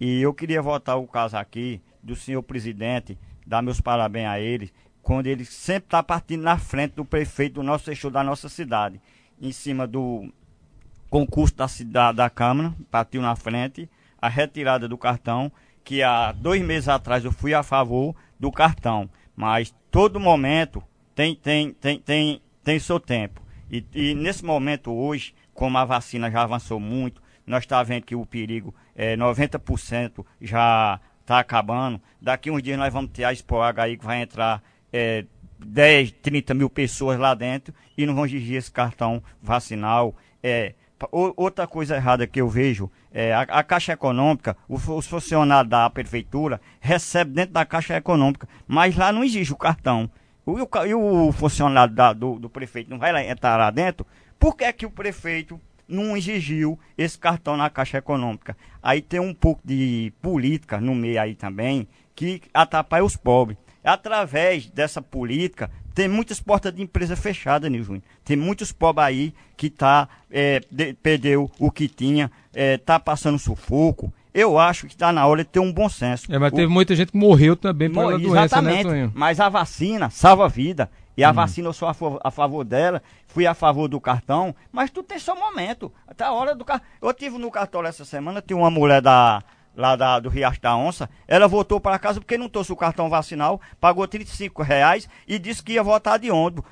E 0.00 0.20
eu 0.20 0.34
queria 0.34 0.60
voltar 0.60 0.96
o 0.96 1.06
caso 1.06 1.36
aqui 1.36 1.80
do 2.02 2.14
senhor 2.14 2.42
presidente, 2.42 3.18
dar 3.46 3.62
meus 3.62 3.80
parabéns 3.80 4.28
a 4.28 4.38
ele, 4.38 4.70
quando 5.02 5.26
ele 5.26 5.44
sempre 5.44 5.86
está 5.86 6.02
partindo 6.02 6.42
na 6.42 6.58
frente 6.58 6.94
do 6.94 7.04
prefeito 7.04 7.54
do 7.54 7.62
nosso 7.62 7.90
eixo 7.90 8.10
da 8.10 8.22
nossa 8.22 8.48
cidade, 8.48 9.00
em 9.40 9.52
cima 9.52 9.86
do 9.86 10.32
concurso 11.10 11.54
da 11.54 11.68
cidade 11.68 12.16
da 12.16 12.28
Câmara, 12.28 12.74
partiu 12.90 13.22
na 13.22 13.36
frente, 13.36 13.88
a 14.20 14.28
retirada 14.28 14.88
do 14.88 14.98
cartão, 14.98 15.52
que 15.84 16.02
há 16.02 16.32
dois 16.32 16.62
meses 16.62 16.88
atrás 16.88 17.24
eu 17.24 17.32
fui 17.32 17.54
a 17.54 17.62
favor 17.62 18.16
do 18.40 18.50
cartão, 18.50 19.08
mas 19.36 19.74
todo 19.90 20.18
momento 20.18 20.82
tem 21.14 21.34
tem 21.34 21.72
tem 21.72 21.98
tem, 22.00 22.42
tem 22.62 22.78
seu 22.78 22.98
tempo. 22.98 23.42
E, 23.70 23.84
e 23.94 24.14
nesse 24.14 24.44
momento 24.44 24.92
hoje, 24.92 25.34
como 25.54 25.78
a 25.78 25.84
vacina 25.84 26.30
já 26.30 26.42
avançou 26.42 26.78
muito, 26.78 27.22
nós 27.46 27.62
estamos 27.62 27.86
tá 27.86 27.94
vendo 27.94 28.04
que 28.04 28.14
o 28.14 28.26
perigo 28.26 28.74
é 28.94 29.16
90% 29.16 30.24
já 30.40 31.00
está 31.20 31.38
acabando. 31.38 32.00
Daqui 32.20 32.50
uns 32.50 32.62
dias 32.62 32.78
nós 32.78 32.92
vamos 32.92 33.10
ter 33.10 33.24
a 33.24 33.32
Expo 33.32 33.60
aí 33.60 33.96
que 33.96 34.04
vai 34.04 34.22
entrar 34.22 34.62
é, 34.92 35.24
10, 35.58 36.12
30 36.22 36.54
mil 36.54 36.70
pessoas 36.70 37.18
lá 37.18 37.34
dentro 37.34 37.74
e 37.96 38.06
não 38.06 38.14
vão 38.14 38.26
exigir 38.26 38.56
esse 38.56 38.70
cartão 38.70 39.22
vacinal. 39.42 40.14
É, 40.42 40.74
outra 41.12 41.66
coisa 41.66 41.96
errada 41.96 42.26
que 42.26 42.40
eu 42.40 42.48
vejo 42.48 42.90
é 43.12 43.32
a, 43.32 43.42
a 43.42 43.62
Caixa 43.62 43.92
Econômica, 43.92 44.56
os, 44.68 44.86
os, 44.88 45.06
funcionários 45.06 45.70
da 45.70 45.88
prefeitura 45.90 46.60
recebem 46.80 47.34
dentro 47.34 47.52
da 47.52 47.64
Caixa 47.64 47.96
Econômica, 47.96 48.48
mas 48.66 48.96
lá 48.96 49.12
não 49.12 49.24
exige 49.24 49.52
o 49.52 49.56
cartão. 49.56 50.10
O, 50.46 50.58
e 50.86 50.94
o, 50.94 51.32
funcionário 51.32 51.94
da, 51.94 52.12
do, 52.12 52.38
do, 52.38 52.50
prefeito 52.50 52.90
não 52.90 52.98
vai 52.98 53.12
lá, 53.12 53.24
entrar 53.24 53.56
lá 53.56 53.70
dentro? 53.70 54.06
Por 54.44 54.54
que, 54.54 54.64
é 54.64 54.72
que 54.74 54.84
o 54.84 54.90
prefeito 54.90 55.58
não 55.88 56.14
exigiu 56.14 56.78
esse 56.98 57.18
cartão 57.18 57.56
na 57.56 57.70
Caixa 57.70 57.96
Econômica? 57.96 58.54
Aí 58.82 59.00
tem 59.00 59.18
um 59.18 59.32
pouco 59.32 59.62
de 59.64 60.12
política 60.20 60.78
no 60.82 60.94
meio 60.94 61.18
aí 61.18 61.34
também 61.34 61.88
que 62.14 62.42
atrapalha 62.52 63.02
os 63.02 63.16
pobres 63.16 63.56
através 63.82 64.66
dessa 64.66 65.00
política, 65.00 65.70
tem 65.94 66.08
muitas 66.08 66.40
portas 66.40 66.74
de 66.74 66.82
empresa 66.82 67.16
fechadas, 67.16 67.70
Nil 67.70 68.02
Tem 68.22 68.36
muitos 68.36 68.70
pobres 68.70 69.06
aí 69.06 69.34
que 69.56 69.70
tá, 69.70 70.08
é, 70.30 70.60
de, 70.70 70.92
perdeu 70.92 71.50
o 71.58 71.70
que 71.70 71.88
tinha, 71.88 72.30
é, 72.52 72.76
tá 72.76 73.00
passando 73.00 73.38
sufoco. 73.38 74.12
Eu 74.34 74.58
acho 74.58 74.86
que 74.86 74.94
está 74.94 75.10
na 75.10 75.26
hora 75.26 75.42
de 75.42 75.50
ter 75.50 75.60
um 75.60 75.72
bom 75.72 75.88
senso. 75.88 76.30
É, 76.30 76.38
mas 76.38 76.52
o... 76.52 76.56
teve 76.56 76.66
muita 76.66 76.94
gente 76.94 77.12
que 77.12 77.18
morreu 77.18 77.56
também 77.56 77.88
pela 77.88 78.10
Morre, 78.10 78.22
doença, 78.22 78.60
né, 78.60 78.80
exatamente, 78.80 78.88
né, 78.88 79.10
Mas 79.14 79.40
a 79.40 79.48
vacina 79.48 80.10
salva 80.10 80.44
a 80.44 80.48
vida. 80.48 80.90
E 81.16 81.22
a 81.22 81.30
hum. 81.30 81.34
vacina 81.34 81.68
eu 81.68 81.72
sou 81.72 81.88
a, 81.88 81.94
a, 82.24 82.30
favor 82.30 82.64
dela, 82.64 83.02
fui 83.26 83.46
a 83.46 83.54
favor 83.54 83.88
do 83.88 84.00
cartão, 84.00 84.54
mas 84.72 84.90
tu 84.90 85.02
tem 85.02 85.18
seu 85.18 85.36
momento. 85.36 85.92
Até 86.06 86.24
a 86.24 86.32
hora 86.32 86.54
do 86.54 86.64
cartão. 86.64 86.86
Eu 87.00 87.12
tive 87.12 87.38
no 87.38 87.50
cartório 87.50 87.88
essa 87.88 88.04
semana, 88.04 88.42
tem 88.42 88.56
uma 88.56 88.70
mulher 88.70 89.00
da, 89.00 89.42
lá 89.76 89.96
da, 89.96 90.20
do 90.20 90.28
Riacho 90.28 90.60
da 90.60 90.76
Onça, 90.76 91.08
ela 91.26 91.48
voltou 91.48 91.80
para 91.80 91.98
casa 91.98 92.20
porque 92.20 92.38
não 92.38 92.48
trouxe 92.48 92.72
o 92.72 92.76
cartão 92.76 93.08
vacinal, 93.08 93.60
pagou 93.80 94.06
35 94.06 94.62
reais 94.62 95.08
e 95.26 95.38
disse 95.38 95.62
que 95.62 95.74
ia 95.74 95.82
votar 95.82 96.18
de 96.18 96.30
ônibus. 96.30 96.64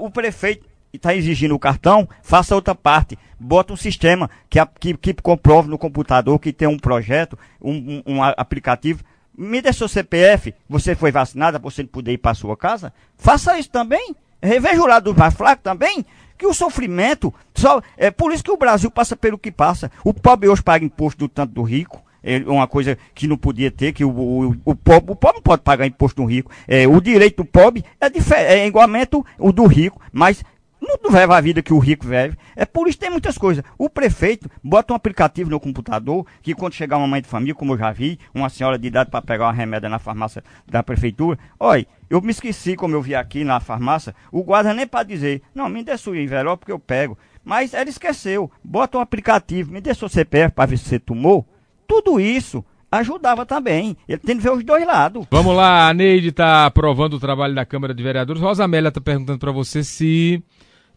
O 0.00 0.10
prefeito 0.10 0.66
está 0.92 1.14
exigindo 1.14 1.54
o 1.54 1.58
cartão, 1.58 2.08
faça 2.22 2.54
outra 2.54 2.74
parte. 2.74 3.18
Bota 3.38 3.72
um 3.72 3.76
sistema 3.76 4.30
que, 4.48 4.58
que, 4.80 4.96
que 4.96 5.14
comprove 5.14 5.68
no 5.68 5.78
computador 5.78 6.38
que 6.38 6.52
tem 6.52 6.66
um 6.66 6.78
projeto, 6.78 7.38
um, 7.60 8.02
um, 8.06 8.16
um 8.16 8.22
aplicativo. 8.22 9.04
Me 9.36 9.60
dê 9.60 9.72
seu 9.72 9.88
CPF, 9.88 10.54
você 10.68 10.94
foi 10.94 11.12
vacinada, 11.12 11.58
você 11.58 11.84
poder 11.84 12.12
ir 12.12 12.18
para 12.18 12.34
sua 12.34 12.56
casa? 12.56 12.92
Faça 13.16 13.58
isso 13.58 13.70
também. 13.70 14.14
Reveja 14.42 14.82
o 14.82 14.86
lado 14.86 15.14
mais 15.14 15.34
fraco 15.34 15.62
também 15.62 16.04
que 16.38 16.46
o 16.46 16.54
sofrimento 16.54 17.32
só 17.54 17.80
é 17.96 18.10
por 18.10 18.32
isso 18.32 18.44
que 18.44 18.50
o 18.50 18.56
Brasil 18.56 18.90
passa 18.90 19.16
pelo 19.16 19.38
que 19.38 19.50
passa. 19.50 19.90
O 20.04 20.12
pobre 20.12 20.48
hoje 20.48 20.62
paga 20.62 20.84
imposto 20.84 21.18
do 21.18 21.28
tanto 21.28 21.54
do 21.54 21.62
rico, 21.62 22.02
é 22.22 22.38
uma 22.40 22.66
coisa 22.66 22.98
que 23.14 23.28
não 23.28 23.36
podia 23.36 23.70
ter, 23.70 23.92
que 23.92 24.04
o, 24.04 24.10
o, 24.10 24.56
o, 24.64 24.74
pobre, 24.74 25.12
o 25.12 25.16
pobre 25.16 25.36
não 25.36 25.42
pode 25.42 25.62
pagar 25.62 25.86
imposto 25.86 26.20
do 26.20 26.28
rico. 26.28 26.50
É, 26.66 26.86
o 26.86 27.00
direito 27.00 27.36
do 27.36 27.44
pobre 27.44 27.84
é, 28.00 28.58
é 28.58 28.66
igualmente 28.66 29.10
o 29.38 29.52
do 29.52 29.64
rico, 29.64 30.00
mas 30.12 30.42
não 30.86 31.10
vive 31.10 31.32
a 31.32 31.40
vida 31.40 31.62
que 31.62 31.72
o 31.72 31.78
rico 31.78 32.06
vive. 32.06 32.36
É 32.54 32.64
por 32.64 32.88
isso 32.88 32.98
que 32.98 33.04
tem 33.04 33.10
muitas 33.10 33.36
coisas. 33.36 33.64
O 33.78 33.88
prefeito 33.88 34.50
bota 34.62 34.92
um 34.92 34.96
aplicativo 34.96 35.50
no 35.50 35.60
computador 35.60 36.26
que 36.42 36.54
quando 36.54 36.74
chegar 36.74 36.96
uma 36.96 37.06
mãe 37.06 37.20
de 37.20 37.28
família, 37.28 37.54
como 37.54 37.72
eu 37.72 37.78
já 37.78 37.92
vi, 37.92 38.18
uma 38.34 38.48
senhora 38.48 38.78
de 38.78 38.86
idade 38.88 39.10
para 39.10 39.22
pegar 39.22 39.46
uma 39.46 39.52
remédio 39.52 39.88
na 39.88 39.98
farmácia 39.98 40.42
da 40.66 40.82
prefeitura, 40.82 41.38
olha, 41.58 41.86
eu 42.08 42.20
me 42.20 42.30
esqueci, 42.30 42.76
como 42.76 42.94
eu 42.94 43.02
vi 43.02 43.14
aqui 43.14 43.44
na 43.44 43.58
farmácia, 43.60 44.14
o 44.30 44.42
guarda 44.42 44.72
nem 44.72 44.86
para 44.86 45.02
dizer, 45.02 45.42
não, 45.54 45.68
me 45.68 45.82
dê 45.82 45.96
sua 45.96 46.18
envelope 46.18 46.66
que 46.66 46.72
eu 46.72 46.78
pego. 46.78 47.18
Mas 47.44 47.74
ela 47.74 47.88
esqueceu. 47.88 48.50
Bota 48.62 48.98
um 48.98 49.00
aplicativo, 49.00 49.72
me 49.72 49.80
dê 49.80 49.94
seu 49.94 50.08
CPF 50.08 50.54
para 50.54 50.66
ver 50.66 50.78
se 50.78 50.88
você 50.88 50.98
tomou. 50.98 51.46
Tudo 51.86 52.18
isso 52.18 52.64
ajudava 52.90 53.46
também. 53.46 53.96
Ele 54.08 54.18
tem 54.18 54.36
que 54.36 54.42
ver 54.42 54.52
os 54.52 54.64
dois 54.64 54.86
lados. 54.86 55.26
Vamos 55.30 55.54
lá, 55.54 55.88
a 55.88 55.94
Neide 55.94 56.28
está 56.28 56.66
aprovando 56.66 57.14
o 57.14 57.20
trabalho 57.20 57.54
da 57.54 57.64
Câmara 57.64 57.94
de 57.94 58.02
Vereadores. 58.02 58.42
Rosa 58.42 58.64
Amélia 58.64 58.88
está 58.88 59.00
perguntando 59.00 59.38
para 59.38 59.52
você 59.52 59.84
se 59.84 60.42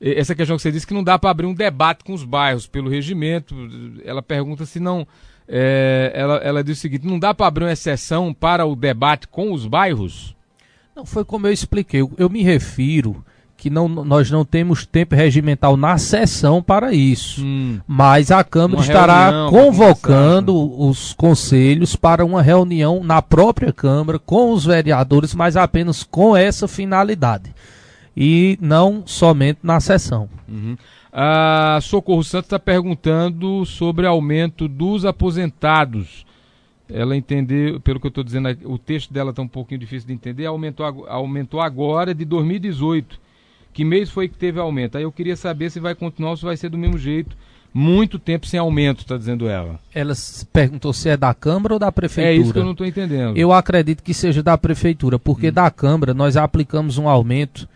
essa 0.02 0.34
questão 0.34 0.56
que 0.56 0.62
você 0.62 0.72
disse 0.72 0.88
que 0.88 0.94
não 0.94 1.04
dá 1.04 1.20
para 1.20 1.30
abrir 1.30 1.46
um 1.46 1.54
debate 1.54 2.04
com 2.04 2.14
os 2.14 2.24
bairros 2.24 2.66
pelo 2.66 2.90
regimento. 2.90 3.56
Ela 4.04 4.22
pergunta 4.22 4.66
se 4.66 4.80
não. 4.80 5.06
É, 5.48 6.12
ela, 6.14 6.36
ela 6.38 6.64
diz 6.64 6.78
o 6.78 6.82
seguinte: 6.82 7.06
não 7.06 7.20
dá 7.20 7.34
para 7.34 7.48
abrir 7.48 7.66
uma 7.66 7.72
exceção 7.72 8.34
para 8.34 8.66
o 8.66 8.76
debate 8.76 9.28
com 9.28 9.52
os 9.52 9.66
bairros? 9.66 10.36
Não, 10.96 11.06
foi 11.06 11.26
como 11.26 11.48
eu 11.48 11.54
expliquei. 11.54 12.02
Eu, 12.02 12.12
eu 12.18 12.30
me 12.30 12.44
refiro 12.44 13.24
que 13.60 13.70
não, 13.70 13.90
nós 13.90 14.32
não 14.32 14.46
temos 14.46 14.86
tempo 14.86 15.16
regimental 15.16 15.76
na 15.76 15.98
sessão 15.98 16.64
para 16.64 16.94
isso. 16.94 17.44
Hum. 17.44 17.80
Mas 17.86 18.32
a 18.32 18.42
Câmara 18.42 18.78
uma 18.78 18.86
estará 18.86 19.48
convocando 19.50 20.80
os 20.82 21.14
conselhos 21.14 21.94
para 21.96 22.24
uma 22.24 22.42
reunião 22.42 23.04
na 23.04 23.22
própria 23.22 23.74
Câmara 23.74 24.18
com 24.18 24.54
os 24.54 24.66
vereadores, 24.66 25.36
mas 25.36 25.58
apenas 25.58 26.04
com 26.04 26.38
essa 26.38 26.70
finalidade. 26.70 27.54
E 28.20 28.58
não 28.60 29.04
somente 29.06 29.60
na 29.64 29.80
sessão. 29.80 30.30
Uhum. 30.48 30.76
A 31.12 31.80
Socorro 31.82 32.24
Santos 32.24 32.48
está 32.48 32.60
perguntando 32.60 33.66
sobre 33.66 34.06
aumento 34.06 34.68
dos 34.68 35.06
aposentados. 35.06 36.26
Ela 36.92 37.16
entendeu, 37.16 37.80
pelo 37.80 38.00
que 38.00 38.08
eu 38.08 38.10
estou 38.10 38.24
dizendo, 38.24 38.50
o 38.66 38.78
texto 38.78 39.14
dela 39.14 39.30
está 39.30 39.42
um 39.42 39.48
pouquinho 39.48 39.80
difícil 39.80 40.08
de 40.08 40.14
entender, 40.14 40.46
aumentou, 40.46 41.08
aumentou 41.08 41.62
agora 41.62 42.14
de 42.14 42.26
2018 42.26 43.30
que 43.74 43.86
mês 43.86 44.10
foi 44.10 44.28
que 44.28 44.38
teve 44.38 44.60
aumento? 44.60 44.98
Aí 44.98 45.04
eu 45.04 45.12
queria 45.12 45.36
saber 45.36 45.70
se 45.70 45.80
vai 45.80 45.96
continuar 45.96 46.32
ou 46.32 46.38
se 46.38 46.44
vai 46.44 46.58
ser 46.58 46.70
do 46.70 46.78
mesmo 46.78 46.98
jeito. 46.98 47.36
Muito 47.72 48.18
tempo 48.18 48.48
sem 48.48 48.60
aumento, 48.60 49.02
está 49.02 49.16
dizendo 49.16 49.48
ela. 49.48 49.80
Ela 49.94 50.14
perguntou 50.52 50.92
se 50.92 51.08
é 51.08 51.16
da 51.16 51.34
Câmara 51.36 51.76
ou 51.76 51.80
da 51.80 51.92
Prefeitura. 51.92 52.34
É 52.34 52.36
isso 52.36 52.52
que 52.52 52.58
eu 52.58 52.66
não 52.66 52.72
estou 52.72 52.86
entendendo. 52.86 53.38
Eu 53.38 53.54
acredito 53.54 54.04
que 54.04 54.14
seja 54.14 54.42
da 54.42 54.58
Prefeitura, 54.58 55.20
porque 55.20 55.50
hum. 55.50 55.54
da 55.54 55.70
Câmara 55.70 56.14
nós 56.14 56.36
aplicamos 56.36 56.98
um 56.98 57.08
aumento 57.08 57.70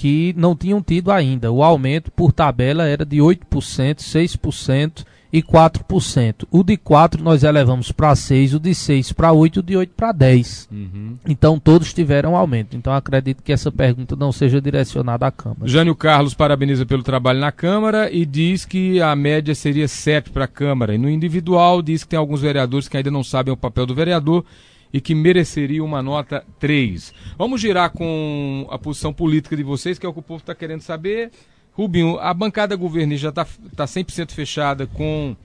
que 0.00 0.34
não 0.34 0.56
tinham 0.56 0.80
tido 0.80 1.12
ainda. 1.12 1.52
O 1.52 1.62
aumento 1.62 2.10
por 2.10 2.32
tabela 2.32 2.86
era 2.86 3.04
de 3.04 3.18
8%, 3.18 3.98
6% 3.98 5.04
e 5.30 5.42
4%. 5.42 6.46
O 6.50 6.64
de 6.64 6.78
4 6.78 7.22
nós 7.22 7.44
elevamos 7.44 7.92
para 7.92 8.16
6, 8.16 8.54
o 8.54 8.58
de 8.58 8.74
6 8.74 9.12
para 9.12 9.30
8, 9.30 9.60
o 9.60 9.62
de 9.62 9.76
8 9.76 9.92
para 9.94 10.12
10. 10.12 10.70
Uhum. 10.72 11.18
Então 11.28 11.60
todos 11.60 11.92
tiveram 11.92 12.34
aumento. 12.34 12.74
Então 12.78 12.94
acredito 12.94 13.42
que 13.42 13.52
essa 13.52 13.70
pergunta 13.70 14.16
não 14.16 14.32
seja 14.32 14.58
direcionada 14.58 15.26
à 15.26 15.30
Câmara. 15.30 15.66
Jânio 15.66 15.94
Carlos 15.94 16.32
parabeniza 16.32 16.86
pelo 16.86 17.02
trabalho 17.02 17.38
na 17.38 17.52
Câmara 17.52 18.10
e 18.10 18.24
diz 18.24 18.64
que 18.64 19.02
a 19.02 19.14
média 19.14 19.54
seria 19.54 19.86
7 19.86 20.30
para 20.30 20.46
a 20.46 20.48
Câmara. 20.48 20.94
E 20.94 20.98
no 20.98 21.10
individual 21.10 21.82
diz 21.82 22.04
que 22.04 22.08
tem 22.08 22.18
alguns 22.18 22.40
vereadores 22.40 22.88
que 22.88 22.96
ainda 22.96 23.10
não 23.10 23.22
sabem 23.22 23.52
o 23.52 23.56
papel 23.56 23.84
do 23.84 23.94
vereador 23.94 24.46
e 24.92 25.00
que 25.00 25.14
mereceria 25.14 25.84
uma 25.84 26.02
nota 26.02 26.44
3. 26.58 27.14
Vamos 27.38 27.60
girar 27.60 27.90
com 27.90 28.66
a 28.70 28.78
posição 28.78 29.12
política 29.12 29.56
de 29.56 29.62
vocês, 29.62 29.98
que 29.98 30.06
é 30.06 30.08
o 30.08 30.12
que 30.12 30.18
o 30.18 30.22
povo 30.22 30.40
está 30.40 30.54
querendo 30.54 30.80
saber. 30.80 31.30
Rubinho, 31.72 32.18
a 32.18 32.34
bancada 32.34 32.74
governista 32.76 33.22
já 33.22 33.28
está 33.28 33.46
tá 33.76 33.84
100% 33.84 34.26
tá 34.26 34.34
fechada 34.34 34.86
com 34.86 35.36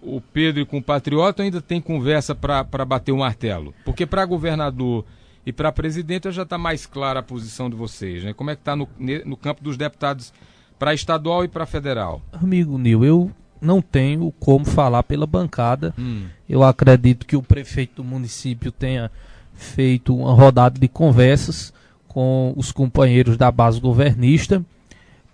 o 0.00 0.20
Pedro 0.20 0.62
e 0.62 0.66
com 0.66 0.78
o 0.78 0.82
Patriota 0.82 1.42
ainda 1.42 1.60
tem 1.60 1.80
conversa 1.80 2.34
para 2.34 2.84
bater 2.84 3.12
o 3.12 3.18
martelo? 3.18 3.74
Porque 3.84 4.06
para 4.06 4.24
governador 4.24 5.04
e 5.44 5.52
para 5.52 5.72
presidente 5.72 6.30
já 6.30 6.42
está 6.42 6.56
mais 6.56 6.86
clara 6.86 7.20
a 7.20 7.22
posição 7.22 7.68
de 7.68 7.76
vocês, 7.76 8.24
né? 8.24 8.32
Como 8.32 8.50
é 8.50 8.54
que 8.54 8.62
está 8.62 8.76
no, 8.76 8.88
no 9.24 9.36
campo 9.36 9.62
dos 9.62 9.76
deputados 9.76 10.32
para 10.78 10.94
estadual 10.94 11.44
e 11.44 11.48
para 11.48 11.66
federal? 11.66 12.22
Amigo 12.32 12.78
Nil, 12.78 13.04
eu 13.04 13.30
não 13.60 13.80
tenho 13.80 14.32
como 14.38 14.64
falar 14.64 15.02
pela 15.02 15.26
bancada. 15.26 15.94
Hum. 15.98 16.26
Eu 16.48 16.62
acredito 16.62 17.26
que 17.26 17.36
o 17.36 17.42
prefeito 17.42 18.02
do 18.02 18.04
município 18.04 18.70
tenha 18.70 19.10
feito 19.54 20.14
uma 20.14 20.32
rodada 20.32 20.78
de 20.78 20.88
conversas 20.88 21.72
com 22.08 22.52
os 22.56 22.72
companheiros 22.72 23.36
da 23.36 23.50
base 23.50 23.80
governista 23.80 24.64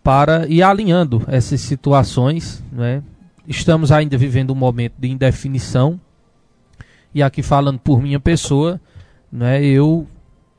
para 0.02 0.48
ir 0.48 0.62
alinhando 0.62 1.22
essas 1.28 1.60
situações. 1.60 2.62
Né? 2.72 3.02
Estamos 3.46 3.92
ainda 3.92 4.16
vivendo 4.16 4.52
um 4.52 4.56
momento 4.56 4.94
de 4.98 5.08
indefinição. 5.08 6.00
E 7.14 7.22
aqui 7.22 7.42
falando 7.42 7.78
por 7.78 8.00
minha 8.00 8.18
pessoa, 8.18 8.80
né, 9.30 9.62
eu, 9.62 10.06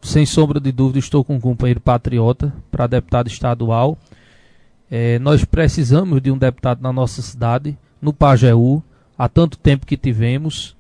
sem 0.02 0.26
sombra 0.26 0.60
de 0.60 0.72
dúvida, 0.72 1.00
estou 1.00 1.24
com 1.24 1.36
um 1.36 1.40
companheiro 1.40 1.82
patriota 1.82 2.54
para 2.70 2.88
deputado 2.88 3.28
estadual. 3.28 3.98
É, 4.96 5.18
nós 5.18 5.44
precisamos 5.44 6.22
de 6.22 6.30
um 6.30 6.38
deputado 6.38 6.80
na 6.80 6.94
nossa 6.94 7.20
cidade, 7.20 7.76
no 8.00 8.14
Pajeú, 8.14 8.84
há 9.18 9.28
tanto 9.28 9.58
tempo 9.58 9.88
que 9.88 9.98
tivemos. 9.98 10.76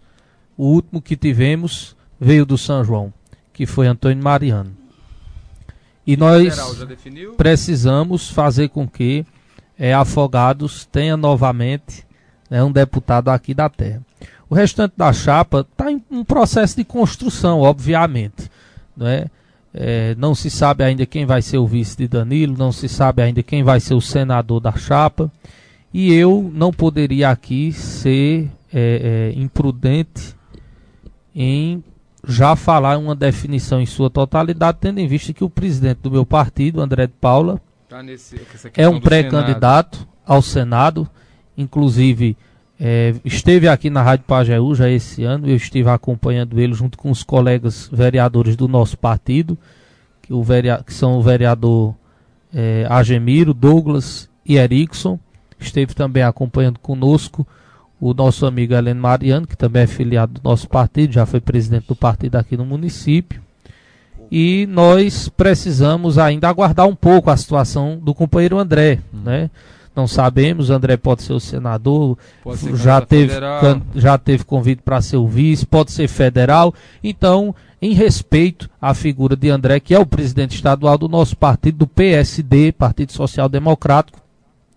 O 0.55 0.68
último 0.68 1.01
que 1.01 1.16
tivemos 1.16 1.95
veio 2.22 2.45
do 2.45 2.55
São 2.55 2.84
João, 2.84 3.11
que 3.51 3.66
foi 3.66 3.88
Antônio 3.88 4.24
Mariano. 4.24 4.72
E 6.05 6.16
nós 6.16 6.55
precisamos 7.36 8.30
fazer 8.30 8.70
com 8.70 8.88
que 8.88 9.26
é, 9.80 9.95
Afogados 9.95 10.86
tenha 10.86 11.18
novamente 11.18 12.05
né, 12.51 12.64
um 12.64 12.72
deputado 12.72 13.30
aqui 13.30 13.51
da 13.51 13.68
terra. 13.68 14.03
O 14.47 14.53
restante 14.53 14.93
da 14.95 15.11
chapa 15.11 15.61
está 15.61 15.91
em 15.91 15.99
um 16.11 16.24
processo 16.24 16.76
de 16.76 16.84
construção, 16.84 17.61
obviamente. 17.61 18.47
Não, 18.95 19.07
é? 19.07 19.26
É, 19.74 20.13
não 20.15 20.36
se 20.36 20.49
sabe 20.49 20.84
ainda 20.84 21.05
quem 21.05 21.26
vai 21.26 21.41
ser 21.41 21.57
o 21.57 21.65
vice 21.65 21.97
de 21.97 22.07
Danilo, 22.07 22.55
não 22.55 22.71
se 22.71 22.88
sabe 22.88 23.24
ainda 23.24 23.41
quem 23.41 23.63
vai 23.63 23.80
ser 23.80 23.95
o 23.95 24.01
senador 24.01 24.59
da 24.59 24.71
chapa. 24.74 25.32
E 25.91 26.13
eu 26.13 26.51
não 26.53 26.71
poderia 26.71 27.30
aqui 27.30 27.71
ser 27.71 28.49
é, 28.71 29.32
é 29.34 29.39
imprudente 29.39 30.36
em 31.36 31.84
já 32.28 32.55
falar 32.55 32.97
uma 32.97 33.15
definição 33.15 33.82
em 33.82 33.86
sua 33.86 34.09
totalidade, 34.09 34.78
tendo 34.80 34.99
em 34.99 35.07
vista 35.07 35.34
que 35.34 35.43
o 35.43 35.49
presidente 35.49 35.99
do 36.01 36.11
meu 36.11 36.26
partido, 36.26 36.82
André 36.82 37.07
de 37.07 37.13
Paula, 37.13 37.59
tá 37.89 38.01
nesse, 38.01 38.39
é 38.76 38.88
um 38.88 38.99
pré-candidato 38.99 40.07
ao 40.26 40.41
Senado, 40.41 41.07
inclusive 41.57 42.38
é, 42.80 43.15
esteve 43.24 43.67
aqui 43.67 43.89
na 43.89 44.01
Rádio 44.01 44.26
Pajeú 44.26 44.74
já 44.76 44.89
esse 44.89 45.24
ano, 45.24 45.47
eu 45.47 45.55
estive 45.55 45.89
acompanhando 45.89 46.59
ele 46.59 46.74
junto 46.74 46.97
com 46.97 47.11
os 47.11 47.24
colegas 47.24 47.89
vereadores 47.91 48.55
do 48.55 48.67
nosso 48.67 48.97
partido, 48.97 49.57
que, 50.21 50.34
o 50.34 50.41
vereador, 50.43 50.86
que 50.86 50.93
são 50.93 51.17
o 51.17 51.21
vereador 51.21 51.95
é, 52.53 52.86
Agemiro, 52.89 53.53
Douglas 53.53 54.30
e 54.45 54.57
Erickson, 54.57 55.19
esteve 55.59 55.93
também 55.93 56.24
acompanhando 56.24 56.80
conosco 56.80 57.47
o 57.99 58.13
nosso 58.13 58.45
amigo 58.45 58.74
Heleno 58.74 59.01
Mariano, 59.01 59.47
que 59.47 59.55
também 59.55 59.84
é 59.84 59.88
filiado 59.88 60.34
do 60.34 60.41
nosso 60.43 60.67
partido, 60.67 61.13
já 61.13 61.26
foi 61.26 61.39
presidente 61.39 61.88
do 61.88 61.95
partido 61.95 62.36
aqui 62.36 62.57
no 62.57 62.65
município. 62.65 63.41
E 64.30 64.67
nós 64.67 65.30
precisamos 65.30 66.17
ainda 66.17 66.49
aguardar 66.49 66.88
um 66.88 66.95
pouco 66.95 67.30
a 67.30 67.38
situação 67.38 67.97
do 67.97 68.13
companheiro 68.13 68.57
André, 68.57 68.99
hum. 69.13 69.19
né? 69.24 69.49
Não 69.95 70.07
sabemos, 70.07 70.71
André 70.71 70.97
pode 70.97 71.21
ser 71.21 71.33
o 71.33 71.39
senador, 71.39 72.17
ser 72.55 72.75
já, 72.75 72.99
teve, 72.99 73.33
já 73.95 74.17
teve 74.17 74.43
convite 74.43 74.81
para 74.81 75.01
ser 75.01 75.17
o 75.17 75.27
vice, 75.27 75.65
pode 75.65 75.91
ser 75.91 76.07
federal. 76.07 76.73
Então, 77.03 77.53
em 77.79 77.93
respeito 77.93 78.69
à 78.81 78.93
figura 78.93 79.35
de 79.35 79.49
André, 79.49 79.79
que 79.79 79.93
é 79.93 79.99
o 79.99 80.05
presidente 80.05 80.55
estadual 80.55 80.97
do 80.97 81.07
nosso 81.07 81.37
partido, 81.37 81.79
do 81.79 81.87
PSD, 81.87 82.71
Partido 82.71 83.11
Social 83.11 83.47
Democrático, 83.47 84.19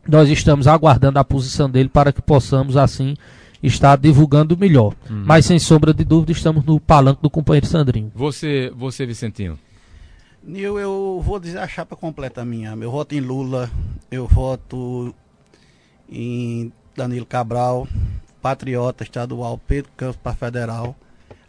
nós 0.07 0.29
estamos 0.29 0.67
aguardando 0.67 1.19
a 1.19 1.25
posição 1.25 1.71
dele 1.71 1.89
para 1.89 2.13
que 2.13 2.21
possamos, 2.21 2.77
assim, 2.77 3.17
estar 3.63 3.97
divulgando 3.97 4.57
melhor. 4.57 4.95
Uhum. 5.09 5.23
Mas, 5.25 5.47
sem 5.47 5.59
sombra 5.59 5.95
de 5.95 6.05
dúvida, 6.05 6.33
estamos 6.33 6.65
no 6.65 6.79
palanque 6.79 7.23
do 7.23 7.31
companheiro 7.31 7.67
Sandrinho. 7.67 8.13
Você, 8.15 8.71
você 8.77 9.07
Vicentino? 9.07 9.59
Nil, 10.47 10.79
eu 10.79 11.21
vou 11.25 11.41
dizer 11.41 11.59
a 11.59 11.67
chapa 11.67 11.97
completa 11.97 12.45
minha. 12.45 12.71
Eu 12.81 12.91
voto 12.91 13.17
em 13.17 13.21
Lula, 13.21 13.69
eu 14.09 14.29
voto 14.29 15.13
em 16.09 16.73
Danilo 16.97 17.27
Cabral, 17.27 17.89
Patriota 18.41 19.03
Estadual, 19.03 19.59
Pedro 19.67 19.91
Campos 19.97 20.21
para 20.23 20.37
Federal. 20.37 20.97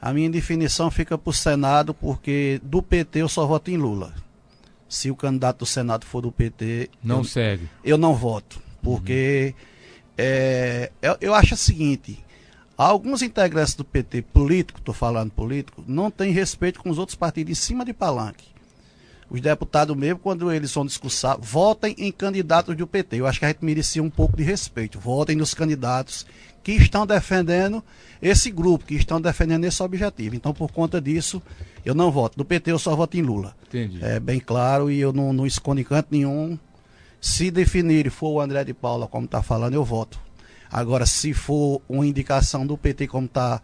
A 0.01 0.11
minha 0.11 0.29
definição 0.31 0.89
fica 0.89 1.15
para 1.15 1.29
o 1.29 1.33
Senado, 1.33 1.93
porque 1.93 2.59
do 2.63 2.81
PT 2.81 3.21
eu 3.21 3.29
só 3.29 3.45
voto 3.45 3.69
em 3.69 3.77
Lula 3.77 4.15
se 4.89 5.11
o 5.11 5.15
candidato 5.15 5.59
do 5.59 5.65
Senado 5.67 6.03
for 6.03 6.21
do 6.21 6.31
PT. 6.31 6.89
Não 7.03 7.17
eu, 7.17 7.23
segue. 7.23 7.69
Eu 7.83 7.99
não 7.99 8.15
voto. 8.15 8.59
Porque 8.81 9.53
uhum. 9.55 9.65
é, 10.17 10.91
eu, 11.03 11.17
eu, 11.21 11.33
acho 11.35 11.53
o 11.53 11.57
seguinte: 11.57 12.23
alguns 12.75 13.21
integrantes 13.21 13.75
do 13.75 13.83
PT 13.83 14.23
político, 14.23 14.79
estou 14.79 14.93
falando 14.93 15.29
político, 15.31 15.83
não 15.87 16.09
têm 16.09 16.31
respeito 16.31 16.79
com 16.81 16.89
os 16.89 16.97
outros 16.97 17.15
partidos 17.15 17.51
em 17.51 17.55
cima 17.55 17.85
de 17.85 17.93
palanque. 17.93 18.56
Os 19.29 19.41
deputados 19.41 19.95
mesmo, 19.95 20.19
quando 20.19 20.51
eles 20.51 20.73
vão 20.73 20.85
discursar, 20.85 21.37
votem 21.39 21.93
em 21.97 22.11
candidatos 22.11 22.75
do 22.75 22.87
PT. 22.87 23.17
Eu 23.17 23.27
acho 23.27 23.39
que 23.39 23.45
a 23.45 23.49
gente 23.49 23.63
merecia 23.63 24.01
um 24.01 24.09
pouco 24.09 24.37
de 24.37 24.43
respeito. 24.43 24.99
Votem 24.99 25.35
nos 25.35 25.53
candidatos 25.53 26.25
que 26.63 26.71
estão 26.73 27.05
defendendo 27.05 27.83
esse 28.21 28.49
grupo, 28.49 28.85
que 28.85 28.95
estão 28.95 29.19
defendendo 29.19 29.65
esse 29.65 29.81
objetivo. 29.83 30.35
Então, 30.35 30.53
por 30.53 30.71
conta 30.71 31.01
disso, 31.01 31.41
eu 31.85 31.93
não 31.93 32.11
voto. 32.11 32.37
Do 32.37 32.45
PT 32.45 32.71
eu 32.71 32.79
só 32.79 32.95
voto 32.95 33.17
em 33.17 33.21
Lula. 33.21 33.55
Entendi. 33.67 34.03
É 34.03 34.19
bem 34.19 34.39
claro 34.39 34.89
e 34.89 34.99
eu 34.99 35.11
não, 35.11 35.33
não 35.33 35.45
escondo 35.45 35.81
em 35.81 35.83
canto 35.83 36.07
nenhum. 36.11 36.57
Se 37.19 37.51
definir 37.51 38.07
e 38.07 38.09
for 38.09 38.29
o 38.29 38.41
André 38.41 38.63
de 38.63 38.73
Paula, 38.73 39.07
como 39.07 39.25
está 39.25 39.41
falando, 39.41 39.73
eu 39.73 39.83
voto. 39.83 40.19
Agora, 40.71 41.05
se 41.05 41.33
for 41.33 41.81
uma 41.87 42.05
indicação 42.05 42.65
do 42.65 42.77
PT, 42.77 43.07
como 43.07 43.25
está 43.25 43.61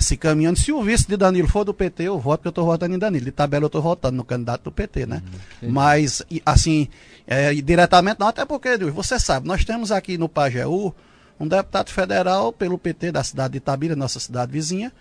se 0.00 0.16
caminhando, 0.16 0.58
se 0.58 0.72
o 0.72 0.82
vice 0.82 1.06
de 1.06 1.16
Danilo 1.16 1.48
for 1.48 1.64
do 1.64 1.74
PT, 1.74 2.04
eu 2.04 2.18
voto, 2.18 2.38
porque 2.38 2.48
eu 2.48 2.50
estou 2.50 2.66
votando 2.66 2.94
em 2.94 2.98
Danilo. 2.98 3.24
De 3.24 3.32
tabela 3.32 3.64
eu 3.64 3.68
estou 3.68 3.82
votando 3.82 4.16
no 4.16 4.24
candidato 4.24 4.64
do 4.64 4.72
PT, 4.72 5.06
né? 5.06 5.22
Uhum, 5.62 5.70
Mas, 5.70 6.22
assim, 6.44 6.88
é, 7.26 7.54
diretamente 7.54 8.20
não, 8.20 8.28
até 8.28 8.44
porque, 8.44 8.76
você 8.76 9.18
sabe, 9.18 9.46
nós 9.46 9.64
temos 9.64 9.90
aqui 9.92 10.16
no 10.18 10.28
Pajeú 10.28 10.94
um 11.38 11.46
deputado 11.46 11.90
federal 11.90 12.52
pelo 12.52 12.78
PT 12.78 13.12
da 13.12 13.22
cidade 13.22 13.52
de 13.52 13.58
Itabira, 13.58 13.94
nossa 13.94 14.18
cidade 14.18 14.50
vizinha, 14.50 14.92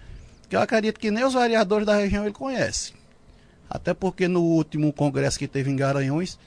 que 0.49 0.55
eu 0.55 0.61
acredito 0.61 0.99
que 0.99 1.11
nem 1.11 1.25
os 1.25 1.33
vereadores 1.33 1.85
da 1.85 1.95
região 1.95 2.23
ele 2.23 2.33
conhece. 2.33 2.93
Até 3.69 3.93
porque 3.93 4.27
no 4.27 4.41
último 4.41 4.93
congresso 4.93 5.37
que 5.37 5.47
teve 5.47 5.69
em 5.69 5.75
Garanhões, 5.75 6.37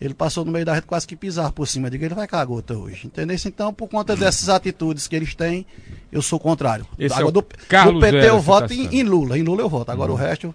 ele 0.00 0.14
passou 0.14 0.44
no 0.44 0.50
meio 0.50 0.64
da 0.64 0.74
rede 0.74 0.86
quase 0.86 1.06
que 1.06 1.14
pisar 1.14 1.52
por 1.52 1.68
cima. 1.68 1.88
Diga, 1.88 2.06
ele 2.06 2.14
vai 2.14 2.26
cagar 2.26 2.46
gota 2.46 2.76
hoje. 2.76 3.06
Entendeu? 3.06 3.36
Então, 3.46 3.72
por 3.72 3.88
conta 3.88 4.16
dessas 4.16 4.48
atitudes 4.48 5.06
que 5.06 5.14
eles 5.14 5.34
têm, 5.34 5.64
eu 6.12 6.22
sou 6.22 6.38
contrário. 6.38 6.86
Esse 6.98 7.14
Agora, 7.14 7.30
é 7.30 7.32
do, 7.32 7.42
Carlos 7.68 7.94
do 7.94 8.00
PT 8.00 8.28
eu 8.28 8.40
voto 8.40 8.72
em, 8.72 9.00
em, 9.00 9.02
Lula. 9.02 9.38
Em 9.38 9.42
Lula 9.42 9.62
eu 9.62 9.68
voto. 9.68 9.90
Agora 9.90 10.12
uhum. 10.12 10.16
o 10.16 10.20
resto 10.20 10.54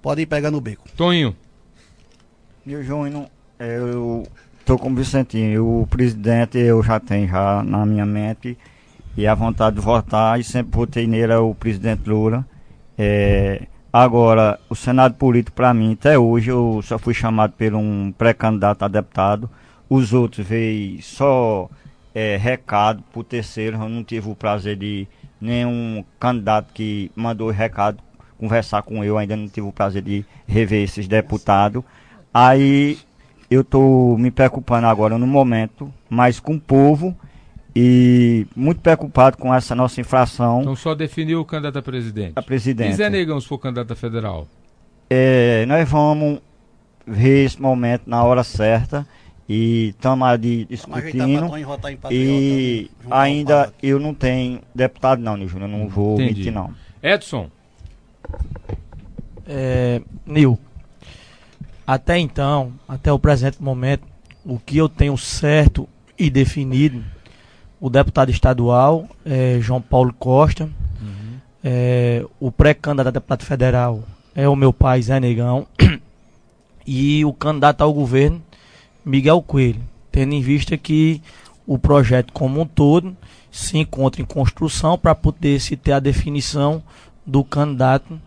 pode 0.00 0.22
ir 0.22 0.26
pegar 0.26 0.50
no 0.50 0.60
beco. 0.60 0.88
Toninho. 0.96 1.36
Meu 2.64 2.82
Júnior, 2.82 3.26
eu 3.58 4.24
Estou 4.62 4.78
com 4.78 4.92
o 4.92 4.94
Vicentinho. 4.94 5.82
O 5.82 5.86
presidente 5.88 6.56
eu 6.56 6.80
já 6.84 7.00
tenho 7.00 7.26
já 7.26 7.64
na 7.64 7.84
minha 7.84 8.06
mente 8.06 8.56
e 9.16 9.26
a 9.26 9.34
vontade 9.34 9.74
de 9.74 9.82
votar 9.82 10.38
e 10.38 10.44
sempre 10.44 10.76
votei 10.76 11.04
nele 11.04 11.32
é 11.32 11.36
o 11.36 11.52
presidente 11.52 12.08
Lula. 12.08 12.46
É, 12.96 13.66
agora, 13.92 14.60
o 14.70 14.76
Senado 14.76 15.14
Político 15.14 15.56
para 15.56 15.74
mim, 15.74 15.94
até 15.94 16.16
hoje 16.16 16.52
eu 16.52 16.80
só 16.84 16.96
fui 16.96 17.12
chamado 17.12 17.54
por 17.54 17.74
um 17.74 18.12
pré-candidato 18.16 18.84
a 18.84 18.88
deputado. 18.88 19.50
Os 19.90 20.12
outros 20.12 20.46
veio 20.46 21.02
só 21.02 21.68
é, 22.14 22.36
recado 22.36 23.02
por 23.12 23.24
terceiro. 23.24 23.76
Eu 23.76 23.88
não 23.88 24.04
tive 24.04 24.30
o 24.30 24.34
prazer 24.34 24.76
de 24.76 25.06
nenhum 25.40 26.04
candidato 26.18 26.72
que 26.72 27.10
mandou 27.16 27.50
recado 27.50 28.02
conversar 28.38 28.82
com 28.82 29.04
eu, 29.04 29.18
ainda 29.18 29.36
não 29.36 29.48
tive 29.48 29.68
o 29.68 29.72
prazer 29.72 30.02
de 30.02 30.24
rever 30.48 30.82
esses 30.82 31.06
deputados. 31.06 31.84
Aí 32.34 32.98
eu 33.48 33.60
estou 33.60 34.18
me 34.18 34.30
preocupando 34.30 34.86
agora 34.88 35.16
no 35.16 35.26
momento, 35.26 35.92
mais 36.10 36.40
com 36.40 36.54
o 36.54 36.60
povo 36.60 37.16
e 37.74 38.46
muito 38.56 38.80
preocupado 38.80 39.36
com 39.38 39.54
essa 39.54 39.74
nossa 39.74 40.00
infração. 40.00 40.62
Então 40.62 40.74
só 40.74 40.94
definiu 40.94 41.40
o 41.40 41.44
candidato 41.44 41.78
a 41.78 41.82
presidente. 41.82 42.32
A 42.34 42.42
presidente. 42.42 42.90
E 42.90 42.94
Zé 42.94 43.08
Negão 43.08 43.40
se 43.40 43.46
for 43.46 43.58
candidato 43.58 43.92
a 43.92 43.96
federal? 43.96 44.48
É, 45.08 45.64
nós 45.66 45.88
vamos 45.88 46.40
ver 47.06 47.44
esse 47.44 47.60
momento 47.60 48.02
na 48.06 48.24
hora 48.24 48.42
certa 48.42 49.06
e 49.48 49.88
estamos 49.88 50.26
ali 50.26 50.64
discutindo. 50.64 51.50
e 52.10 52.90
ainda 53.10 53.72
eu 53.82 53.98
não 53.98 54.14
tenho 54.14 54.60
deputado 54.74 55.20
não, 55.20 55.36
né, 55.36 55.46
Júnior? 55.46 55.68
Não 55.68 55.88
vou 55.88 56.14
Entendi. 56.14 56.34
mentir 56.34 56.52
não. 56.52 56.72
Edson. 57.02 57.50
É, 59.46 60.00
Nil, 60.24 60.58
até 61.86 62.18
então, 62.18 62.72
até 62.88 63.12
o 63.12 63.18
presente 63.18 63.62
momento, 63.62 64.06
o 64.44 64.58
que 64.58 64.78
eu 64.78 64.88
tenho 64.88 65.16
certo 65.18 65.88
e 66.18 66.30
definido, 66.30 67.02
o 67.80 67.90
deputado 67.90 68.30
estadual, 68.30 69.08
é, 69.24 69.58
João 69.60 69.80
Paulo 69.80 70.14
Costa, 70.16 70.64
uhum. 71.00 71.38
é, 71.62 72.24
o 72.38 72.52
pré-candidato 72.52 73.08
a 73.08 73.10
deputado 73.10 73.44
federal 73.44 74.04
é 74.34 74.48
o 74.48 74.56
meu 74.56 74.72
pai, 74.72 75.02
Zé 75.02 75.18
Negão, 75.18 75.66
e 76.86 77.24
o 77.24 77.32
candidato 77.32 77.82
ao 77.82 77.92
governo, 77.92 78.40
Miguel 79.04 79.42
Coelho, 79.42 79.80
tendo 80.10 80.34
em 80.34 80.40
vista 80.40 80.76
que 80.76 81.20
o 81.66 81.78
projeto 81.78 82.32
como 82.32 82.60
um 82.60 82.66
todo 82.66 83.16
se 83.50 83.78
encontra 83.78 84.22
em 84.22 84.24
construção 84.24 84.98
para 84.98 85.14
poder 85.14 85.60
se 85.60 85.76
ter 85.76 85.92
a 85.92 86.00
definição 86.00 86.82
do 87.24 87.44
candidato 87.44 88.20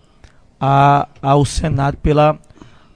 a, 0.60 1.08
ao 1.22 1.44
Senado 1.46 1.98
pela 1.98 2.38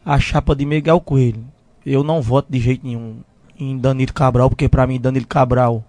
a 0.06 0.20
chapa 0.20 0.56
de 0.56 0.66
Miguel 0.66 1.00
Coelho. 1.02 1.44
Eu 1.86 2.04
não 2.04 2.22
voto 2.22 2.52
de 2.52 2.60
jeito 2.60 2.86
nenhum 2.86 3.18
em 3.60 3.78
Danilo 3.78 4.14
Cabral, 4.14 4.50
porque 4.50 4.70
para 4.70 4.88
mim 4.88 5.00
Danilo 5.00 5.28
Cabral 5.28 5.84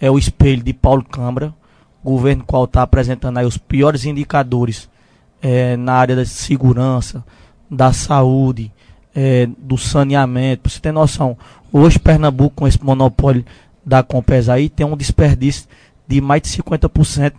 é 0.00 0.10
o 0.10 0.18
espelho 0.18 0.62
de 0.62 0.72
Paulo 0.72 1.04
Câmara, 1.04 1.54
governo 2.02 2.44
qual 2.44 2.64
está 2.64 2.82
apresentando 2.82 3.38
aí 3.38 3.46
os 3.46 3.58
piores 3.58 4.04
indicadores 4.04 4.88
é, 5.40 5.76
na 5.76 5.94
área 5.94 6.16
da 6.16 6.24
segurança, 6.24 7.24
da 7.70 7.92
saúde, 7.92 8.72
é, 9.14 9.48
do 9.58 9.76
saneamento. 9.76 10.62
Para 10.62 10.72
você 10.72 10.80
ter 10.80 10.92
noção, 10.92 11.36
hoje 11.72 11.98
Pernambuco, 11.98 12.56
com 12.56 12.68
esse 12.68 12.82
monopólio 12.82 13.44
da 13.84 14.02
Compesa 14.02 14.54
aí, 14.54 14.68
tem 14.68 14.86
um 14.86 14.96
desperdício 14.96 15.66
de 16.06 16.20
mais 16.20 16.42
de 16.42 16.48
50% 16.48 17.32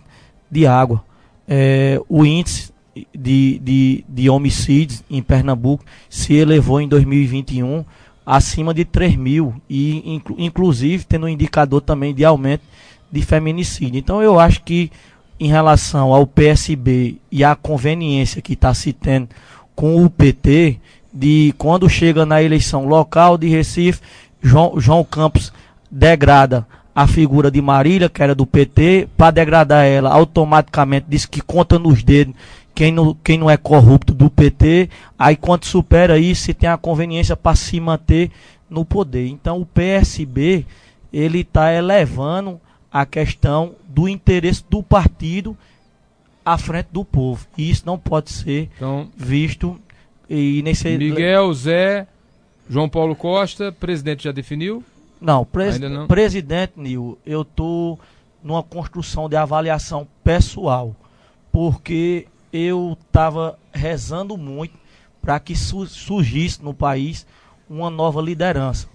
de 0.50 0.66
água. 0.66 1.04
É, 1.46 2.00
o 2.08 2.24
índice 2.24 2.72
de, 3.14 3.58
de, 3.58 4.04
de 4.08 4.30
homicídios 4.30 5.02
em 5.10 5.22
Pernambuco 5.22 5.84
se 6.08 6.34
elevou 6.34 6.80
em 6.80 6.88
2021 6.88 7.84
acima 8.24 8.72
de 8.72 8.84
3 8.84 9.16
mil, 9.16 9.54
e 9.68 10.14
inclu, 10.14 10.36
inclusive 10.38 11.04
tendo 11.04 11.26
um 11.26 11.28
indicador 11.28 11.80
também 11.82 12.14
de 12.14 12.24
aumento 12.24 12.62
de 13.12 13.22
feminicídio. 13.22 13.98
Então 13.98 14.22
eu 14.22 14.38
acho 14.40 14.62
que 14.62 14.90
em 15.38 15.48
relação 15.48 16.12
ao 16.12 16.26
PSB 16.26 17.16
e 17.30 17.44
à 17.44 17.54
conveniência 17.54 18.40
que 18.40 18.54
está 18.54 18.72
se 18.72 18.92
tendo 18.92 19.28
com 19.74 20.02
o 20.04 20.08
PT, 20.08 20.80
de 21.14 21.54
quando 21.56 21.88
chega 21.88 22.26
na 22.26 22.42
eleição 22.42 22.86
local 22.86 23.38
de 23.38 23.48
Recife, 23.48 24.00
João, 24.42 24.74
João 24.78 25.04
Campos 25.04 25.52
degrada 25.90 26.66
a 26.94 27.06
figura 27.06 27.50
de 27.50 27.60
Marília, 27.62 28.08
que 28.08 28.22
era 28.22 28.34
do 28.34 28.46
PT, 28.46 29.08
para 29.16 29.30
degradar 29.30 29.84
ela, 29.84 30.10
automaticamente 30.10 31.06
diz 31.08 31.24
que 31.24 31.40
conta 31.40 31.78
nos 31.78 32.02
dedos 32.02 32.34
quem 32.74 32.90
não, 32.90 33.16
quem 33.22 33.38
não 33.38 33.48
é 33.48 33.56
corrupto 33.56 34.12
do 34.12 34.28
PT, 34.28 34.90
aí 35.18 35.36
quando 35.36 35.64
supera 35.64 36.18
isso, 36.18 36.42
se 36.42 36.54
tem 36.54 36.68
a 36.68 36.76
conveniência 36.76 37.36
para 37.36 37.54
se 37.54 37.78
manter 37.80 38.30
no 38.68 38.84
poder. 38.84 39.28
Então 39.28 39.60
o 39.60 39.66
PSB, 39.66 40.66
ele 41.12 41.40
está 41.40 41.72
elevando 41.72 42.60
a 42.92 43.06
questão 43.06 43.74
do 43.88 44.08
interesse 44.08 44.64
do 44.68 44.82
partido 44.82 45.56
à 46.44 46.58
frente 46.58 46.88
do 46.90 47.04
povo. 47.04 47.46
E 47.56 47.70
isso 47.70 47.84
não 47.86 47.98
pode 47.98 48.30
ser 48.30 48.70
então, 48.76 49.08
visto 49.16 49.80
e 50.28 50.62
nesse 50.62 50.96
Miguel, 50.96 51.52
Zé, 51.52 52.06
João 52.68 52.88
Paulo 52.88 53.14
Costa, 53.14 53.70
presidente 53.72 54.24
já 54.24 54.32
definiu? 54.32 54.82
Não, 55.20 55.44
pres 55.44 55.78
não. 55.78 56.06
presidente 56.06 56.72
Nil, 56.76 57.18
eu 57.24 57.42
estou 57.42 57.98
numa 58.42 58.62
construção 58.62 59.28
de 59.28 59.36
avaliação 59.36 60.06
pessoal, 60.22 60.94
porque 61.50 62.26
eu 62.52 62.96
estava 63.06 63.58
rezando 63.72 64.36
muito 64.36 64.74
para 65.20 65.40
que 65.40 65.56
su 65.56 65.86
surgisse 65.86 66.62
no 66.62 66.74
país 66.74 67.26
uma 67.68 67.88
nova 67.88 68.20
liderança. 68.20 68.86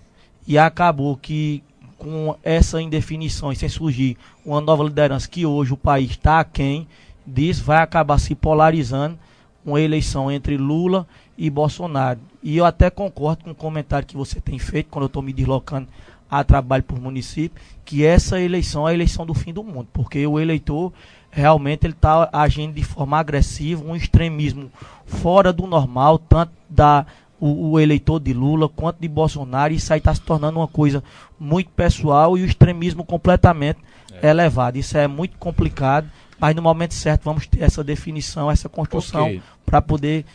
E 0.48 0.58
acabou 0.58 1.18
que 1.18 1.64
com 1.98 2.36
essa 2.44 2.82
indefinição 2.82 3.52
e 3.52 3.56
sem 3.56 3.68
surgir 3.68 4.18
uma 4.46 4.62
nova 4.62 4.84
liderança 4.84 5.28
que 5.28 5.46
hoje 5.46 5.74
o 5.74 5.78
país 5.78 6.12
está 6.12 6.40
aquém 6.40 6.88
disso, 7.26 7.64
vai 7.64 7.80
acabar 7.80 8.18
se 8.20 8.34
polarizando 8.34 9.18
uma 9.66 9.80
eleição 9.80 10.32
entre 10.32 10.58
Lula 10.58 11.08
e 11.38 11.50
Bolsonaro. 11.50 12.20
E 12.42 12.58
eu 12.58 12.66
até 12.66 12.90
concordo 12.90 13.44
com 13.44 13.52
o 13.52 13.56
comentário 13.56 14.08
que 14.08 14.18
você 14.18 14.40
tem 14.40 14.58
feito 14.60 14.88
quando 14.90 15.04
eu 15.04 15.08
estou 15.08 15.22
me 15.22 15.34
deslocando 15.34 15.88
a 16.30 16.44
trabalho 16.44 16.84
por 16.84 17.00
município, 17.00 17.60
que 17.84 18.06
essa 18.06 18.40
eleição 18.40 18.88
é 18.88 18.92
a 18.92 18.94
eleição 18.94 19.26
do 19.26 19.34
fim 19.34 19.52
do 19.52 19.64
mundo, 19.64 19.88
porque 19.92 20.26
o 20.28 20.40
eleitor 20.40 20.94
realmente 21.32 21.86
ele 21.86 21.94
está 21.94 22.30
agindo 22.32 22.74
de 22.74 22.84
forma 22.84 23.18
agressiva, 23.18 23.84
um 23.84 23.96
extremismo 23.96 24.72
fora 25.06 25.52
do 25.52 25.66
normal, 25.66 26.20
tanto 26.20 26.52
da 26.70 27.06
o, 27.40 27.72
o, 27.72 27.80
eleitor 27.80 28.20
de 28.20 28.34
Lula 28.34 28.68
quanto 28.68 29.00
de 29.00 29.08
Bolsonaro, 29.08 29.74
e 29.74 29.78
isso 29.78 29.94
aí 29.94 30.00
está 30.00 30.14
se 30.14 30.22
tornando 30.22 30.60
uma 30.60 30.68
coisa 30.68 31.02
muito 31.40 31.70
pessoal 31.72 32.38
e 32.38 32.42
o 32.42 32.46
extremismo 32.46 33.04
completamente 33.06 33.80
é. 34.22 34.30
elevado. 34.30 34.78
Isso 34.78 34.98
é 34.98 35.08
muito 35.08 35.38
complicado, 35.38 36.10
mas 36.40 36.56
no 36.56 36.62
momento 36.62 36.94
certo 36.94 37.24
vamos 37.24 37.48
ter 37.48 37.64
essa 37.64 37.84
definição, 37.84 38.50
essa 38.50 38.70
construção 38.70 39.24
okay. 39.24 39.42
para 39.66 39.82
poder 39.82 40.26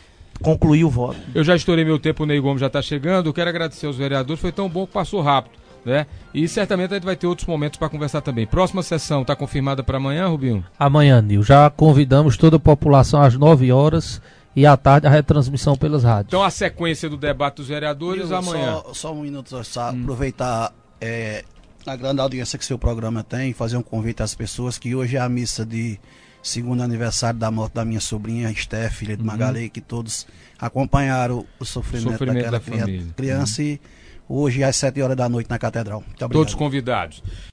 concluir 0.43 0.85
o 0.85 0.91
voto. 0.91 1.17
Eu 1.35 1.45
já 1.45 1.55
estourei 1.55 1.85
meu 1.85 1.99
tempo, 1.99 2.23
o 2.23 2.27
Ney 2.27 2.41
Gomes 2.41 2.61
já 2.61 2.67
está 2.67 2.83
chegando. 2.83 3.27
Eu 3.29 3.33
quero 3.33 3.51
agradecer 3.51 3.87
aos 3.87 3.97
vereadores, 3.97 4.41
foi 4.41 4.53
tão 4.53 4.69
bom 4.69 4.87
que 4.87 4.93
passou 4.93 5.21
rápido. 5.21 5.65
Né? 5.85 6.07
E 6.33 6.49
certamente 6.49 6.93
a 6.93 6.95
gente 6.95 7.05
vai 7.05 7.15
ter 7.15 7.27
outros 7.27 7.47
momentos 7.47 7.79
para 7.79 7.91
conversar 7.91 8.23
também. 8.23 8.47
Próxima 8.47 8.83
sessão 8.83 9.21
está 9.21 9.37
confirmada 9.37 9.83
para 9.83 9.99
amanhã, 9.99 10.27
Rubinho? 10.29 10.65
Amanhã, 10.79 11.21
Nil. 11.21 11.43
Já 11.43 11.69
convidamos 11.69 12.39
toda 12.39 12.57
a 12.57 12.61
população 12.61 13.21
às 13.21 13.35
9 13.35 13.71
horas 13.71 14.21
e 14.57 14.65
à 14.65 14.79
tarde 14.79 15.07
a 15.07 15.11
retransmissão 15.11 15.77
pelas 15.77 16.03
rádios. 16.03 16.29
Então 16.29 16.43
a 16.43 16.49
sequência 16.49 17.09
do 17.11 17.19
debate 17.19 17.57
dos 17.57 17.69
vereadores 17.69 18.31
Nil, 18.31 18.37
amanhã. 18.37 18.73
Só, 18.77 18.95
só, 18.95 19.13
um 19.13 19.21
minuto, 19.21 19.63
só 19.63 19.91
hum. 19.91 20.03
aproveitar 20.03 20.73
é, 20.99 21.45
a 21.87 21.97
grande 21.97 22.21
audiência 22.21 22.59
que 22.59 22.65
seu 22.65 22.79
programa 22.79 23.23
tem, 23.23 23.53
fazer 23.53 23.77
um 23.77 23.83
convite 23.83 24.23
às 24.23 24.35
pessoas 24.35 24.79
que 24.79 24.95
hoje 24.95 25.17
é 25.17 25.21
a 25.21 25.29
missa 25.29 25.65
de 25.65 25.99
segundo 26.43 26.83
aniversário 26.83 27.39
da 27.39 27.51
morte 27.51 27.75
da 27.75 27.85
minha 27.85 28.01
sobrinha 28.01 28.51
Esther, 28.51 28.93
filha 28.93 29.17
de 29.17 29.23
uhum. 29.23 29.27
Magalhães, 29.27 29.71
que 29.71 29.81
todos 29.81 30.27
acompanharam 30.59 31.47
o 31.59 31.65
sofrimento, 31.65 32.13
sofrimento 32.13 32.37
daquela 32.37 32.59
da 32.59 32.65
criança, 32.65 33.15
criança 33.15 33.63
uhum. 33.63 33.69
e 33.69 33.81
hoje 34.29 34.65
às 34.65 34.77
7 34.77 35.03
horas 35.03 35.17
da 35.17 35.29
noite 35.29 35.49
na 35.51 35.59
catedral. 35.59 36.03
Todos 36.19 36.55
convidados. 36.55 37.23